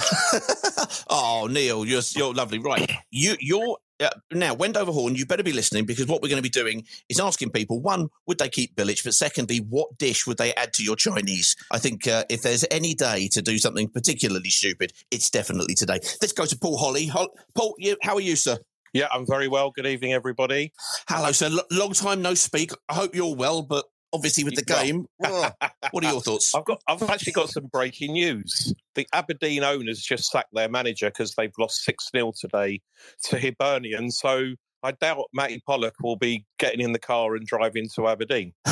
Oh, 1.11 1.49
Neil, 1.51 1.85
you're 1.85 2.03
you're 2.15 2.35
lovely. 2.35 2.59
Right, 2.59 2.91
you 3.11 3.37
you're. 3.41 3.79
Uh, 4.01 4.11
now, 4.33 4.55
Wendover 4.55 4.93
Horn, 4.93 5.17
you 5.17 5.27
better 5.27 5.43
be 5.43 5.53
listening 5.53 5.85
because 5.85 6.07
what 6.07 6.23
we're 6.23 6.29
going 6.29 6.43
to 6.43 6.43
be 6.43 6.49
doing 6.49 6.85
is 7.09 7.19
asking 7.19 7.51
people: 7.51 7.81
one, 7.81 8.09
would 8.27 8.39
they 8.39 8.49
keep 8.49 8.77
Bilic? 8.77 9.03
But 9.03 9.15
secondly, 9.15 9.59
what 9.59 9.99
dish 9.99 10.27
would 10.27 10.39
they 10.39 10.55
add 10.55 10.73
to 10.75 10.85
your 10.85 10.97
Chinese? 10.97 11.57
I 11.71 11.79
think 11.79 12.07
uh, 12.07 12.25
if 12.29 12.43
there's 12.43 12.65
any 12.71 12.95
day 12.95 13.29
to 13.33 13.43
do 13.43 13.59
something 13.59 13.89
particularly 13.89 14.51
stupid, 14.51 14.93
it's 15.11 15.31
definitely 15.31 15.75
today. 15.75 15.99
Let's 16.21 16.33
go 16.33 16.47
to 16.47 16.57
Paul 16.59 16.79
Holly. 16.79 17.07
Hol- 17.07 17.35
Paul, 17.57 17.75
you, 17.79 17.97
how 18.03 18.15
are 18.15 18.21
you, 18.21 18.37
sir? 18.37 18.59
Yeah, 18.93 19.09
I'm 19.13 19.27
very 19.27 19.49
well. 19.49 19.71
Good 19.71 19.87
evening, 19.87 20.13
everybody. 20.13 20.73
Hello, 21.09 21.33
sir. 21.33 21.47
L- 21.47 21.65
long 21.71 21.93
time 21.93 22.23
no 22.23 22.35
speak. 22.35 22.71
I 22.89 22.95
hope 22.95 23.15
you're 23.15 23.35
well, 23.35 23.63
but 23.63 23.85
obviously 24.13 24.45
with 24.45 24.55
the 24.55 24.65
game, 24.65 25.07
what 25.19 26.05
are 26.05 26.11
your 26.11 26.21
thoughts? 26.21 26.55
I've 26.55 26.65
got, 26.65 26.83
I've 26.87 27.03
actually 27.03 27.33
got 27.33 27.51
some 27.51 27.67
breaking 27.67 28.13
news. 28.13 28.75
The 28.95 29.07
Aberdeen 29.13 29.65
owners 29.65 30.01
just 30.01 30.31
sacked 30.31 30.55
their 30.55 30.69
manager 30.69 31.11
because 31.11 31.35
they've 31.35 31.53
lost 31.59 31.85
six 31.85 32.11
0 32.11 32.33
today 32.39 32.81
to 33.25 33.39
Hibernian. 33.39 34.11
So 34.11 34.55
I 34.83 34.93
doubt 34.93 35.25
Matty 35.33 35.63
Pollock 35.67 35.95
will 36.03 36.17
be 36.17 36.47
getting 36.59 36.81
in 36.81 36.93
the 36.93 36.99
car 36.99 37.35
and 37.35 37.47
driving 37.47 37.89
to 37.95 38.09
Aberdeen. 38.09 38.53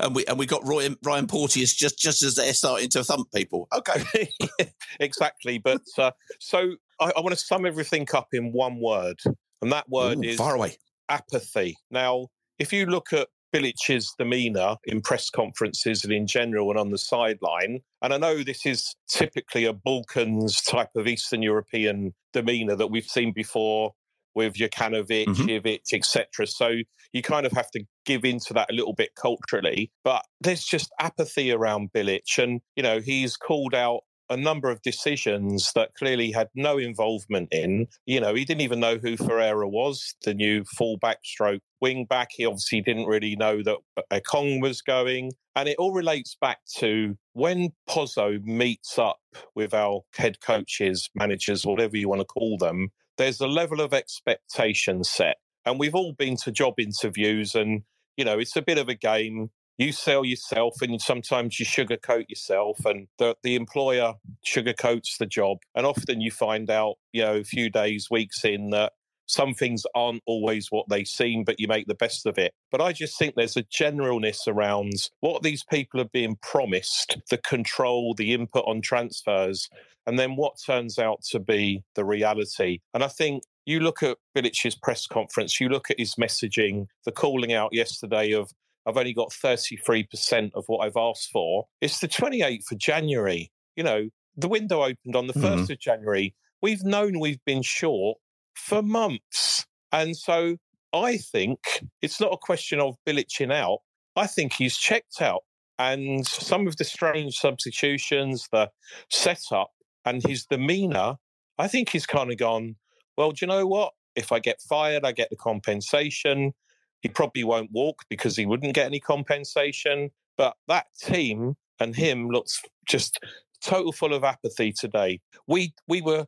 and 0.00 0.14
we 0.14 0.24
and 0.26 0.38
we 0.38 0.46
got 0.46 0.66
Roy, 0.66 0.88
Ryan 1.02 1.26
Porteous 1.26 1.74
just 1.74 1.98
just 1.98 2.22
as 2.22 2.34
they're 2.34 2.52
starting 2.52 2.90
to 2.90 3.04
thump 3.04 3.32
people. 3.32 3.68
Okay, 3.74 4.30
exactly. 5.00 5.58
But 5.58 5.82
uh, 5.96 6.10
so 6.38 6.72
I, 7.00 7.12
I 7.16 7.20
want 7.20 7.30
to 7.30 7.36
sum 7.36 7.64
everything 7.64 8.06
up 8.14 8.28
in 8.32 8.52
one 8.52 8.80
word, 8.80 9.18
and 9.62 9.72
that 9.72 9.88
word 9.88 10.18
Ooh, 10.18 10.28
is 10.28 10.36
far 10.36 10.54
away. 10.54 10.76
apathy. 11.08 11.78
Now, 11.90 12.28
if 12.58 12.72
you 12.72 12.86
look 12.86 13.12
at 13.12 13.28
Bilic's 13.54 14.14
demeanour 14.18 14.76
in 14.84 15.00
press 15.00 15.30
conferences 15.30 16.04
and 16.04 16.12
in 16.12 16.26
general 16.26 16.70
and 16.70 16.78
on 16.78 16.90
the 16.90 16.98
sideline, 16.98 17.80
and 18.02 18.14
I 18.14 18.18
know 18.18 18.42
this 18.42 18.64
is 18.66 18.94
typically 19.08 19.64
a 19.64 19.72
Balkans 19.72 20.60
type 20.62 20.90
of 20.96 21.06
Eastern 21.06 21.42
European 21.42 22.14
demeanour 22.32 22.76
that 22.76 22.88
we've 22.88 23.04
seen 23.04 23.32
before 23.32 23.92
with 24.34 24.54
Jokanovic, 24.54 25.26
Mhm. 25.26 25.60
Ivic, 25.60 25.92
etc. 25.92 26.46
So 26.46 26.76
you 27.12 27.22
kind 27.22 27.44
of 27.46 27.52
have 27.52 27.70
to 27.72 27.84
give 28.06 28.24
into 28.24 28.54
that 28.54 28.70
a 28.70 28.74
little 28.74 28.92
bit 28.94 29.16
culturally. 29.16 29.90
But 30.04 30.24
there's 30.40 30.64
just 30.64 30.90
apathy 31.00 31.50
around 31.50 31.90
Bilic, 31.92 32.38
and 32.38 32.60
you 32.76 32.82
know 32.82 33.00
he's 33.00 33.36
called 33.36 33.74
out 33.74 34.02
a 34.30 34.36
number 34.36 34.70
of 34.70 34.80
decisions 34.80 35.72
that 35.74 35.94
clearly 35.94 36.30
had 36.30 36.48
no 36.54 36.78
involvement 36.78 37.48
in. 37.50 37.88
You 38.06 38.20
know, 38.20 38.34
he 38.34 38.44
didn't 38.44 38.60
even 38.62 38.78
know 38.78 38.96
who 38.96 39.16
Ferreira 39.16 39.68
was, 39.68 40.14
the 40.24 40.32
new 40.32 40.64
fullback 40.64 41.18
stroke 41.24 41.62
wing 41.80 42.06
back. 42.08 42.28
He 42.32 42.46
obviously 42.46 42.80
didn't 42.80 43.06
really 43.06 43.34
know 43.34 43.62
that 43.64 43.78
Ekong 44.12 44.62
was 44.62 44.82
going. 44.82 45.32
And 45.56 45.68
it 45.68 45.76
all 45.78 45.92
relates 45.92 46.36
back 46.40 46.60
to 46.76 47.18
when 47.32 47.72
Pozzo 47.88 48.42
meets 48.44 48.98
up 48.98 49.18
with 49.56 49.74
our 49.74 50.02
head 50.16 50.40
coaches, 50.40 51.10
managers, 51.14 51.66
whatever 51.66 51.96
you 51.96 52.08
want 52.08 52.20
to 52.20 52.24
call 52.24 52.56
them, 52.56 52.90
there's 53.18 53.40
a 53.40 53.48
level 53.48 53.80
of 53.80 53.92
expectation 53.92 55.02
set. 55.02 55.36
And 55.66 55.78
we've 55.78 55.94
all 55.94 56.12
been 56.12 56.36
to 56.44 56.52
job 56.52 56.74
interviews 56.78 57.54
and, 57.54 57.82
you 58.16 58.24
know, 58.24 58.38
it's 58.38 58.56
a 58.56 58.62
bit 58.62 58.78
of 58.78 58.88
a 58.88 58.94
game 58.94 59.50
you 59.80 59.92
sell 59.92 60.26
yourself 60.26 60.82
and 60.82 61.00
sometimes 61.00 61.58
you 61.58 61.64
sugarcoat 61.64 62.28
yourself 62.28 62.84
and 62.84 63.08
the, 63.18 63.34
the 63.42 63.54
employer 63.54 64.14
sugarcoats 64.46 65.16
the 65.18 65.26
job. 65.26 65.58
And 65.74 65.86
often 65.86 66.20
you 66.20 66.30
find 66.30 66.70
out 66.70 66.96
you 67.12 67.22
know 67.22 67.36
a 67.36 67.44
few 67.44 67.70
days 67.70 68.08
weeks 68.10 68.44
in 68.44 68.70
that 68.70 68.92
some 69.26 69.54
things 69.54 69.84
aren't 69.94 70.22
always 70.26 70.66
what 70.70 70.86
they 70.90 71.04
seem 71.04 71.44
but 71.44 71.58
you 71.58 71.66
make 71.66 71.86
the 71.86 71.94
best 71.94 72.26
of 72.26 72.36
it. 72.36 72.52
But 72.70 72.82
i 72.82 72.92
just 72.92 73.18
think 73.18 73.34
there's 73.34 73.56
a 73.56 73.62
generalness 73.62 74.46
around 74.46 74.92
what 75.20 75.42
these 75.42 75.64
people 75.64 76.00
are 76.00 76.10
being 76.12 76.36
promised 76.42 77.16
the 77.30 77.38
control 77.38 78.14
the 78.14 78.34
input 78.34 78.64
on 78.66 78.82
transfers 78.82 79.70
and 80.06 80.18
then 80.18 80.36
what 80.36 80.56
turns 80.64 80.98
out 80.98 81.22
to 81.30 81.40
be 81.40 81.82
the 81.94 82.04
reality. 82.04 82.80
And 82.92 83.02
i 83.02 83.08
think 83.08 83.44
you 83.64 83.80
look 83.80 84.02
at 84.02 84.18
Bilic's 84.34 84.74
press 84.74 85.06
conference, 85.06 85.60
you 85.60 85.68
look 85.68 85.90
at 85.90 85.98
his 85.98 86.16
messaging, 86.16 86.86
the 87.04 87.12
calling 87.12 87.52
out 87.52 87.70
yesterday 87.72 88.32
of 88.32 88.50
I've 88.90 88.96
only 88.96 89.14
got 89.14 89.30
33% 89.30 90.50
of 90.54 90.64
what 90.66 90.84
I've 90.84 90.96
asked 90.96 91.30
for. 91.32 91.66
It's 91.80 92.00
the 92.00 92.08
28th 92.08 92.72
of 92.72 92.78
January. 92.78 93.52
You 93.76 93.84
know, 93.84 94.08
the 94.36 94.48
window 94.48 94.82
opened 94.82 95.14
on 95.14 95.28
the 95.28 95.32
1st 95.32 95.42
mm-hmm. 95.42 95.72
of 95.72 95.78
January. 95.78 96.34
We've 96.60 96.82
known 96.82 97.20
we've 97.20 97.44
been 97.46 97.62
short 97.62 98.18
for 98.54 98.82
months. 98.82 99.64
And 99.92 100.16
so 100.16 100.56
I 100.92 101.18
think 101.18 101.60
it's 102.02 102.20
not 102.20 102.32
a 102.32 102.36
question 102.36 102.80
of 102.80 102.96
Bilicing 103.06 103.52
out. 103.52 103.78
I 104.16 104.26
think 104.26 104.54
he's 104.54 104.76
checked 104.76 105.22
out. 105.22 105.42
And 105.78 106.26
some 106.26 106.66
of 106.66 106.76
the 106.76 106.84
strange 106.84 107.36
substitutions, 107.36 108.48
the 108.52 108.70
setup, 109.08 109.70
and 110.04 110.22
his 110.26 110.44
demeanour, 110.44 111.16
I 111.58 111.68
think 111.68 111.90
he's 111.90 112.06
kind 112.06 112.30
of 112.30 112.38
gone, 112.38 112.76
well, 113.16 113.30
do 113.30 113.38
you 113.42 113.46
know 113.46 113.66
what? 113.66 113.92
If 114.16 114.32
I 114.32 114.40
get 114.40 114.60
fired, 114.60 115.04
I 115.04 115.12
get 115.12 115.30
the 115.30 115.36
compensation. 115.36 116.52
He 117.00 117.08
probably 117.08 117.44
won't 117.44 117.72
walk 117.72 118.04
because 118.08 118.36
he 118.36 118.46
wouldn't 118.46 118.74
get 118.74 118.86
any 118.86 119.00
compensation. 119.00 120.10
But 120.36 120.56
that 120.68 120.86
team 121.00 121.56
and 121.78 121.94
him 121.94 122.28
looks 122.28 122.60
just 122.86 123.18
total 123.62 123.92
full 123.92 124.14
of 124.14 124.24
apathy 124.24 124.72
today. 124.72 125.20
We 125.46 125.74
we 125.88 126.00
were 126.00 126.26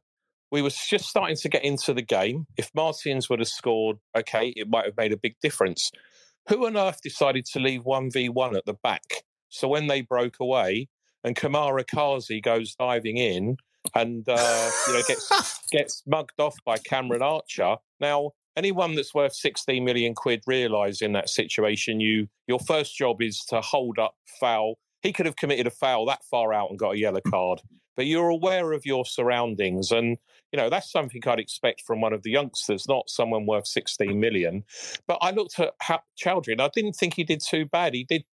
we 0.51 0.63
were 0.63 0.71
just 0.71 1.07
starting 1.07 1.37
to 1.37 1.49
get 1.49 1.65
into 1.65 1.95
the 1.95 2.03
game. 2.03 2.47
If 2.57 2.71
Martins 2.75 3.31
would 3.31 3.39
have 3.39 3.49
scored, 3.49 3.99
okay, 4.17 4.49
it 4.57 4.69
might 4.69 4.85
have 4.85 4.97
made 4.97 5.13
a 5.13 5.17
big 5.17 5.37
difference. 5.43 5.91
Who 6.49 6.67
on 6.67 6.77
earth 6.77 7.01
decided 7.03 7.47
to 7.53 7.61
leave 7.61 7.85
one 7.85 8.11
v 8.11 8.29
one 8.29 8.57
at 8.57 8.67
the 8.67 8.75
back? 8.75 9.03
So 9.49 9.69
when 9.69 9.87
they 9.87 10.01
broke 10.01 10.37
away, 10.41 10.89
and 11.25 11.37
Kamara 11.37 11.87
Kazi 11.87 12.41
goes 12.41 12.75
diving 12.75 13.17
in 13.17 13.57
and 13.95 14.25
uh, 14.29 14.71
you 14.87 14.93
know 14.95 15.03
gets 15.07 15.67
gets 15.71 16.03
mugged 16.07 16.39
off 16.39 16.57
by 16.65 16.79
Cameron 16.79 17.23
Archer. 17.23 17.77
Now, 18.01 18.33
anyone 18.57 18.95
that's 18.95 19.15
worth 19.15 19.35
16 19.35 19.85
million 19.85 20.15
quid 20.15 20.43
realise 20.47 21.03
in 21.03 21.13
that 21.13 21.29
situation, 21.29 22.01
you 22.01 22.29
your 22.47 22.61
first 22.61 22.97
job 22.97 23.23
is 23.23 23.41
to 23.49 23.61
hold 23.61 23.99
up 23.99 24.15
foul. 24.41 24.79
He 25.03 25.13
could 25.13 25.27
have 25.27 25.37
committed 25.37 25.67
a 25.67 25.71
foul 25.71 26.07
that 26.07 26.25
far 26.31 26.53
out 26.53 26.71
and 26.71 26.79
got 26.79 26.95
a 26.95 26.99
yellow 26.99 27.21
card, 27.29 27.61
but 27.97 28.07
you're 28.07 28.29
aware 28.29 28.73
of 28.73 28.87
your 28.87 29.05
surroundings, 29.05 29.91
and 29.91 30.17
you 30.53 30.57
know 30.57 30.71
that's 30.71 30.91
something 30.91 31.23
I'd 31.27 31.41
expect 31.41 31.83
from 31.83 32.01
one 32.01 32.13
of 32.13 32.23
the 32.23 32.31
youngsters, 32.31 32.87
not 32.89 33.11
someone 33.11 33.47
worth 33.47 33.67
16 33.67 34.19
million. 34.19 34.65
But 35.07 35.19
I 35.21 35.31
looked 35.31 35.59
at 35.59 35.75
Choudhury, 36.23 36.53
and 36.53 36.63
I 36.63 36.71
didn't 36.75 36.95
think 36.95 37.15
he 37.15 37.25
did 37.25 37.41
too 37.41 37.67
bad. 37.67 37.95
He 37.95 38.05
did 38.05 38.25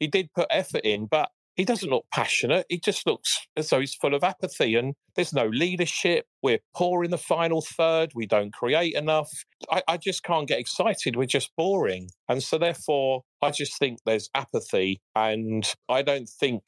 he 0.00 0.06
did 0.06 0.32
put 0.34 0.46
effort 0.50 0.82
in, 0.84 1.06
but 1.06 1.30
he 1.56 1.64
doesn't 1.64 1.90
look 1.90 2.04
passionate. 2.12 2.66
He 2.68 2.78
just 2.78 3.06
looks 3.06 3.46
as 3.56 3.70
though 3.70 3.80
he's 3.80 3.94
full 3.94 4.14
of 4.14 4.22
apathy 4.22 4.74
and 4.74 4.94
there's 5.14 5.32
no 5.32 5.46
leadership. 5.46 6.26
We're 6.42 6.58
poor 6.74 7.02
in 7.02 7.10
the 7.10 7.18
final 7.18 7.62
third. 7.62 8.12
We 8.14 8.26
don't 8.26 8.52
create 8.52 8.94
enough. 8.94 9.30
I, 9.70 9.82
I 9.88 9.96
just 9.96 10.22
can't 10.22 10.46
get 10.46 10.60
excited. 10.60 11.16
We're 11.16 11.24
just 11.24 11.50
boring. 11.56 12.10
And 12.28 12.42
so, 12.42 12.58
therefore, 12.58 13.22
I 13.42 13.50
just 13.50 13.78
think 13.78 14.00
there's 14.04 14.28
apathy. 14.34 15.00
And 15.14 15.66
I 15.88 16.02
don't 16.02 16.28
think 16.28 16.62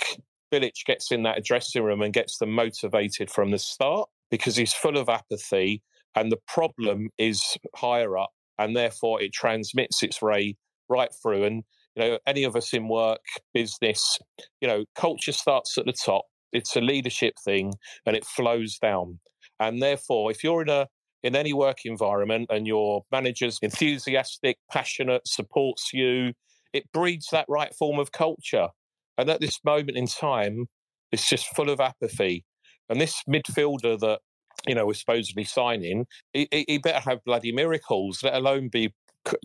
Bilic 0.50 0.84
gets 0.86 1.12
in 1.12 1.22
that 1.24 1.44
dressing 1.44 1.82
room 1.82 2.00
and 2.00 2.14
gets 2.14 2.38
them 2.38 2.52
motivated 2.52 3.30
from 3.30 3.50
the 3.50 3.58
start 3.58 4.08
because 4.30 4.56
he's 4.56 4.72
full 4.72 4.96
of 4.96 5.10
apathy. 5.10 5.82
And 6.14 6.32
the 6.32 6.36
hmm. 6.36 6.60
problem 6.60 7.08
is 7.18 7.58
higher 7.76 8.16
up. 8.16 8.30
And 8.58 8.74
therefore, 8.74 9.20
it 9.20 9.34
transmits 9.34 10.02
its 10.02 10.22
ray 10.22 10.56
right 10.88 11.10
through. 11.22 11.44
And 11.44 11.64
you 11.98 12.04
know, 12.04 12.18
any 12.26 12.44
of 12.44 12.54
us 12.54 12.72
in 12.72 12.88
work, 12.88 13.20
business, 13.52 14.18
you 14.60 14.68
know, 14.68 14.84
culture 14.94 15.32
starts 15.32 15.76
at 15.76 15.84
the 15.84 15.92
top. 15.92 16.24
It's 16.52 16.76
a 16.76 16.80
leadership 16.80 17.34
thing 17.44 17.74
and 18.06 18.16
it 18.16 18.24
flows 18.24 18.78
down. 18.78 19.18
And 19.60 19.82
therefore, 19.82 20.30
if 20.30 20.44
you're 20.44 20.62
in 20.62 20.68
a 20.68 20.86
in 21.24 21.34
any 21.34 21.52
work 21.52 21.78
environment 21.84 22.46
and 22.48 22.66
your 22.66 23.02
manager's 23.10 23.58
enthusiastic, 23.60 24.56
passionate, 24.70 25.26
supports 25.26 25.90
you, 25.92 26.32
it 26.72 26.84
breeds 26.92 27.26
that 27.32 27.46
right 27.48 27.74
form 27.74 27.98
of 27.98 28.12
culture. 28.12 28.68
And 29.18 29.28
at 29.28 29.40
this 29.40 29.58
moment 29.64 29.96
in 29.96 30.06
time, 30.06 30.66
It's 31.10 31.28
just 31.28 31.46
full 31.56 31.70
of 31.70 31.80
apathy. 31.80 32.44
And 32.88 33.00
this 33.00 33.22
midfielder 33.28 33.98
that 33.98 34.20
you 34.66 34.74
know 34.74 34.86
we're 34.86 34.94
supposedly 34.94 35.44
signing, 35.44 36.06
he, 36.32 36.48
he 36.50 36.78
better 36.78 37.00
have 37.00 37.24
bloody 37.24 37.52
miracles, 37.52 38.20
let 38.22 38.34
alone 38.34 38.68
be 38.70 38.94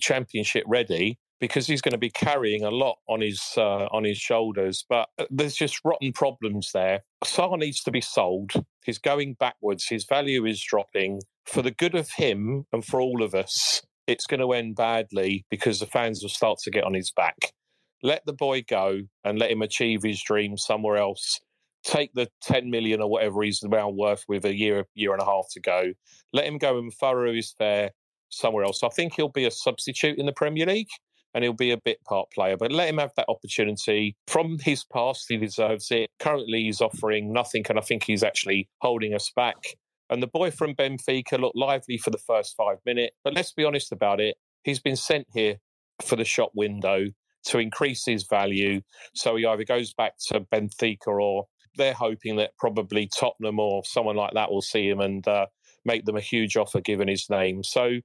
championship 0.02 0.64
ready 0.68 1.18
because 1.40 1.68
he's 1.68 1.82
going 1.82 1.94
to 1.94 1.98
be 1.98 2.10
carrying 2.10 2.64
a 2.64 2.72
lot 2.72 2.98
on 3.08 3.22
his 3.22 3.42
uh, 3.58 3.86
on 3.92 4.04
his 4.04 4.18
shoulders. 4.18 4.86
But 4.88 5.10
uh, 5.18 5.26
there's 5.30 5.56
just 5.56 5.82
rotten 5.84 6.14
problems 6.14 6.72
there. 6.74 7.02
Sarr 7.24 7.58
needs 7.58 7.82
to 7.84 7.92
be 7.92 8.02
sold. 8.02 8.52
He's 8.86 9.00
going 9.00 9.36
backwards. 9.40 9.88
His 9.88 10.06
value 10.06 10.46
is 10.46 10.64
dropping. 10.64 11.22
For 11.46 11.62
the 11.62 11.72
good 11.72 11.96
of 11.96 12.10
him 12.12 12.66
and 12.72 12.86
for 12.86 13.02
all 13.02 13.22
of 13.22 13.36
us, 13.36 13.82
it's 14.08 14.26
going 14.26 14.40
to 14.40 14.54
end 14.54 14.76
badly 14.76 15.46
because 15.50 15.80
the 15.80 15.86
fans 15.86 16.22
will 16.22 16.30
start 16.30 16.60
to 16.64 16.72
get 16.72 16.84
on 16.84 16.94
his 16.94 17.12
back. 17.12 17.54
Let 18.02 18.26
the 18.26 18.34
boy 18.34 18.64
go 18.68 19.02
and 19.24 19.40
let 19.40 19.52
him 19.52 19.62
achieve 19.62 20.04
his 20.04 20.22
dream 20.22 20.58
somewhere 20.58 20.98
else. 20.98 21.40
Take 21.86 22.14
the 22.14 22.30
10 22.44 22.70
million 22.70 23.02
or 23.02 23.10
whatever 23.10 23.44
he's 23.44 23.62
now 23.64 23.90
worth 23.90 24.24
with 24.28 24.46
a 24.46 24.56
year, 24.56 24.86
year 24.94 25.14
and 25.14 25.22
a 25.22 25.26
half 25.26 25.46
to 25.52 25.62
go. 25.62 25.94
Let 26.32 26.46
him 26.46 26.58
go 26.58 26.78
and 26.78 26.94
furrow 26.94 27.34
his 27.34 27.54
fare 27.58 27.92
somewhere 28.30 28.64
else. 28.64 28.84
I 28.84 28.90
think 28.90 29.14
he'll 29.14 29.30
be 29.30 29.46
a 29.46 29.52
substitute 29.52 30.18
in 30.18 30.26
the 30.26 30.34
Premier 30.34 30.66
League 30.66 30.90
and 31.34 31.44
he'll 31.44 31.54
be 31.54 31.72
a 31.72 31.78
bit 31.78 32.04
part 32.04 32.30
player. 32.32 32.58
But 32.58 32.72
let 32.72 32.90
him 32.90 32.98
have 32.98 33.12
that 33.18 33.30
opportunity. 33.30 34.16
From 34.28 34.60
his 34.60 34.84
past, 34.84 35.26
he 35.30 35.38
deserves 35.38 35.88
it. 35.92 36.10
Currently, 36.20 36.64
he's 36.64 36.82
offering 36.82 37.34
nothing, 37.34 37.66
and 37.70 37.78
I 37.78 37.82
think 37.82 38.04
he's 38.04 38.24
actually 38.24 38.70
holding 38.82 39.14
us 39.14 39.32
back. 39.36 39.78
And 40.10 40.22
the 40.22 40.28
boy 40.28 40.52
from 40.52 40.76
Benfica 40.76 41.40
looked 41.40 41.58
lively 41.58 41.98
for 41.98 42.12
the 42.12 42.18
first 42.18 42.56
five 42.56 42.78
minutes. 42.86 43.16
But 43.24 43.34
let's 43.34 43.52
be 43.52 43.64
honest 43.64 43.92
about 43.92 44.20
it. 44.20 44.36
He's 44.64 44.80
been 44.80 44.96
sent 44.96 45.28
here 45.34 45.58
for 46.02 46.16
the 46.16 46.26
shop 46.26 46.52
window 46.54 47.08
to 47.46 47.60
increase 47.60 48.06
his 48.06 48.26
value. 48.30 48.82
So 49.16 49.36
he 49.36 49.46
either 49.46 49.64
goes 49.64 49.94
back 49.94 50.14
to 50.28 50.42
Benfica 50.42 51.08
or 51.08 51.46
they're 51.76 51.94
hoping 51.94 52.36
that 52.38 52.52
probably 52.58 53.10
Tottenham 53.18 53.60
or 53.60 53.84
someone 53.86 54.16
like 54.16 54.34
that 54.34 54.52
will 54.52 54.62
see 54.62 54.88
him 54.88 55.00
and 55.00 55.28
uh, 55.28 55.48
make 55.86 56.06
them 56.06 56.16
a 56.16 56.22
huge 56.22 56.56
offer 56.56 56.80
given 56.80 57.08
his 57.08 57.30
name. 57.30 57.64
So 57.64 58.00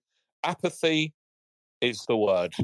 apathy 0.44 1.14
is 1.80 2.04
the 2.08 2.16
word. 2.16 2.54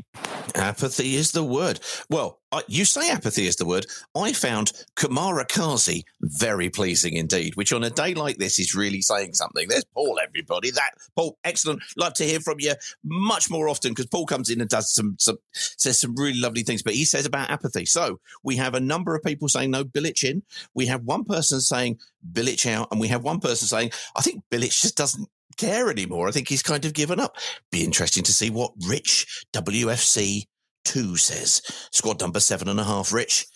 Apathy 0.55 1.17
is 1.17 1.33
the 1.33 1.45
word. 1.45 1.81
Well, 2.09 2.41
uh, 2.53 2.63
you 2.69 2.85
say 2.85 3.11
apathy 3.11 3.47
is 3.47 3.57
the 3.57 3.67
word. 3.67 3.87
I 4.17 4.33
found 4.33 4.73
Kamara 4.97 5.49
Kazi 5.49 6.05
very 6.21 6.71
pleasing 6.71 7.15
indeed, 7.15 7.57
which 7.57 7.73
on 7.73 7.83
a 7.83 7.91
day 7.91 8.15
like 8.15 8.39
this 8.39 8.59
is 8.59 8.75
really 8.75 9.03
saying 9.03 9.35
something. 9.35 9.69
There's 9.69 9.85
Paul, 9.85 10.21
everybody. 10.23 10.71
That 10.71 10.91
Paul, 11.17 11.37
excellent. 11.45 11.83
Love 11.97 12.15
to 12.15 12.25
hear 12.25 12.41
from 12.41 12.61
you 12.61 12.75
much 13.05 13.51
more 13.51 13.69
often 13.69 13.93
because 13.93 14.07
Paul 14.07 14.27
comes 14.27 14.51
in 14.51 14.61
and 14.61 14.71
does 14.71 14.95
some, 14.95 15.17
some 15.19 15.39
says 15.53 16.01
some 16.01 16.15
really 16.15 16.39
lovely 16.39 16.63
things. 16.63 16.83
But 16.83 16.95
he 16.95 17.05
says 17.05 17.27
about 17.27 17.51
apathy. 17.51 17.87
So 17.87 18.21
we 18.45 18.57
have 18.57 18.75
a 18.75 18.81
number 18.81 19.17
of 19.17 19.23
people 19.23 19.49
saying 19.49 19.71
no 19.71 19.85
Bilic 19.85 20.23
in. 20.23 20.43
We 20.75 20.87
have 20.87 21.03
one 21.03 21.25
person 21.25 21.61
saying 21.61 21.99
Bilic 22.33 22.71
out, 22.71 22.89
and 22.91 23.01
we 23.01 23.09
have 23.09 23.25
one 23.25 23.41
person 23.41 23.67
saying 23.67 23.91
I 24.17 24.23
think 24.23 24.45
Bilic 24.51 24.81
just 24.81 24.97
doesn't 24.97 25.29
care 25.55 25.91
anymore. 25.91 26.29
I 26.29 26.33
think 26.33 26.49
he's 26.49 26.63
kind 26.63 26.85
of 26.85 26.95
given 26.95 27.21
up. 27.21 27.37
Be 27.71 27.85
interesting 27.85 28.23
to 28.25 28.33
see 28.33 28.51
what 28.51 28.73
Rich 28.87 29.47
WFC 29.53 30.45
two 30.85 31.17
says. 31.17 31.63
Squad 31.93 32.21
number 32.21 32.41
seven 32.41 32.69
and 32.69 32.81
a 32.81 32.85
half. 32.85 33.13
Rich, 33.13 33.47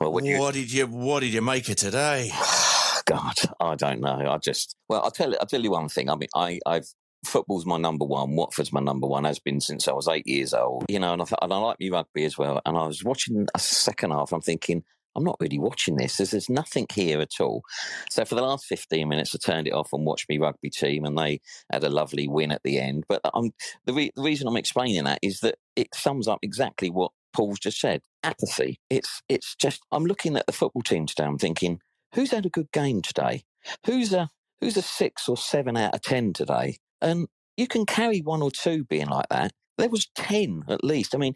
well, 0.00 0.12
what, 0.12 0.24
you... 0.24 0.38
what 0.38 0.54
did 0.54 0.72
you 0.72 0.86
what 0.86 1.20
did 1.20 1.32
you 1.32 1.42
make 1.42 1.68
it 1.68 1.78
today? 1.78 2.30
God, 3.04 3.34
I 3.60 3.74
don't 3.74 4.00
know. 4.00 4.30
I 4.30 4.38
just 4.38 4.76
well, 4.88 5.02
I'll 5.02 5.10
tell 5.10 5.34
I'll 5.40 5.46
tell 5.46 5.62
you 5.62 5.72
one 5.72 5.88
thing. 5.88 6.08
I 6.08 6.16
mean, 6.16 6.28
I 6.34 6.60
I've 6.66 6.86
football's 7.24 7.66
my 7.66 7.76
number 7.76 8.04
one. 8.04 8.34
Watford's 8.36 8.72
my 8.72 8.80
number 8.80 9.06
one. 9.06 9.24
Has 9.24 9.38
been 9.38 9.60
since 9.60 9.88
I 9.88 9.92
was 9.92 10.08
eight 10.08 10.26
years 10.26 10.54
old. 10.54 10.84
You 10.88 10.98
know, 10.98 11.12
and 11.12 11.22
I, 11.22 11.26
and 11.42 11.52
I 11.52 11.56
like 11.58 11.80
me 11.80 11.90
rugby 11.90 12.24
as 12.24 12.38
well. 12.38 12.60
And 12.64 12.76
I 12.76 12.86
was 12.86 13.04
watching 13.04 13.46
a 13.54 13.58
second 13.58 14.10
half. 14.10 14.32
I'm 14.32 14.40
thinking, 14.40 14.84
I'm 15.14 15.24
not 15.24 15.36
really 15.40 15.58
watching 15.58 15.96
this. 15.96 16.16
There's, 16.16 16.30
there's 16.30 16.50
nothing 16.50 16.86
here 16.92 17.20
at 17.20 17.40
all. 17.40 17.62
So 18.10 18.24
for 18.24 18.34
the 18.34 18.42
last 18.42 18.66
15 18.66 19.08
minutes, 19.08 19.34
I 19.34 19.38
turned 19.38 19.66
it 19.66 19.74
off 19.74 19.92
and 19.92 20.06
watched 20.06 20.28
me 20.28 20.38
rugby 20.38 20.70
team, 20.70 21.04
and 21.04 21.16
they 21.18 21.40
had 21.70 21.84
a 21.84 21.90
lovely 21.90 22.28
win 22.28 22.52
at 22.52 22.62
the 22.64 22.78
end. 22.78 23.04
But 23.08 23.20
I'm, 23.34 23.52
the, 23.84 23.92
re- 23.92 24.12
the 24.14 24.22
reason 24.22 24.48
I'm 24.48 24.56
explaining 24.56 25.04
that 25.04 25.18
is 25.22 25.40
that 25.40 25.56
it 25.76 25.94
sums 25.94 26.28
up 26.28 26.38
exactly 26.42 26.90
what 26.90 27.12
Paul's 27.32 27.58
just 27.58 27.80
said. 27.80 28.02
Apathy. 28.22 28.78
It's 28.90 29.22
it's 29.28 29.54
just 29.56 29.80
I'm 29.90 30.04
looking 30.04 30.36
at 30.36 30.46
the 30.46 30.52
football 30.52 30.82
team 30.82 31.06
today. 31.06 31.24
I'm 31.24 31.38
thinking, 31.38 31.80
who's 32.14 32.30
had 32.30 32.46
a 32.46 32.50
good 32.50 32.70
game 32.72 33.02
today? 33.02 33.42
Who's 33.86 34.12
a 34.12 34.28
who's 34.60 34.76
a 34.76 34.82
six 34.82 35.28
or 35.28 35.36
seven 35.36 35.76
out 35.76 35.94
of 35.94 36.02
ten 36.02 36.32
today? 36.32 36.78
And 37.00 37.26
you 37.56 37.66
can 37.66 37.84
carry 37.84 38.20
one 38.20 38.42
or 38.42 38.50
two 38.50 38.84
being 38.84 39.08
like 39.08 39.28
that, 39.30 39.52
there 39.82 39.90
was 39.90 40.06
10 40.14 40.64
at 40.68 40.84
least. 40.84 41.14
I 41.14 41.18
mean, 41.18 41.34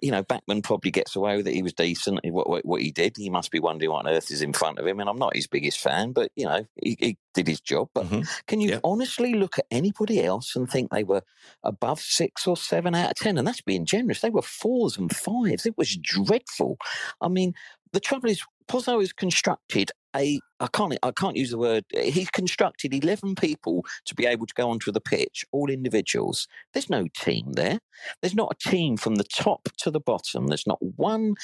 you 0.00 0.10
know, 0.10 0.22
Bachmann 0.22 0.62
probably 0.62 0.90
gets 0.90 1.14
away 1.14 1.36
with 1.36 1.46
it. 1.46 1.54
He 1.54 1.62
was 1.62 1.74
decent. 1.74 2.20
What, 2.24 2.48
what, 2.48 2.64
what, 2.64 2.80
he 2.80 2.90
did, 2.90 3.16
he 3.16 3.28
must 3.28 3.50
be 3.50 3.60
wondering 3.60 3.90
what 3.90 4.06
on 4.06 4.12
earth 4.12 4.30
is 4.30 4.40
in 4.40 4.54
front 4.54 4.78
of 4.78 4.86
him. 4.86 4.98
And 4.98 5.10
I'm 5.10 5.18
not 5.18 5.36
his 5.36 5.46
biggest 5.46 5.78
fan, 5.78 6.12
but, 6.12 6.32
you 6.34 6.46
know, 6.46 6.66
he, 6.82 6.96
he 6.98 7.18
did 7.34 7.46
his 7.46 7.60
job. 7.60 7.90
But 7.94 8.06
mm-hmm. 8.06 8.22
can 8.46 8.62
you 8.62 8.80
honestly 8.82 9.34
look 9.34 9.58
at 9.58 9.66
anybody 9.70 10.24
else 10.24 10.56
and 10.56 10.70
think 10.70 10.90
they 10.90 11.04
were 11.04 11.22
above 11.62 12.00
six 12.00 12.46
or 12.46 12.56
seven 12.56 12.94
out 12.94 13.10
of 13.10 13.16
10? 13.16 13.36
And 13.36 13.46
that's 13.46 13.60
being 13.60 13.84
generous. 13.84 14.20
They 14.20 14.30
were 14.30 14.42
fours 14.42 14.96
and 14.96 15.14
fives. 15.14 15.66
It 15.66 15.76
was 15.76 15.94
dreadful. 15.96 16.78
I 17.20 17.28
mean, 17.28 17.52
the 17.92 18.00
trouble 18.00 18.30
is, 18.30 18.42
Pozzo 18.68 19.02
is 19.02 19.12
constructed 19.12 19.90
a 20.16 20.40
I 20.60 20.66
can't 20.72 20.96
I 21.02 21.10
can't 21.12 21.36
use 21.36 21.50
the 21.50 21.58
word. 21.58 21.84
Eh, 21.94 22.10
he 22.10 22.26
constructed 22.32 22.94
eleven 22.94 23.34
people 23.34 23.84
to 24.06 24.14
be 24.14 24.26
able 24.26 24.46
to 24.46 24.54
go 24.54 24.70
onto 24.70 24.92
the 24.92 25.00
pitch, 25.00 25.44
all 25.52 25.70
individuals. 25.70 26.46
There's 26.72 26.90
no 26.90 27.06
team 27.16 27.52
there. 27.52 27.78
There's 28.20 28.34
not 28.34 28.54
a 28.54 28.70
team 28.70 28.96
from 28.96 29.16
the 29.16 29.24
top 29.24 29.68
to 29.78 29.90
the 29.90 30.00
bottom. 30.00 30.46
There's 30.46 30.66
not 30.66 30.78
one 30.96 31.34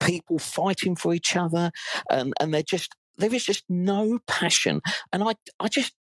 people 0.00 0.38
fighting 0.38 0.96
for 0.96 1.14
each 1.14 1.36
other, 1.36 1.70
and 2.10 2.32
and 2.40 2.52
they're 2.52 2.62
just 2.62 2.94
there 3.18 3.34
is 3.34 3.44
just 3.44 3.64
no 3.68 4.18
passion. 4.26 4.80
And 5.12 5.22
I 5.22 5.34
I 5.60 5.68
just 5.68 5.94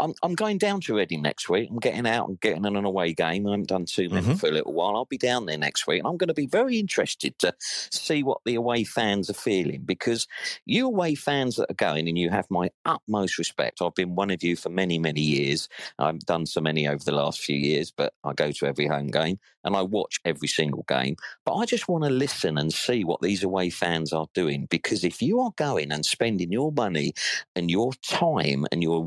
I'm, 0.00 0.14
I'm 0.22 0.34
going 0.34 0.58
down 0.58 0.80
to 0.82 0.96
Reading 0.96 1.22
next 1.22 1.48
week. 1.48 1.68
I'm 1.70 1.78
getting 1.78 2.06
out 2.06 2.28
and 2.28 2.40
getting 2.40 2.66
an 2.66 2.76
away 2.76 3.12
game. 3.12 3.46
I 3.46 3.50
haven't 3.50 3.68
done 3.68 3.84
too 3.84 4.08
many 4.08 4.26
mm-hmm. 4.26 4.34
for 4.34 4.48
a 4.48 4.52
little 4.52 4.72
while. 4.72 4.96
I'll 4.96 5.04
be 5.04 5.18
down 5.18 5.46
there 5.46 5.58
next 5.58 5.86
week, 5.86 6.00
and 6.00 6.08
I'm 6.08 6.16
going 6.16 6.28
to 6.28 6.34
be 6.34 6.46
very 6.46 6.78
interested 6.78 7.38
to 7.38 7.54
see 7.60 8.22
what 8.22 8.40
the 8.44 8.56
away 8.56 8.84
fans 8.84 9.30
are 9.30 9.34
feeling 9.34 9.82
because 9.82 10.26
you 10.66 10.86
away 10.86 11.14
fans 11.14 11.56
that 11.56 11.70
are 11.70 11.74
going, 11.74 12.08
and 12.08 12.18
you 12.18 12.30
have 12.30 12.46
my 12.50 12.70
utmost 12.84 13.38
respect. 13.38 13.80
I've 13.80 13.94
been 13.94 14.16
one 14.16 14.30
of 14.30 14.42
you 14.42 14.56
for 14.56 14.70
many, 14.70 14.98
many 14.98 15.20
years. 15.20 15.68
I've 15.98 16.20
done 16.20 16.46
so 16.46 16.60
many 16.60 16.88
over 16.88 17.04
the 17.04 17.12
last 17.12 17.40
few 17.40 17.56
years, 17.56 17.92
but 17.92 18.12
I 18.24 18.32
go 18.32 18.50
to 18.50 18.66
every 18.66 18.88
home 18.88 19.08
game 19.08 19.38
and 19.64 19.76
I 19.76 19.82
watch 19.82 20.20
every 20.24 20.48
single 20.48 20.84
game. 20.88 21.16
But 21.44 21.54
I 21.54 21.66
just 21.66 21.88
want 21.88 22.04
to 22.04 22.10
listen 22.10 22.58
and 22.58 22.72
see 22.72 23.04
what 23.04 23.20
these 23.20 23.42
away 23.42 23.70
fans 23.70 24.12
are 24.12 24.26
doing 24.34 24.66
because 24.70 25.04
if 25.04 25.20
you 25.20 25.40
are 25.40 25.52
going 25.56 25.92
and 25.92 26.04
spending 26.04 26.52
your 26.52 26.72
money 26.72 27.12
and 27.54 27.70
your 27.70 27.92
time 28.02 28.66
and 28.72 28.82
your 28.82 29.02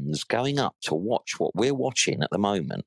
weekends 0.00 0.24
going 0.24 0.58
up 0.58 0.74
to 0.82 0.94
watch 0.94 1.38
what 1.38 1.54
we're 1.54 1.74
watching 1.74 2.22
at 2.22 2.30
the 2.30 2.38
moment, 2.38 2.84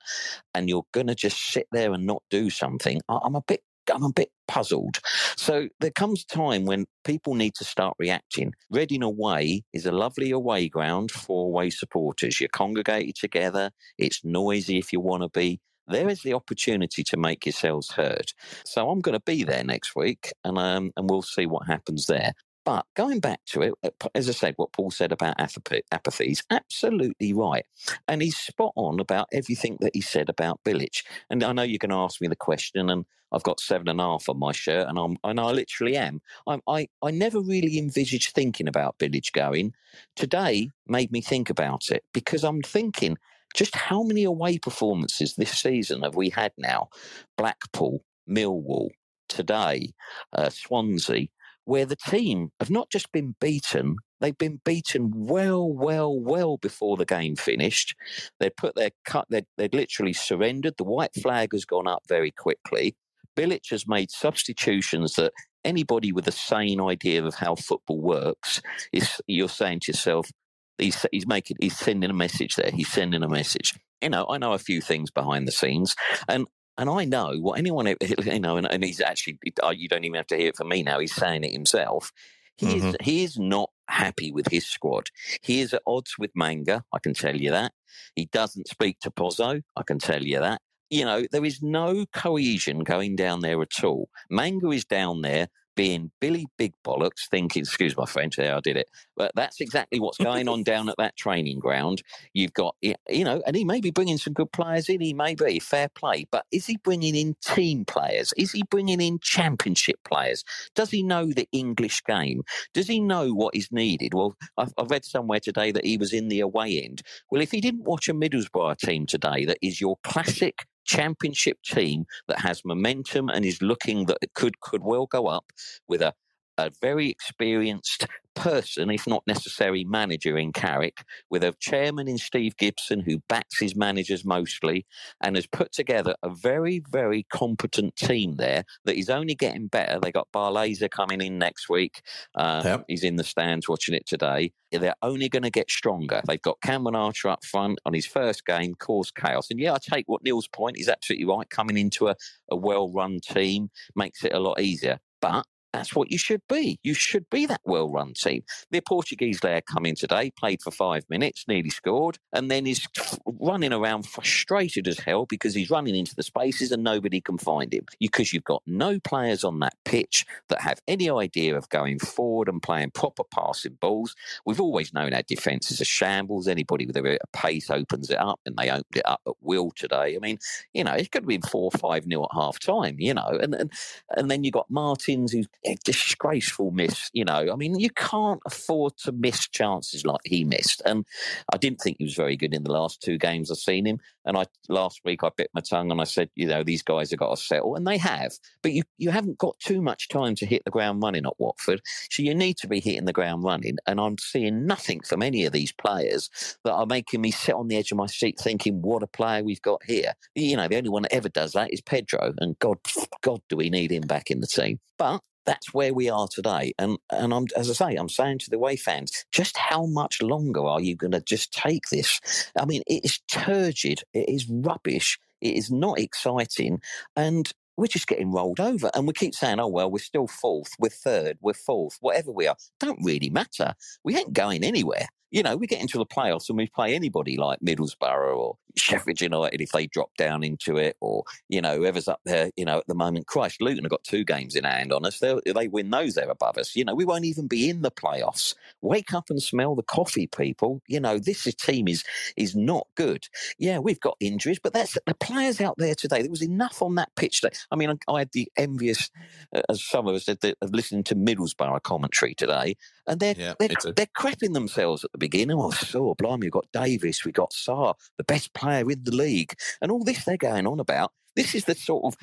and 0.54 0.70
you're 0.70 0.86
going 0.92 1.08
to 1.08 1.16
just 1.16 1.52
sit 1.52 1.68
there 1.72 1.94
and 1.94 2.06
not 2.06 2.24
do 2.30 2.50
something, 2.50 3.02
I'm 3.10 3.36
a 3.36 3.42
bit 3.42 3.62
I'm 3.94 4.04
a 4.04 4.14
bit 4.14 4.30
puzzled. 4.48 5.00
So 5.36 5.68
there 5.82 5.92
comes 5.92 6.24
a 6.24 6.34
time 6.34 6.66
when 6.66 6.86
people 7.04 7.36
need 7.36 7.54
to 7.56 7.66
start 7.66 7.98
reacting. 8.00 8.54
Reading 8.72 9.04
away 9.04 9.64
is 9.74 9.86
a 9.86 9.92
lovely 9.92 10.32
away 10.32 10.70
ground 10.70 11.12
for 11.12 11.48
away 11.48 11.70
supporters. 11.70 12.40
You're 12.40 12.48
congregated 12.48 13.16
together. 13.16 13.72
It's 13.98 14.24
noisy 14.24 14.78
if 14.78 14.94
you 14.94 15.02
want 15.02 15.24
to 15.24 15.30
be 15.38 15.60
there 15.88 16.08
is 16.08 16.22
the 16.22 16.34
opportunity 16.34 17.04
to 17.04 17.18
make 17.18 17.46
yourselves 17.46 17.92
heard. 17.92 18.32
So 18.66 18.90
I'm 18.90 19.02
going 19.02 19.18
to 19.18 19.24
be 19.26 19.44
there 19.44 19.66
next 19.66 19.98
week, 19.98 20.32
and 20.46 20.58
um, 20.58 20.92
and 20.96 21.10
we'll 21.10 21.22
see 21.22 21.46
what 21.46 21.68
happens 21.68 22.06
there. 22.06 22.32
But 22.66 22.86
going 22.96 23.20
back 23.20 23.42
to 23.48 23.62
it, 23.64 23.74
uh, 23.84 23.90
as 24.16 24.30
I 24.30 24.34
said, 24.34 24.54
what 24.58 24.72
Paul 24.74 24.92
said 24.92 25.12
about 25.12 25.40
apathy, 25.40 25.84
is 26.26 26.44
absolutely 26.50 27.34
right. 27.34 27.66
And 28.08 28.22
he's 28.22 28.38
spot 28.38 28.74
on 28.76 29.00
about 29.00 29.28
everything 29.34 29.78
that 29.82 29.92
he 29.94 30.02
said 30.02 30.30
about 30.30 30.64
Bilic. 30.64 31.04
And 31.30 31.44
I 31.44 31.52
know 31.54 31.64
you're 31.64 31.78
going 31.80 31.90
to 31.92 31.98
ask 31.98 32.22
me 32.22 32.28
the 32.28 32.36
question, 32.36 32.90
and 32.90 33.06
I've 33.32 33.44
got 33.44 33.60
seven 33.60 33.88
and 33.90 34.00
a 34.00 34.04
half 34.04 34.30
on 34.30 34.40
my 34.40 34.52
shirt, 34.52 34.88
and 34.88 34.98
I'm 35.00 35.18
and 35.24 35.40
I 35.40 35.52
literally 35.52 35.98
am. 35.98 36.22
I'm, 36.48 36.62
i 36.68 36.88
I 37.02 37.12
never 37.12 37.42
really 37.42 37.80
envisaged 37.80 38.34
thinking 38.34 38.68
about 38.68 38.98
Bilic 39.00 39.32
going. 39.34 39.74
Today 40.16 40.70
made 40.88 41.12
me 41.12 41.22
think 41.22 41.50
about 41.50 41.90
it 41.90 42.04
because 42.14 42.44
I'm 42.44 42.62
thinking 42.62 43.18
just 43.56 43.76
how 43.76 44.04
many 44.04 44.24
away 44.24 44.58
performances 44.58 45.36
this 45.36 45.52
season 45.52 46.02
have 46.04 46.16
we 46.16 46.30
had 46.30 46.54
now? 46.58 46.90
Blackpool, 47.38 48.04
Millwall, 48.30 48.90
today, 49.30 49.94
uh, 50.34 50.50
Swansea, 50.50 51.28
where 51.66 51.86
the 51.86 51.96
team 51.96 52.50
have 52.60 52.70
not 52.70 52.90
just 52.90 53.12
been 53.12 53.36
beaten, 53.40 53.96
they've 54.20 54.38
been 54.38 54.60
beaten 54.66 55.12
well, 55.14 55.72
well, 55.72 56.18
well 56.18 56.58
before 56.58 56.98
the 56.98 57.06
game 57.06 57.36
finished. 57.36 57.96
They'd 58.40 58.56
put 58.56 58.76
their 58.76 58.92
cut, 59.06 59.28
they'd, 59.30 59.46
they'd 59.58 59.74
literally 59.74 60.14
surrendered. 60.14 60.76
The 60.78 60.84
white 60.84 61.16
flag 61.22 61.50
has 61.54 61.66
gone 61.66 61.88
up 61.88 62.04
very 62.08 62.32
quickly. 62.32 62.96
Bilic 63.36 63.70
has 63.72 63.88
made 63.88 64.12
substitutions 64.12 65.14
that 65.14 65.34
anybody 65.64 66.12
with 66.12 66.28
a 66.28 66.32
sane 66.32 66.82
idea 66.82 67.24
of 67.24 67.36
how 67.36 67.56
football 67.56 68.00
works 68.00 68.62
is 68.92 69.22
you're 69.28 69.50
saying 69.50 69.82
to 69.82 69.92
yourself, 69.92 70.30
he's 70.78 71.06
he's 71.12 71.28
making 71.28 71.58
he's 71.60 71.78
sending 71.78 72.10
a 72.10 72.14
message 72.14 72.56
there. 72.56 72.72
He's 72.72 72.92
sending 72.92 73.24
a 73.24 73.30
message. 73.30 73.74
You 74.02 74.10
know, 74.10 74.26
I 74.30 74.38
know 74.38 74.54
a 74.54 74.60
few 74.60 74.82
things 74.82 75.12
behind 75.12 75.48
the 75.48 75.52
scenes, 75.52 75.96
and 76.28 76.46
and 76.78 76.90
I 76.90 77.06
know 77.06 77.34
what 77.40 77.60
anyone 77.60 77.88
you 78.26 78.40
know, 78.40 78.58
and, 78.58 78.70
and 78.70 78.84
he's 78.84 79.02
actually 79.02 79.40
uh, 79.64 79.70
you 79.70 79.88
don't 79.88 80.04
even 80.04 80.18
have 80.18 80.28
to 80.28 80.38
hear 80.38 80.50
it 80.50 80.58
from 80.58 80.70
me 80.70 80.84
now. 80.84 81.00
He's 81.00 81.16
saying 81.16 81.44
it 81.44 81.54
himself. 81.54 82.12
He 82.58 82.78
is 82.78 82.84
Mhm. 82.84 83.02
he 83.02 83.24
is 83.24 83.38
not 83.38 83.72
happy 83.88 84.32
with 84.32 84.48
his 84.50 84.68
squad. 84.68 85.10
He 85.42 85.62
is 85.62 85.74
at 85.74 85.82
odds 85.88 86.16
with 86.20 86.32
Manga, 86.36 86.84
I 86.94 87.00
can 87.00 87.14
tell 87.14 87.36
you 87.36 87.52
that. 87.52 87.74
He 88.16 88.26
doesn't 88.26 88.68
speak 88.68 89.00
to 89.02 89.12
Pozzo, 89.12 89.62
I 89.76 89.84
can 89.84 90.00
tell 90.00 90.24
you 90.24 90.40
that. 90.40 90.62
You 90.90 91.06
know, 91.06 91.26
there 91.32 91.46
is 91.46 91.62
no 91.64 92.06
cohesion 92.14 92.80
going 92.84 93.16
down 93.16 93.42
there 93.42 93.62
at 93.62 93.84
all. 93.84 94.10
Manga 94.30 94.70
is 94.70 94.86
down 94.86 95.22
there 95.22 95.48
being 95.76 96.12
Billy 96.20 96.48
Big 96.58 96.74
Bollocks, 96.86 97.28
thinking, 97.30 97.62
excuse 97.62 97.96
my 97.98 98.06
French, 98.06 98.36
there 98.36 98.56
I 98.56 98.60
did 98.60 98.78
it. 98.78 98.88
But 99.16 99.32
that's 99.36 99.62
exactly 99.62 100.00
what's 100.00 100.18
going 100.18 100.48
on 100.48 100.64
down 100.64 100.90
at 100.90 100.96
that 100.98 101.16
training 101.16 101.60
ground. 101.60 102.02
You've 102.34 102.54
got, 102.54 102.76
you 102.82 103.24
know, 103.24 103.42
and 103.46 103.56
he 103.56 103.64
may 103.64 103.82
be 103.82 103.92
bringing 103.92 104.18
some 104.18 104.34
good 104.34 104.52
players 104.52 104.90
in, 104.90 105.02
he 105.02 105.14
may 105.14 105.36
be, 105.36 105.60
fair 105.60 105.90
play. 105.90 106.26
But 106.32 106.46
is 106.52 106.66
he 106.66 106.78
bringing 106.78 107.16
in 107.16 107.36
team 107.44 107.86
players? 107.86 108.34
Is 108.38 108.52
he 108.52 108.64
bringing 108.70 109.02
in 109.02 109.20
championship 109.22 110.00
players? 110.06 110.44
Does 110.76 110.92
he 110.92 111.04
know 111.04 111.28
the 111.28 111.48
English 111.52 112.04
game? 112.04 112.44
Does 112.74 112.88
he 112.88 113.00
know 113.00 113.32
what 113.32 113.56
is 113.56 113.72
needed? 113.72 114.14
Well, 114.14 114.36
I've, 114.58 114.74
I've 114.78 114.92
read 114.92 115.06
somewhere 115.06 115.40
today 115.40 115.72
that 115.72 115.86
he 115.86 115.98
was 115.98 116.14
in 116.14 116.28
the 116.28 116.40
away 116.40 116.82
end. 116.82 117.02
Well, 117.30 117.42
if 117.42 117.52
he 117.52 117.62
didn't 117.62 117.84
watch 117.84 118.08
a 118.08 118.14
Middlesbrough 118.14 118.78
team 118.78 119.06
today 119.06 119.46
that 119.46 119.58
is 119.62 119.82
your 119.82 119.98
classic 120.04 120.66
championship 120.86 121.58
team 121.64 122.06
that 122.28 122.40
has 122.40 122.64
momentum 122.66 123.30
and 123.30 123.46
is 123.46 123.62
looking 123.62 124.06
that 124.06 124.18
it 124.22 124.34
could 124.34 124.60
could 124.62 124.84
well 124.84 125.06
go 125.06 125.28
up 125.28 125.46
with 125.88 126.02
a 126.02 126.14
a 126.58 126.72
very 126.82 127.10
experienced 127.10 128.06
person, 128.36 128.90
if 128.90 129.06
not 129.06 129.24
necessary 129.28 129.84
manager 129.84 130.38
in 130.38 130.52
Carrick, 130.52 131.04
with 131.30 131.44
a 131.44 131.56
chairman 131.60 132.08
in 132.08 132.18
Steve 132.18 132.58
Gibson 132.58 133.00
who 133.00 133.22
backs 133.30 133.60
his 133.60 133.76
managers 133.76 134.26
mostly 134.26 134.86
and 135.22 135.36
has 135.36 135.46
put 135.46 135.72
together 135.72 136.16
a 136.24 136.30
very, 136.30 136.82
very 136.90 137.26
competent 137.32 137.96
team 137.96 138.36
there 138.38 138.64
that 138.86 138.98
is 138.98 139.10
only 139.10 139.36
getting 139.36 139.68
better. 139.68 140.00
They 140.00 140.12
got 140.12 140.32
Barlaser 140.34 140.90
coming 140.90 141.22
in 141.22 141.38
next 141.38 141.70
week. 141.70 142.02
Um, 142.36 142.84
He's 142.88 143.04
in 143.04 143.18
the 143.18 143.24
stands 143.24 143.70
watching 143.70 143.96
it 143.96 144.08
today. 144.08 144.52
They're 144.72 144.96
only 145.04 145.30
going 145.30 145.44
to 145.44 145.52
get 145.52 145.70
stronger. 145.70 146.22
They've 146.28 146.42
got 146.42 146.62
Cameron 146.62 146.96
Archer 146.96 147.30
up 147.30 147.46
front 147.46 147.80
on 147.86 147.94
his 147.94 148.08
first 148.08 148.46
game, 148.46 148.74
caused 148.76 149.14
chaos. 149.16 149.48
And 149.52 149.60
yeah, 149.60 149.74
I 149.74 149.78
take 149.78 150.06
what 150.08 150.24
Neil's 150.24 150.48
point. 150.48 150.78
He's 150.78 150.90
absolutely 150.90 151.26
right. 151.26 151.48
Coming 151.50 151.78
into 151.78 152.08
a, 152.08 152.16
a 152.50 152.56
well 152.56 152.92
run 152.92 153.20
team 153.20 153.70
makes 153.96 154.24
it 154.24 154.34
a 154.34 154.40
lot 154.40 154.60
easier. 154.60 155.00
But 155.22 155.46
that's 155.74 155.96
what 155.96 156.12
you 156.12 156.18
should 156.20 156.42
be. 156.48 156.80
You 156.84 156.94
should 156.94 157.30
be 157.32 157.48
that 157.48 157.62
well 157.66 157.90
run 157.90 158.14
team. 158.14 158.44
The 158.70 158.82
Portuguese 158.82 159.40
player 159.40 159.62
come 159.62 159.86
in 159.86 159.96
today, 159.96 160.32
played 160.32 160.62
for 160.62 160.72
five 160.72 161.04
minutes, 161.10 161.46
nearly 161.48 161.72
scored, 161.72 162.20
and 162.32 162.50
then 162.50 162.68
is 162.68 162.86
running 163.26 163.74
around 163.74 164.08
frustrated 164.08 164.88
as 164.88 165.00
hell 165.00 165.26
because 165.26 165.56
he's 165.56 165.72
running 165.72 165.96
into 165.96 166.16
the 166.16 166.24
spaces 166.24 166.72
and 166.72 166.84
nobody 166.84 167.20
can 167.20 167.40
find 167.40 167.74
him. 167.74 167.86
Because 168.00 168.32
you've 168.32 168.44
got 168.44 168.62
no 168.68 169.00
players 169.00 169.44
on 169.44 169.60
that 169.60 169.74
pitch 169.84 170.26
that 170.50 170.62
have 170.62 170.80
any 170.88 171.10
idea 171.10 171.58
of 171.58 171.68
going 171.70 171.98
forward 171.98 172.48
and 172.48 172.62
playing 172.62 172.92
proper 172.92 173.24
passing 173.24 173.78
balls. 173.82 174.16
We've 174.46 174.62
always 174.62 174.94
known 174.94 175.14
our 175.14 175.24
defence 175.24 175.72
is 175.72 175.82
a 175.82 175.86
shambles. 175.86 176.48
Anybody 176.48 176.86
with 176.86 176.98
a 176.98 177.02
bit 177.02 177.22
of 177.22 177.32
pace 177.32 177.72
opens 177.72 178.12
it 178.12 178.20
up, 178.20 178.40
and 178.46 178.56
they 178.58 178.70
opened 178.70 178.98
it 178.98 179.06
up 179.06 179.22
at 179.28 179.34
will 179.42 179.72
today. 179.72 180.16
I 180.16 180.20
mean, 180.20 180.38
you 180.74 180.84
know, 180.84 180.94
it 180.94 181.12
could 181.12 181.24
have 181.24 181.28
been 181.28 181.42
four 181.42 181.72
five 181.72 182.06
nil 182.06 182.28
at 182.32 182.36
half 182.36 182.60
time, 182.60 182.98
you 183.00 183.16
know, 183.16 183.40
and 183.42 183.56
and, 183.56 183.72
and 184.16 184.30
then 184.30 184.44
you 184.44 184.52
got 184.52 184.70
Martins 184.70 185.32
who's 185.32 185.48
a 185.66 185.78
disgraceful 185.84 186.72
miss, 186.72 187.10
you 187.14 187.26
know. 187.26 187.48
I 187.52 187.56
mean, 187.56 187.80
you 187.80 187.90
can't 187.90 188.42
afford 188.46 188.98
to 189.00 189.12
miss 189.12 189.48
chances 189.48 190.06
like 190.06 190.22
he 190.26 190.44
missed. 190.44 190.82
And 190.86 191.06
I 191.54 191.58
didn't 191.58 191.80
think 191.82 191.98
he 191.98 192.06
was 192.06 192.16
very 192.16 192.36
good 192.36 192.54
in 192.54 192.64
the 192.64 192.72
last 192.72 193.02
two 193.02 193.18
games 193.18 193.52
I've 193.52 193.58
seen 193.58 193.86
him. 193.86 194.00
And 194.26 194.38
I 194.38 194.46
last 194.70 195.02
week 195.04 195.24
I 195.24 195.30
bit 195.36 195.50
my 195.54 195.62
tongue 195.62 195.92
and 195.92 196.00
I 196.00 196.06
said, 196.06 196.30
you 196.36 196.48
know, 196.48 196.64
these 196.64 196.82
guys 196.82 197.12
have 197.12 197.20
got 197.20 197.36
to 197.36 197.42
settle, 197.42 197.76
and 197.76 197.86
they 197.86 197.98
have. 197.98 198.34
But 198.62 198.74
you 198.74 198.84
you 198.98 199.12
haven't 199.12 199.38
got 199.38 199.60
too 199.60 199.82
much 199.82 200.08
time 200.08 200.36
to 200.36 200.46
hit 200.46 200.64
the 200.66 200.72
ground 200.72 201.02
running 201.04 201.26
at 201.26 201.40
Watford, 201.40 201.82
so 202.10 202.24
you 202.24 202.34
need 202.34 202.58
to 202.58 202.68
be 202.68 202.80
hitting 202.80 203.06
the 203.06 203.14
ground 203.14 203.44
running. 203.44 203.78
And 203.86 204.00
I'm 204.00 204.18
seeing 204.18 204.66
nothing 204.66 205.02
from 205.02 205.22
any 205.22 205.46
of 205.46 205.54
these 205.54 205.72
players 205.72 206.30
that 206.64 206.74
are 206.74 206.86
making 206.86 207.22
me 207.22 207.32
sit 207.32 207.56
on 207.56 207.68
the 207.68 207.78
edge 207.78 207.92
of 207.92 207.98
my 207.98 208.08
seat 208.08 208.40
thinking, 208.40 208.82
what 208.82 209.04
a 209.04 209.08
player 209.08 209.44
we've 209.44 209.62
got 209.62 209.84
here. 209.84 210.14
You 210.36 210.58
know, 210.58 210.68
the 210.68 210.78
only 210.78 210.90
one 210.90 211.04
that 211.04 211.14
ever 211.14 211.30
does 211.30 211.54
that 211.54 211.74
is 211.74 211.82
Pedro, 211.82 212.34
and 212.40 212.58
God, 212.60 212.78
God, 213.22 213.42
do 213.50 213.58
we 213.58 213.70
need 213.70 213.92
him 213.92 214.04
back 214.04 214.32
in 214.32 214.40
the 214.40 214.48
team? 214.48 214.80
But 214.98 215.22
that's 215.46 215.74
where 215.74 215.94
we 215.94 216.10
are 216.10 216.28
today. 216.28 216.74
And 216.78 216.98
and 217.12 217.34
I'm 217.34 217.46
as 217.56 217.70
I 217.70 217.74
say, 217.74 217.96
I'm 217.96 218.10
saying 218.10 218.40
to 218.40 218.50
the 218.50 218.60
Way 218.60 218.76
fans, 218.76 219.26
just 219.32 219.58
how 219.58 219.86
much 219.86 220.22
longer 220.22 220.66
are 220.66 220.82
you 220.82 220.96
going 220.96 221.12
to 221.12 221.22
just 221.22 221.54
take 221.54 221.84
this? 221.92 222.20
I 222.60 222.66
mean, 222.66 222.84
it 222.88 223.06
is 223.06 223.20
turgid. 223.28 224.02
It 224.14 224.30
is 224.30 224.50
rubbish. 224.50 225.20
It 225.42 225.56
is 225.56 225.70
not 225.70 226.00
exciting, 226.00 226.82
and 227.16 227.52
we're 227.76 227.88
just 227.88 228.08
getting 228.08 228.32
rolled 228.32 228.60
over. 228.60 228.90
And 228.94 229.08
we 229.08 229.14
keep 229.14 229.36
saying, 229.36 229.60
oh 229.60 229.68
well, 229.68 229.90
we're 229.90 230.00
still 230.00 230.28
fourth, 230.28 230.72
we're 230.80 230.90
third, 230.90 231.38
we're 231.42 231.54
fourth, 231.54 231.98
whatever 232.02 232.32
we 232.32 232.48
are. 232.48 232.56
Don't 232.80 233.04
really 233.04 233.30
matter. 233.30 233.74
We 234.04 234.18
ain't 234.18 234.34
going 234.34 234.64
anywhere. 234.64 235.08
You 235.34 235.42
know, 235.42 235.58
we 235.58 235.66
get 235.68 235.82
into 235.82 235.98
the 235.98 236.06
playoffs 236.06 236.48
and 236.48 236.58
we 236.58 236.68
play 236.68 236.94
anybody 236.94 237.38
like 237.38 237.60
Middlesbrough 237.60 238.38
or 238.38 238.58
Sheffield 238.76 239.22
United 239.22 239.62
if 239.62 239.72
they 239.72 239.88
drop 239.88 240.16
down 240.16 240.44
into 240.44 240.78
it, 240.78 240.96
or 241.00 241.24
you 241.50 241.62
know 241.62 241.78
whoever's 241.78 242.08
up 242.08 242.22
there. 242.26 242.52
You 242.56 242.66
know, 242.66 242.78
at 242.78 242.88
the 242.88 242.96
moment, 242.96 243.28
Christ, 243.28 243.62
Luton 243.62 243.84
have 243.84 243.92
got 243.92 244.04
two 244.04 244.24
games 244.24 244.56
in 244.56 244.64
hand 244.64 244.94
on 244.94 245.06
us. 245.06 245.20
They 245.20 245.40
they 245.46 245.68
win 245.68 245.90
those, 245.90 246.14
they're 246.14 246.30
above 246.30 246.58
us. 246.58 246.76
You 246.76 246.86
know, 246.86 246.96
we 246.96 247.06
won't 247.06 247.26
even 247.26 247.48
be 247.48 247.70
in 247.70 247.82
the 247.82 247.92
playoffs. 247.92 248.56
Wake 248.82 249.14
up 249.14 249.30
and 249.30 249.42
smell 249.42 249.76
the 249.76 249.84
coffee, 249.84 250.28
people. 250.28 250.82
You 250.88 251.00
know, 251.00 251.20
this 251.20 251.44
team 251.56 251.88
is 251.88 252.04
is 252.38 252.56
not 252.56 252.88
good. 252.96 253.28
Yeah, 253.58 253.80
we've 253.80 254.00
got 254.00 254.18
injuries, 254.20 254.60
but 254.62 254.74
that's 254.74 254.98
the 255.06 255.16
players 255.16 255.62
out 255.62 255.76
there 255.78 255.96
today. 255.96 256.22
There 256.22 256.32
was 256.32 256.44
enough 256.44 256.82
on 256.82 256.96
that 256.96 257.10
pitch. 257.16 257.42
Today. 257.42 257.56
I 257.72 257.76
mean, 257.76 257.90
I, 257.90 258.12
I 258.12 258.20
had 258.20 258.32
the 258.34 258.52
envious, 258.58 259.10
uh, 259.56 259.62
as 259.70 259.84
some 259.84 260.08
of 260.08 260.16
us 260.16 260.26
did, 260.26 260.56
of 260.62 260.74
listening 260.74 261.04
to 261.06 261.16
Middlesbrough 261.16 261.82
commentary 261.84 262.36
today, 262.36 262.78
and 263.08 263.20
they're 263.20 263.36
Yeah, 263.38 263.54
they're, 263.60 263.70
they're 263.96 264.08
crapping 264.08 264.54
themselves 264.54 265.04
at 265.04 265.12
the 265.14 265.23
beginning. 265.24 265.58
Oh, 265.58 265.72
so 265.72 266.14
blimey, 266.16 266.48
we've 266.48 266.52
got 266.52 266.68
Davis, 266.74 267.24
we've 267.24 267.34
got 267.34 267.52
Sarr, 267.52 267.96
the 268.18 268.26
best 268.26 268.54
player 268.54 268.90
in 268.92 269.04
the 269.04 269.16
league, 269.16 269.54
and 269.82 269.90
all 269.90 270.04
this 270.04 270.26
they're 270.26 270.38
going 270.38 270.68
on 270.68 270.82
about. 270.82 271.12
This 271.36 271.56
is 271.56 271.64
the 271.66 271.74
sort 271.74 272.04
of 272.04 272.18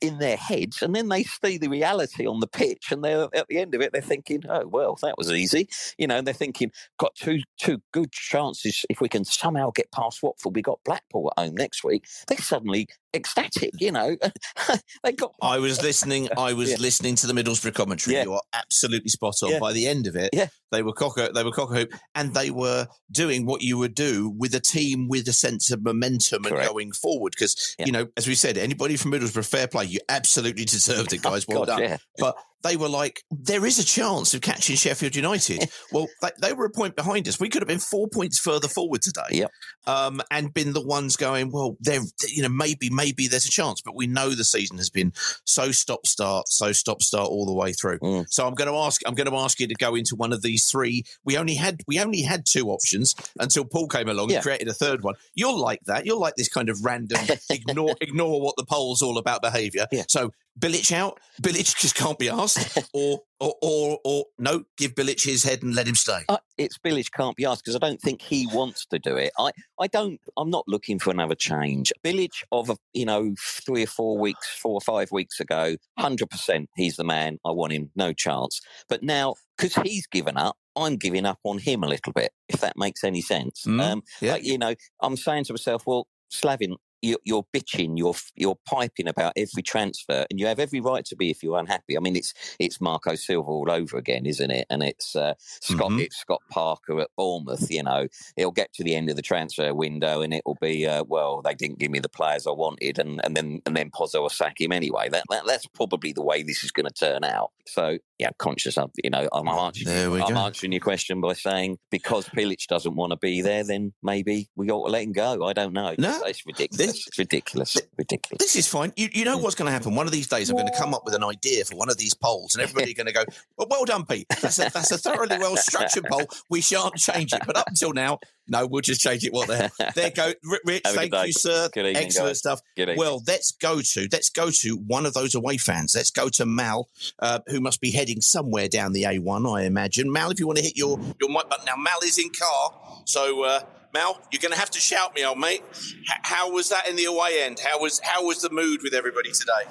in 0.00 0.18
their 0.18 0.36
heads, 0.36 0.82
and 0.82 0.94
then 0.94 1.08
they 1.08 1.24
see 1.24 1.58
the 1.58 1.68
reality 1.68 2.26
on 2.26 2.40
the 2.40 2.46
pitch, 2.46 2.92
and 2.92 3.02
they're 3.02 3.28
at 3.34 3.48
the 3.48 3.58
end 3.58 3.74
of 3.74 3.80
it, 3.80 3.92
they're 3.92 4.02
thinking, 4.02 4.42
"Oh 4.48 4.66
well, 4.68 4.96
that 5.02 5.16
was 5.18 5.32
easy," 5.32 5.68
you 5.98 6.06
know. 6.06 6.20
They're 6.20 6.34
thinking, 6.34 6.70
"Got 6.98 7.14
two 7.16 7.40
two 7.58 7.80
good 7.92 8.12
chances 8.12 8.84
if 8.90 9.00
we 9.00 9.08
can 9.08 9.24
somehow 9.24 9.70
get 9.74 9.90
past 9.90 10.22
Watford. 10.22 10.54
We 10.54 10.62
got 10.62 10.84
Blackpool 10.84 11.32
at 11.36 11.42
home 11.42 11.56
next 11.56 11.82
week." 11.82 12.06
They're 12.28 12.38
suddenly 12.38 12.88
ecstatic, 13.14 13.70
you 13.80 13.92
know. 13.92 14.16
they 15.04 15.12
got. 15.12 15.32
I 15.42 15.58
was 15.58 15.82
listening. 15.82 16.28
I 16.36 16.52
was 16.54 16.70
Yeah. 16.70 16.76
listening 16.80 17.14
to 17.16 17.26
the 17.26 17.32
Middlesbrough 17.32 17.74
commentary. 17.74 18.16
Yeah. 18.16 18.24
You 18.24 18.32
are 18.34 18.42
absolutely 18.52 19.08
spot 19.10 19.34
on. 19.42 19.50
Yeah. 19.52 19.58
By 19.58 19.72
the 19.72 19.86
end 19.86 20.06
of 20.06 20.16
it, 20.16 20.30
Yeah. 20.32 20.48
they 20.70 20.82
were 20.82 20.92
cock 20.92 21.18
a, 21.18 21.30
they 21.34 21.44
were 21.44 21.52
cock 21.52 21.70
a 21.70 21.74
hoop, 21.74 21.92
and 22.14 22.34
they 22.34 22.50
were 22.50 22.86
doing 23.10 23.46
what 23.46 23.62
you 23.62 23.78
would 23.78 23.94
do 23.94 24.32
with 24.36 24.54
a 24.54 24.60
team 24.60 25.08
with 25.08 25.28
a 25.28 25.32
sense 25.32 25.70
of 25.70 25.82
momentum 25.84 26.44
and 26.44 26.56
going 26.56 26.92
forward. 26.92 27.32
Because 27.36 27.74
you 27.78 27.92
know, 27.92 28.06
as 28.16 28.26
we 28.26 28.34
said, 28.34 28.56
anybody 28.58 28.96
from 28.96 29.12
Middlesbrough, 29.12 29.48
fair 29.48 29.66
play. 29.68 29.84
You 29.86 30.00
absolutely 30.08 30.64
deserved 30.64 31.12
it, 31.12 31.20
oh, 31.24 31.30
guys. 31.30 31.46
Well 31.48 31.64
God, 31.64 31.78
done. 31.78 31.98
But 32.18 32.36
they 32.62 32.76
were 32.76 32.88
like, 32.88 33.22
there 33.30 33.64
is 33.66 33.78
a 33.78 33.84
chance 33.84 34.34
of 34.34 34.40
catching 34.40 34.76
Sheffield 34.76 35.16
United. 35.16 35.68
well, 35.92 36.08
they, 36.20 36.30
they 36.40 36.52
were 36.52 36.64
a 36.66 36.70
point 36.70 36.96
behind 36.96 37.26
us. 37.28 37.40
We 37.40 37.48
could 37.48 37.62
have 37.62 37.68
been 37.68 37.78
four 37.78 38.08
points 38.08 38.38
further 38.38 38.68
forward 38.68 39.02
today, 39.02 39.22
Yep. 39.30 39.50
um, 39.86 40.20
and 40.30 40.52
been 40.54 40.72
the 40.72 40.84
ones 40.84 41.16
going, 41.16 41.50
well, 41.50 41.76
there, 41.80 42.00
you 42.28 42.42
know, 42.42 42.48
maybe, 42.48 42.90
maybe 42.90 43.26
there's 43.28 43.46
a 43.46 43.50
chance. 43.50 43.80
But 43.80 43.94
we 43.96 44.06
know 44.06 44.30
the 44.30 44.44
season 44.44 44.78
has 44.78 44.90
been 44.90 45.12
so 45.44 45.72
stop 45.72 46.06
start, 46.06 46.48
so 46.48 46.72
stop 46.72 47.02
start 47.02 47.28
all 47.28 47.46
the 47.46 47.52
way 47.54 47.72
through. 47.72 47.98
Mm. 47.98 48.26
So 48.30 48.46
I'm 48.46 48.54
going 48.54 48.70
to 48.70 48.76
ask, 48.76 49.00
I'm 49.06 49.14
going 49.14 49.28
to 49.30 49.36
ask 49.36 49.58
you 49.60 49.66
to 49.66 49.74
go 49.74 49.94
into 49.94 50.14
one 50.16 50.32
of 50.32 50.42
these 50.42 50.66
three. 50.70 51.04
We 51.24 51.36
only 51.36 51.54
had, 51.54 51.82
we 51.86 51.98
only 52.00 52.22
had 52.22 52.44
two 52.46 52.68
options 52.70 53.14
until 53.38 53.64
Paul 53.64 53.88
came 53.88 54.08
along 54.08 54.30
Yeah. 54.30 54.36
and 54.36 54.42
created 54.44 54.68
a 54.68 54.74
third 54.74 55.02
one. 55.02 55.14
You'll 55.34 55.58
like 55.60 55.80
that. 55.86 56.06
You'll 56.06 56.20
like 56.20 56.34
this 56.36 56.48
kind 56.48 56.68
of 56.68 56.84
random 56.84 57.18
ignore, 57.50 57.94
ignore 58.00 58.40
what 58.40 58.54
the 58.56 58.64
poll's 58.64 59.02
all 59.02 59.18
about 59.18 59.42
behaviour. 59.42 59.86
Yeah. 59.90 60.04
So 60.08 60.32
Bilic 60.58 60.92
out. 60.92 61.18
Bilic 61.40 61.76
just 61.78 61.94
can't 61.94 62.18
be 62.18 62.28
asked, 62.28 62.78
or 62.92 63.20
or 63.40 63.54
or 63.62 63.98
or 64.04 64.24
no, 64.38 64.64
give 64.76 64.94
Bilic 64.94 65.24
his 65.24 65.44
head 65.44 65.62
and 65.62 65.74
let 65.74 65.88
him 65.88 65.94
stay. 65.94 66.20
Uh, 66.28 66.38
it's 66.58 66.78
Bilic 66.78 67.10
can't 67.12 67.36
be 67.36 67.46
asked 67.46 67.64
because 67.64 67.76
I 67.76 67.78
don't 67.78 68.00
think 68.00 68.20
he 68.20 68.46
wants 68.46 68.84
to 68.86 68.98
do 68.98 69.16
it. 69.16 69.32
I, 69.38 69.52
I 69.80 69.86
don't. 69.86 70.20
I'm 70.36 70.50
not 70.50 70.64
looking 70.68 70.98
for 70.98 71.10
another 71.10 71.34
change. 71.34 71.92
Bilic 72.04 72.32
of 72.52 72.68
a, 72.68 72.76
you 72.92 73.06
know 73.06 73.34
three 73.40 73.84
or 73.84 73.86
four 73.86 74.18
weeks, 74.18 74.48
four 74.48 74.74
or 74.74 74.80
five 74.80 75.10
weeks 75.10 75.40
ago, 75.40 75.76
hundred 75.98 76.28
percent, 76.28 76.68
he's 76.76 76.96
the 76.96 77.04
man. 77.04 77.38
I 77.46 77.50
want 77.50 77.72
him, 77.72 77.90
no 77.96 78.12
chance. 78.12 78.60
But 78.88 79.02
now 79.02 79.34
because 79.56 79.74
he's 79.82 80.06
given 80.06 80.36
up, 80.36 80.56
I'm 80.76 80.96
giving 80.96 81.26
up 81.26 81.38
on 81.44 81.58
him 81.58 81.82
a 81.82 81.88
little 81.88 82.12
bit. 82.12 82.32
If 82.48 82.60
that 82.60 82.76
makes 82.76 83.04
any 83.04 83.20
sense. 83.20 83.64
Mm, 83.66 83.80
um, 83.80 84.02
yeah. 84.20 84.32
like, 84.32 84.44
you 84.44 84.58
know, 84.58 84.74
I'm 85.00 85.16
saying 85.16 85.44
to 85.44 85.52
myself, 85.52 85.84
well, 85.86 86.06
Slaven, 86.32 86.76
you're, 87.02 87.18
you're 87.24 87.44
bitching, 87.54 87.98
you're 87.98 88.14
you're 88.34 88.58
piping 88.66 89.08
about 89.08 89.32
every 89.36 89.62
transfer, 89.62 90.24
and 90.30 90.38
you 90.40 90.46
have 90.46 90.58
every 90.58 90.80
right 90.80 91.04
to 91.06 91.16
be 91.16 91.30
if 91.30 91.42
you're 91.42 91.58
unhappy. 91.58 91.96
I 91.96 92.00
mean, 92.00 92.16
it's 92.16 92.32
it's 92.58 92.80
Marco 92.80 93.14
Silva 93.14 93.50
all 93.50 93.70
over 93.70 93.96
again, 93.98 94.24
isn't 94.26 94.50
it? 94.50 94.66
And 94.70 94.82
it's 94.82 95.14
uh, 95.16 95.34
Scott 95.38 95.82
Mm-hmm. 95.82 96.00
it's 96.00 96.16
Scott 96.16 96.42
Parker 96.50 97.00
at 97.00 97.08
Bournemouth. 97.16 97.70
You 97.70 97.82
know, 97.82 98.06
it'll 98.36 98.52
get 98.52 98.72
to 98.74 98.84
the 98.84 98.94
end 98.94 99.10
of 99.10 99.16
the 99.16 99.22
transfer 99.22 99.74
window, 99.74 100.20
and 100.20 100.32
it 100.32 100.42
will 100.46 100.58
be 100.60 100.86
uh, 100.86 101.04
well, 101.06 101.42
they 101.42 101.54
didn't 101.54 101.78
give 101.78 101.90
me 101.90 101.98
the 101.98 102.08
players 102.08 102.46
I 102.46 102.52
wanted, 102.52 102.98
and, 102.98 103.20
and 103.24 103.36
then 103.36 103.60
and 103.66 103.76
then 103.76 103.90
Pozzo 103.90 104.22
will 104.22 104.28
sack 104.28 104.60
him 104.60 104.72
anyway. 104.72 105.08
That, 105.08 105.24
that 105.30 105.42
that's 105.46 105.66
probably 105.66 106.12
the 106.12 106.22
way 106.22 106.42
this 106.42 106.62
is 106.62 106.70
going 106.70 106.86
to 106.86 106.92
turn 106.94 107.24
out. 107.24 107.50
So 107.66 107.98
yeah, 108.18 108.30
conscious 108.38 108.78
of 108.78 108.90
you 109.02 109.10
know, 109.10 109.28
I'm 109.32 109.48
answering, 109.48 110.22
I'm 110.22 110.34
go. 110.34 110.40
answering 110.40 110.72
your 110.72 110.80
question 110.80 111.20
by 111.20 111.32
saying 111.32 111.78
because 111.90 112.28
Bilic 112.28 112.66
doesn't 112.68 112.94
want 112.94 113.10
to 113.10 113.16
be 113.16 113.42
there, 113.42 113.64
then 113.64 113.92
maybe 114.02 114.48
we 114.56 114.70
ought 114.70 114.86
to 114.86 114.92
let 114.92 115.02
him 115.02 115.12
go. 115.12 115.44
I 115.44 115.52
don't 115.52 115.72
know. 115.72 115.94
No, 115.98 116.22
it's 116.24 116.46
ridiculous. 116.46 116.91
Ridiculous. 117.18 117.76
ridiculous. 117.96 118.38
This 118.38 118.56
is 118.56 118.68
fine. 118.68 118.92
You, 118.96 119.08
you 119.12 119.24
know 119.24 119.38
what's 119.38 119.54
going 119.54 119.66
to 119.66 119.72
happen? 119.72 119.94
One 119.94 120.06
of 120.06 120.12
these 120.12 120.26
days, 120.26 120.50
I'm 120.50 120.56
going 120.56 120.70
to 120.70 120.78
come 120.78 120.94
up 120.94 121.04
with 121.04 121.14
an 121.14 121.24
idea 121.24 121.64
for 121.64 121.76
one 121.76 121.90
of 121.90 121.98
these 121.98 122.14
polls, 122.14 122.54
and 122.54 122.62
everybody's 122.62 122.94
going 122.94 123.06
to 123.06 123.12
go, 123.12 123.24
well, 123.56 123.68
well 123.70 123.84
done, 123.84 124.04
Pete. 124.06 124.26
That's 124.40 124.58
a, 124.58 124.70
that's 124.72 124.90
a 124.90 124.98
thoroughly 124.98 125.38
well 125.38 125.56
structured 125.56 126.04
poll. 126.10 126.26
We 126.48 126.60
shan't 126.60 126.96
change 126.96 127.32
it. 127.32 127.42
But 127.46 127.56
up 127.56 127.68
until 127.68 127.92
now, 127.92 128.18
no, 128.48 128.66
we'll 128.66 128.80
just 128.82 129.00
change 129.00 129.24
it. 129.24 129.32
What 129.32 129.48
the 129.48 129.56
hell? 129.56 129.92
There 129.94 130.10
go. 130.10 130.32
Rich, 130.64 130.82
Have 130.84 130.94
a 130.94 130.98
good 130.98 131.10
thank 131.10 131.12
day. 131.12 131.26
you, 131.26 131.32
sir. 131.32 131.68
Evening, 131.74 131.96
Excellent 131.96 132.30
guys. 132.30 132.38
stuff. 132.38 132.60
Well, 132.96 133.22
let's 133.26 133.52
go 133.52 133.80
to 133.80 134.08
let's 134.12 134.30
go 134.30 134.50
to 134.50 134.76
one 134.76 135.06
of 135.06 135.14
those 135.14 135.34
away 135.34 135.56
fans. 135.56 135.94
Let's 135.94 136.10
go 136.10 136.28
to 136.30 136.46
Mal, 136.46 136.88
uh, 137.20 137.40
who 137.46 137.60
must 137.60 137.80
be 137.80 137.90
heading 137.90 138.20
somewhere 138.20 138.68
down 138.68 138.92
the 138.92 139.04
A1, 139.04 139.58
I 139.58 139.64
imagine. 139.64 140.10
Mal, 140.10 140.30
if 140.30 140.40
you 140.40 140.46
want 140.46 140.58
to 140.58 140.64
hit 140.64 140.76
your 140.76 140.98
your 141.20 141.30
mic 141.30 141.48
button 141.48 141.64
now. 141.66 141.76
Mal 141.76 141.98
is 142.04 142.18
in 142.18 142.30
car, 142.30 143.02
so 143.04 143.44
uh, 143.44 143.60
Mal, 143.92 144.16
you're 144.32 144.40
going 144.40 144.52
to 144.52 144.58
have 144.58 144.70
to 144.70 144.80
shout 144.80 145.14
me, 145.14 145.24
old 145.24 145.38
mate. 145.38 145.62
H- 145.68 146.24
how 146.24 146.50
was 146.50 146.70
that 146.70 146.88
in 146.88 146.96
the 146.96 147.04
away 147.04 147.42
end? 147.44 147.60
How 147.60 147.78
was 147.78 148.00
how 148.00 148.24
was 148.24 148.40
the 148.40 148.48
mood 148.48 148.80
with 148.82 148.94
everybody 148.94 149.30
today? 149.32 149.68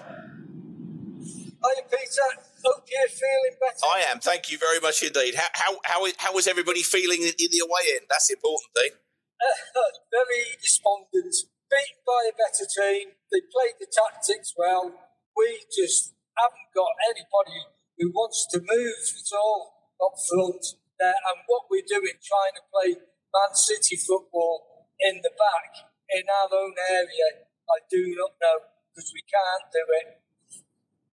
Hi, 1.63 1.82
Peter. 1.89 2.30
Hope 2.63 2.86
you're 2.86 3.09
feeling 3.09 3.57
better. 3.57 3.82
I 3.82 4.05
am. 4.11 4.19
Thank 4.19 4.51
you 4.51 4.59
very 4.59 4.80
much 4.80 5.01
indeed. 5.01 5.34
How 5.34 5.49
how 5.53 5.72
how, 5.86 6.05
is, 6.05 6.13
how 6.19 6.34
was 6.34 6.45
everybody 6.47 6.84
feeling 6.84 7.22
in, 7.22 7.34
in 7.38 7.49
the 7.49 7.65
away 7.65 7.97
end? 7.97 8.05
That's 8.09 8.28
the 8.28 8.38
important 8.38 8.69
thing. 8.78 8.93
Very 10.13 10.53
despondent. 10.61 11.34
Beaten 11.65 12.01
by 12.05 12.30
a 12.30 12.36
better 12.38 12.69
team. 12.69 13.17
They 13.34 13.41
played 13.41 13.82
the 13.82 13.89
tactics 13.89 14.53
well. 14.53 14.93
We 15.34 15.65
just 15.74 16.13
haven't 16.38 16.69
got 16.76 16.93
anybody 17.09 17.65
who 17.97 18.11
wants 18.13 18.45
to 18.53 18.59
move 18.59 19.01
at 19.17 19.32
all 19.34 19.97
up 19.97 20.13
front 20.30 20.78
there. 20.99 21.17
And 21.32 21.41
what 21.47 21.65
we're 21.72 21.88
doing, 21.88 22.22
trying 22.22 22.53
to 22.59 22.63
play 22.69 23.01
Man 23.34 23.55
City 23.55 23.95
football 23.95 24.88
in 24.99 25.21
the 25.23 25.32
back 25.32 25.88
in 26.13 26.23
our 26.27 26.49
own 26.51 26.73
area, 26.89 27.47
I 27.69 27.79
do 27.89 28.15
not 28.17 28.32
know 28.41 28.67
because 28.93 29.11
we 29.13 29.21
can't 29.21 29.71
do 29.71 29.84
it. 30.03 30.21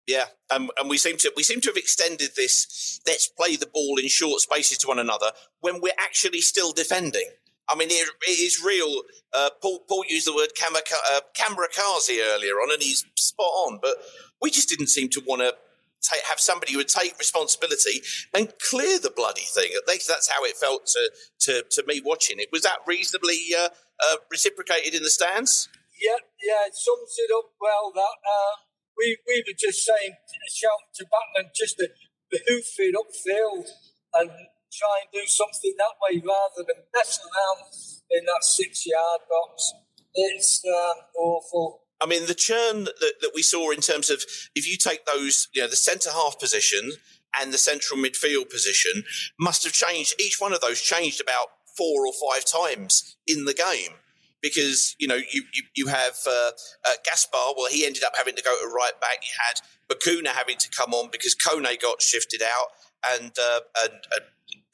Yeah, 0.06 0.24
and 0.50 0.70
we 0.88 0.96
seem 0.96 1.18
to 1.18 1.32
we 1.36 1.42
seem 1.42 1.60
to 1.60 1.68
have 1.68 1.76
extended 1.76 2.30
this. 2.34 3.00
Let's 3.06 3.28
play 3.28 3.56
the 3.56 3.66
ball 3.66 3.98
in 3.98 4.08
short 4.08 4.40
spaces 4.40 4.78
to 4.78 4.88
one 4.88 4.98
another 4.98 5.32
when 5.60 5.80
we're 5.82 5.98
actually 5.98 6.40
still 6.40 6.72
defending. 6.72 7.28
I 7.68 7.76
mean, 7.76 7.88
it, 7.90 8.08
it 8.26 8.30
is 8.30 8.62
real. 8.64 9.02
Uh, 9.34 9.50
Paul 9.60 9.80
Paul 9.86 10.04
used 10.08 10.26
the 10.26 10.34
word 10.34 10.48
kamika, 10.58 10.94
uh, 11.12 11.20
kamikaze 11.36 12.18
earlier 12.34 12.54
on, 12.54 12.72
and 12.72 12.82
he's 12.82 13.04
spot 13.16 13.44
on. 13.44 13.80
But 13.82 13.96
we 14.40 14.50
just 14.50 14.70
didn't 14.70 14.86
seem 14.86 15.10
to 15.10 15.20
want 15.26 15.42
to 15.42 15.54
take, 16.02 16.22
have 16.24 16.40
somebody 16.40 16.72
who 16.72 16.78
would 16.78 16.88
take 16.88 17.18
responsibility 17.18 18.02
and 18.34 18.52
clear 18.70 18.98
the 18.98 19.10
bloody 19.10 19.46
thing. 19.46 19.70
At 19.76 19.88
least 19.88 20.08
that's 20.08 20.28
how 20.28 20.44
it 20.44 20.56
felt 20.56 20.86
to 20.86 21.10
to, 21.40 21.64
to 21.70 21.84
me 21.86 22.00
watching 22.04 22.38
it. 22.38 22.48
Was 22.52 22.62
that 22.62 22.78
reasonably 22.86 23.38
uh, 23.56 23.68
uh, 23.68 24.16
reciprocated 24.30 24.94
in 24.94 25.02
the 25.02 25.10
stands? 25.10 25.68
Yeah, 26.00 26.22
yeah, 26.42 26.66
it 26.66 26.74
sums 26.74 27.16
it 27.18 27.30
up 27.34 27.50
well. 27.60 27.92
That 27.94 28.16
uh, 28.22 28.54
we 28.96 29.18
we 29.26 29.42
were 29.46 29.58
just 29.58 29.84
saying, 29.84 30.14
shouting 30.50 30.92
to 30.94 31.06
Bachmann 31.06 31.50
just 31.54 31.78
to 31.78 31.88
hoof 32.30 32.78
it 32.78 32.94
upfield 32.94 33.66
and 34.14 34.30
try 34.72 34.94
and 35.02 35.10
do 35.12 35.26
something 35.26 35.74
that 35.78 35.96
way 36.02 36.20
rather 36.20 36.62
than 36.66 36.84
mess 36.94 37.18
around 37.24 37.72
in 38.10 38.24
that 38.26 38.44
six 38.44 38.86
yard 38.86 39.22
box. 39.28 39.72
It's 40.14 40.62
um, 40.66 41.04
awful. 41.16 41.87
I 42.00 42.06
mean, 42.06 42.26
the 42.26 42.34
churn 42.34 42.84
that, 42.84 43.14
that 43.20 43.32
we 43.34 43.42
saw 43.42 43.70
in 43.70 43.80
terms 43.80 44.10
of 44.10 44.22
if 44.54 44.68
you 44.70 44.76
take 44.76 45.04
those, 45.04 45.48
you 45.52 45.62
know, 45.62 45.68
the 45.68 45.76
centre 45.76 46.10
half 46.10 46.38
position 46.38 46.92
and 47.38 47.52
the 47.52 47.58
central 47.58 48.00
midfield 48.00 48.50
position 48.50 49.04
must 49.38 49.64
have 49.64 49.72
changed. 49.72 50.14
Each 50.20 50.36
one 50.40 50.52
of 50.52 50.60
those 50.60 50.80
changed 50.80 51.20
about 51.20 51.48
four 51.76 52.06
or 52.06 52.12
five 52.32 52.44
times 52.44 53.16
in 53.26 53.44
the 53.44 53.54
game 53.54 53.94
because 54.40 54.94
you 54.98 55.08
know 55.08 55.16
you 55.16 55.42
you, 55.52 55.62
you 55.74 55.86
have 55.88 56.16
uh, 56.26 56.50
uh, 56.86 56.92
Gaspar. 57.04 57.54
Well, 57.56 57.68
he 57.70 57.84
ended 57.84 58.04
up 58.04 58.16
having 58.16 58.36
to 58.36 58.42
go 58.42 58.54
to 58.60 58.68
right 58.68 58.98
back. 59.00 59.18
You 59.22 59.34
had 59.48 59.60
Bacuna 59.88 60.28
having 60.28 60.56
to 60.58 60.68
come 60.70 60.94
on 60.94 61.10
because 61.10 61.34
Kone 61.34 61.80
got 61.80 62.00
shifted 62.02 62.42
out, 62.42 62.66
and 63.14 63.32
uh, 63.40 63.60
and. 63.82 63.92
and 63.92 64.22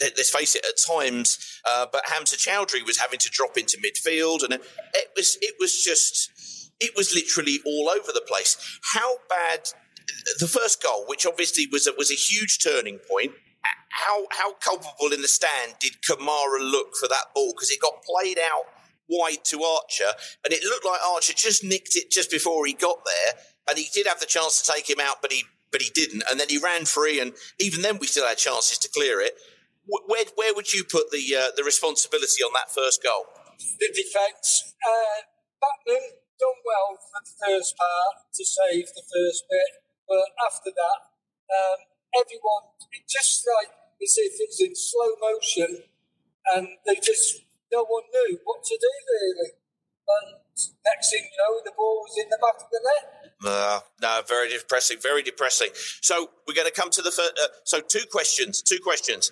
let- 0.01 0.15
Let's 0.19 0.29
face 0.31 0.57
it. 0.57 0.67
At 0.67 0.75
times, 0.77 1.61
uh, 1.65 1.87
but 1.91 2.03
Hamza 2.07 2.37
Choudhury 2.37 2.85
was 2.85 2.99
having 2.99 3.21
to 3.21 3.31
drop 3.31 3.57
into 3.57 3.79
midfield, 3.79 4.43
and 4.43 4.53
it 4.53 5.09
was 5.17 5.39
it 5.41 5.55
was 5.61 5.83
just 5.83 6.31
it 6.81 6.93
was 6.97 7.15
literally 7.15 7.61
all 7.65 7.89
over 7.89 8.13
the 8.13 8.25
place. 8.27 8.57
How 8.95 9.17
bad 9.29 9.69
the 10.39 10.49
first 10.49 10.83
goal, 10.83 11.05
which 11.07 11.27
obviously 11.27 11.67
was 11.71 11.87
a, 11.87 11.93
was 11.97 12.11
a 12.11 12.15
huge 12.15 12.63
turning 12.63 12.99
point. 12.99 13.33
How 13.91 14.27
how 14.31 14.55
culpable 14.55 15.13
in 15.13 15.23
the 15.23 15.29
stand 15.29 15.75
did 15.81 15.95
Kamara 16.03 16.61
look 16.61 16.97
for 17.01 17.09
that 17.09 17.27
ball 17.35 17.53
because 17.55 17.71
it 17.71 17.81
got 17.81 18.03
played 18.03 18.39
out 18.39 18.65
wide 19.09 19.45
to 19.45 19.63
Archer, 19.63 20.13
and 20.45 20.53
it 20.53 20.65
looked 20.65 20.85
like 20.85 21.01
Archer 21.07 21.33
just 21.33 21.65
nicked 21.65 21.97
it 21.97 22.11
just 22.11 22.31
before 22.31 22.67
he 22.67 22.73
got 22.73 22.99
there, 23.05 23.41
and 23.69 23.79
he 23.79 23.89
did 23.93 24.07
have 24.07 24.21
the 24.21 24.27
chance 24.27 24.61
to 24.61 24.73
take 24.73 24.89
him 24.89 25.01
out, 25.01 25.23
but 25.23 25.33
he 25.33 25.45
but 25.71 25.81
he 25.81 25.91
didn't, 25.95 26.23
and 26.31 26.39
then 26.39 26.49
he 26.49 26.59
ran 26.59 26.85
free, 26.85 27.21
and 27.21 27.33
even 27.59 27.83
then 27.83 27.99
we 27.99 28.07
still 28.07 28.27
had 28.27 28.39
chances 28.39 28.79
to 28.79 28.89
clear 28.89 29.21
it. 29.21 29.35
Where 29.87 30.25
where 30.35 30.55
would 30.55 30.73
you 30.73 30.85
put 30.85 31.11
the 31.11 31.25
uh, 31.39 31.49
the 31.57 31.65
responsibility 31.65 32.43
on 32.43 32.53
that 32.55 32.75
first 32.75 33.03
goal? 33.03 33.27
The 33.79 33.89
defence, 33.95 34.75
uh, 34.83 35.23
Bachmann 35.61 36.24
done 36.39 36.61
well 36.65 36.99
for 36.99 37.21
the 37.23 37.35
first 37.39 37.77
part 37.77 38.15
to 38.35 38.43
save 38.45 38.87
the 38.95 39.05
first 39.05 39.45
bit, 39.51 39.71
but 40.09 40.27
after 40.45 40.71
that, 40.75 40.99
um, 41.51 41.79
everyone 42.15 42.75
it 42.93 43.05
just 43.09 43.47
like 43.59 43.73
as 44.03 44.15
if 44.19 44.41
it 44.41 44.49
was 44.51 44.61
in 44.61 44.75
slow 44.75 45.11
motion, 45.21 45.85
and 46.55 46.69
they 46.87 46.97
just 46.97 47.43
no 47.73 47.85
one 47.85 48.05
knew 48.13 48.39
what 48.45 48.63
to 48.65 48.79
do 48.79 48.93
really. 49.11 49.51
And 50.07 50.37
next 50.85 51.11
thing 51.11 51.25
you 51.25 51.39
know, 51.41 51.61
the 51.65 51.73
ball 51.77 52.05
was 52.05 52.17
in 52.21 52.29
the 52.29 52.39
back 52.39 52.61
of 52.61 52.69
the 52.71 52.81
net. 52.85 53.33
Uh, 53.45 53.81
no, 54.03 54.23
very 54.29 54.51
depressing, 54.51 54.99
very 55.01 55.23
depressing. 55.23 55.71
So 56.03 56.31
we're 56.47 56.55
going 56.55 56.69
to 56.69 56.73
come 56.73 56.91
to 56.91 57.03
the 57.03 57.11
first. 57.11 57.33
Uh, 57.43 57.49
so 57.65 57.81
two 57.81 58.05
questions, 58.11 58.63
two 58.63 58.79
questions. 58.83 59.31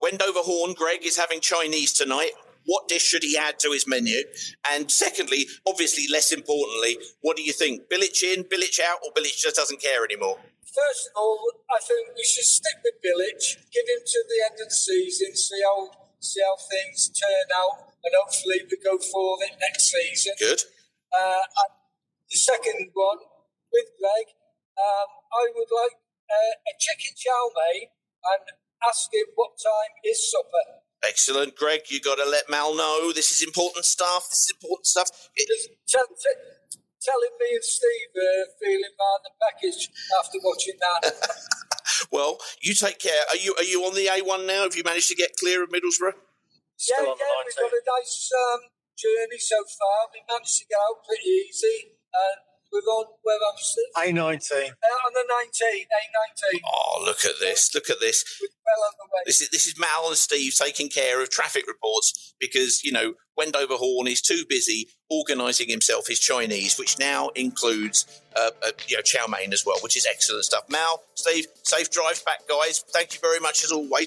Wendover 0.00 0.40
Horn, 0.40 0.74
Greg 0.74 1.04
is 1.04 1.16
having 1.16 1.40
Chinese 1.40 1.92
tonight. 1.92 2.32
What 2.66 2.88
dish 2.88 3.02
should 3.02 3.22
he 3.22 3.36
add 3.36 3.58
to 3.60 3.70
his 3.72 3.86
menu? 3.86 4.22
And 4.70 4.90
secondly, 4.90 5.46
obviously 5.66 6.06
less 6.10 6.32
importantly, 6.32 6.98
what 7.20 7.36
do 7.36 7.42
you 7.42 7.52
think? 7.52 7.88
Bilic 7.88 8.22
in, 8.22 8.44
Bilic 8.44 8.78
out, 8.80 8.98
or 9.04 9.12
Bilic 9.12 9.36
just 9.36 9.56
doesn't 9.56 9.80
care 9.80 10.04
anymore? 10.04 10.38
First 10.62 11.10
of 11.10 11.18
all, 11.18 11.50
I 11.70 11.80
think 11.82 12.14
we 12.14 12.22
should 12.22 12.44
stick 12.44 12.78
with 12.84 13.02
Bilic, 13.02 13.42
give 13.72 13.86
him 13.90 14.02
to 14.06 14.18
the 14.28 14.38
end 14.46 14.60
of 14.62 14.68
the 14.68 14.74
season, 14.74 15.34
see 15.34 15.60
how 15.64 15.90
see 16.20 16.40
how 16.44 16.54
things 16.68 17.08
turn 17.16 17.48
out, 17.56 17.90
and 18.04 18.12
hopefully 18.12 18.60
we 18.70 18.76
go 18.78 18.98
for 19.00 19.38
it 19.42 19.56
next 19.58 19.90
season. 19.90 20.34
Good. 20.38 20.60
Uh, 21.10 21.42
and 21.42 21.72
the 22.30 22.38
second 22.38 22.92
one 22.92 23.18
with 23.72 23.88
Greg, 23.98 24.36
um, 24.78 25.08
I 25.32 25.50
would 25.50 25.72
like 25.72 25.98
uh, 26.30 26.54
a 26.70 26.72
chicken 26.78 27.16
chow 27.16 27.50
mein 27.56 27.90
and 27.90 28.44
ask 28.86 29.12
him 29.12 29.26
what 29.34 29.58
time 29.58 29.92
is 30.04 30.30
supper. 30.30 30.79
Excellent, 31.06 31.56
Greg. 31.56 31.80
You 31.88 32.00
got 32.00 32.16
to 32.16 32.28
let 32.28 32.50
Mal 32.50 32.74
know 32.76 33.12
this 33.12 33.30
is 33.30 33.42
important 33.42 33.84
stuff. 33.84 34.28
This 34.28 34.40
is 34.48 34.52
important 34.60 34.86
stuff. 34.86 35.08
It- 35.36 35.48
Tell, 35.88 36.06
t- 36.06 36.78
telling 37.02 37.34
me 37.40 37.48
and 37.56 37.64
Steve 37.64 38.12
uh, 38.14 38.44
feeling 38.60 38.94
round 38.94 39.22
the 39.24 39.32
package 39.40 39.88
after 40.22 40.38
watching 40.44 40.76
that. 40.78 41.12
well, 42.12 42.38
you 42.62 42.74
take 42.74 42.98
care. 43.00 43.24
Are 43.32 43.36
you 43.36 43.54
are 43.58 43.64
you 43.64 43.82
on 43.84 43.94
the 43.96 44.06
A1 44.06 44.46
now? 44.46 44.62
Have 44.68 44.76
you 44.76 44.84
managed 44.84 45.08
to 45.08 45.16
get 45.16 45.34
clear 45.40 45.64
of 45.64 45.70
Middlesbrough? 45.70 46.14
yeah, 46.88 47.02
yeah, 47.02 47.10
we've 47.10 47.56
got 47.56 47.72
a 47.72 47.82
nice 47.98 48.30
um, 48.30 48.60
journey 48.96 49.40
so 49.40 49.56
far. 49.66 50.12
We 50.14 50.20
managed 50.28 50.60
to 50.60 50.64
get 50.68 50.78
out 50.78 51.02
pretty 51.04 51.28
easy, 51.48 51.96
and 52.12 52.38
we're 52.72 52.78
on 52.80 53.06
where 53.22 53.36
I'm 53.36 53.58
Steve. 53.58 53.84
A 53.98 54.12
nineteen. 54.12 54.70
Uh, 54.70 55.06
on 55.06 55.12
the 55.12 55.24
19, 55.28 55.84
A19. 55.84 56.60
Oh, 56.64 57.02
look 57.04 57.24
at 57.24 57.40
this! 57.40 57.74
Look 57.74 57.90
at 57.90 58.00
this! 58.00 58.24
Well 58.40 58.86
on 58.86 58.92
the 58.98 59.04
way. 59.04 59.22
This 59.26 59.40
is 59.40 59.48
this 59.50 59.66
is 59.66 59.78
Mal 59.78 60.08
and 60.08 60.16
Steve 60.16 60.54
taking 60.54 60.88
care 60.88 61.22
of 61.22 61.30
traffic 61.30 61.66
reports 61.66 62.34
because 62.40 62.82
you 62.84 62.92
know 62.92 63.14
Wendover 63.36 63.74
Horn 63.74 64.06
is 64.06 64.20
too 64.20 64.44
busy 64.48 64.88
organising 65.10 65.68
himself 65.68 66.06
his 66.06 66.20
Chinese, 66.20 66.78
which 66.78 66.98
now 66.98 67.28
includes 67.34 68.22
uh, 68.36 68.50
uh, 68.64 68.70
you 68.86 68.96
know 68.96 69.02
chow 69.02 69.26
mein 69.26 69.52
as 69.52 69.64
well, 69.66 69.78
which 69.82 69.96
is 69.96 70.06
excellent 70.08 70.44
stuff. 70.44 70.64
Mal, 70.68 71.02
Steve, 71.14 71.46
safe 71.64 71.90
drive 71.90 72.24
back, 72.24 72.40
guys. 72.48 72.84
Thank 72.92 73.14
you 73.14 73.20
very 73.20 73.40
much 73.40 73.64
as 73.64 73.72
always. 73.72 74.06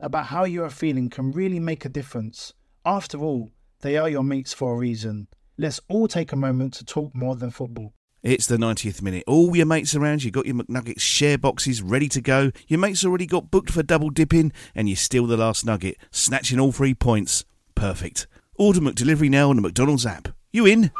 about 0.00 0.26
how 0.26 0.44
you 0.44 0.64
are 0.64 0.70
feeling 0.70 1.08
can 1.10 1.32
really 1.32 1.60
make 1.60 1.84
a 1.84 1.88
difference. 1.88 2.52
After 2.84 3.18
all, 3.18 3.52
they 3.80 3.96
are 3.96 4.08
your 4.08 4.22
mates 4.22 4.52
for 4.52 4.74
a 4.74 4.76
reason. 4.76 5.28
Let's 5.56 5.80
all 5.88 6.08
take 6.08 6.32
a 6.32 6.36
moment 6.36 6.74
to 6.74 6.84
talk 6.84 7.14
more 7.14 7.36
than 7.36 7.50
football. 7.50 7.94
It's 8.22 8.46
the 8.46 8.56
90th 8.56 9.02
minute. 9.02 9.24
All 9.26 9.54
your 9.54 9.66
mates 9.66 9.94
around 9.94 10.24
you 10.24 10.30
got 10.30 10.46
your 10.46 10.54
McNuggets 10.54 11.00
share 11.00 11.36
boxes 11.36 11.82
ready 11.82 12.08
to 12.08 12.22
go. 12.22 12.52
Your 12.68 12.80
mates 12.80 13.04
already 13.04 13.26
got 13.26 13.50
booked 13.50 13.70
for 13.70 13.82
double 13.82 14.08
dipping, 14.08 14.52
and 14.74 14.88
you 14.88 14.96
steal 14.96 15.26
the 15.26 15.36
last 15.36 15.66
nugget, 15.66 15.98
snatching 16.10 16.58
all 16.58 16.72
three 16.72 16.94
points. 16.94 17.44
Perfect. 17.74 18.26
Order 18.56 18.80
McDelivery 18.80 19.28
now 19.28 19.50
on 19.50 19.56
the 19.56 19.62
McDonald's 19.62 20.06
app. 20.06 20.28
You 20.52 20.64
in? 20.64 20.90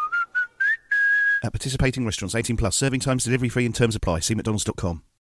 At 1.42 1.52
participating 1.52 2.04
restaurants, 2.04 2.34
18 2.34 2.56
plus, 2.58 2.76
serving 2.76 3.00
times, 3.00 3.24
delivery 3.24 3.48
free, 3.48 3.64
and 3.64 3.74
terms 3.74 3.96
apply. 3.96 4.20
See 4.20 4.34
McDonald's.com. 4.34 5.02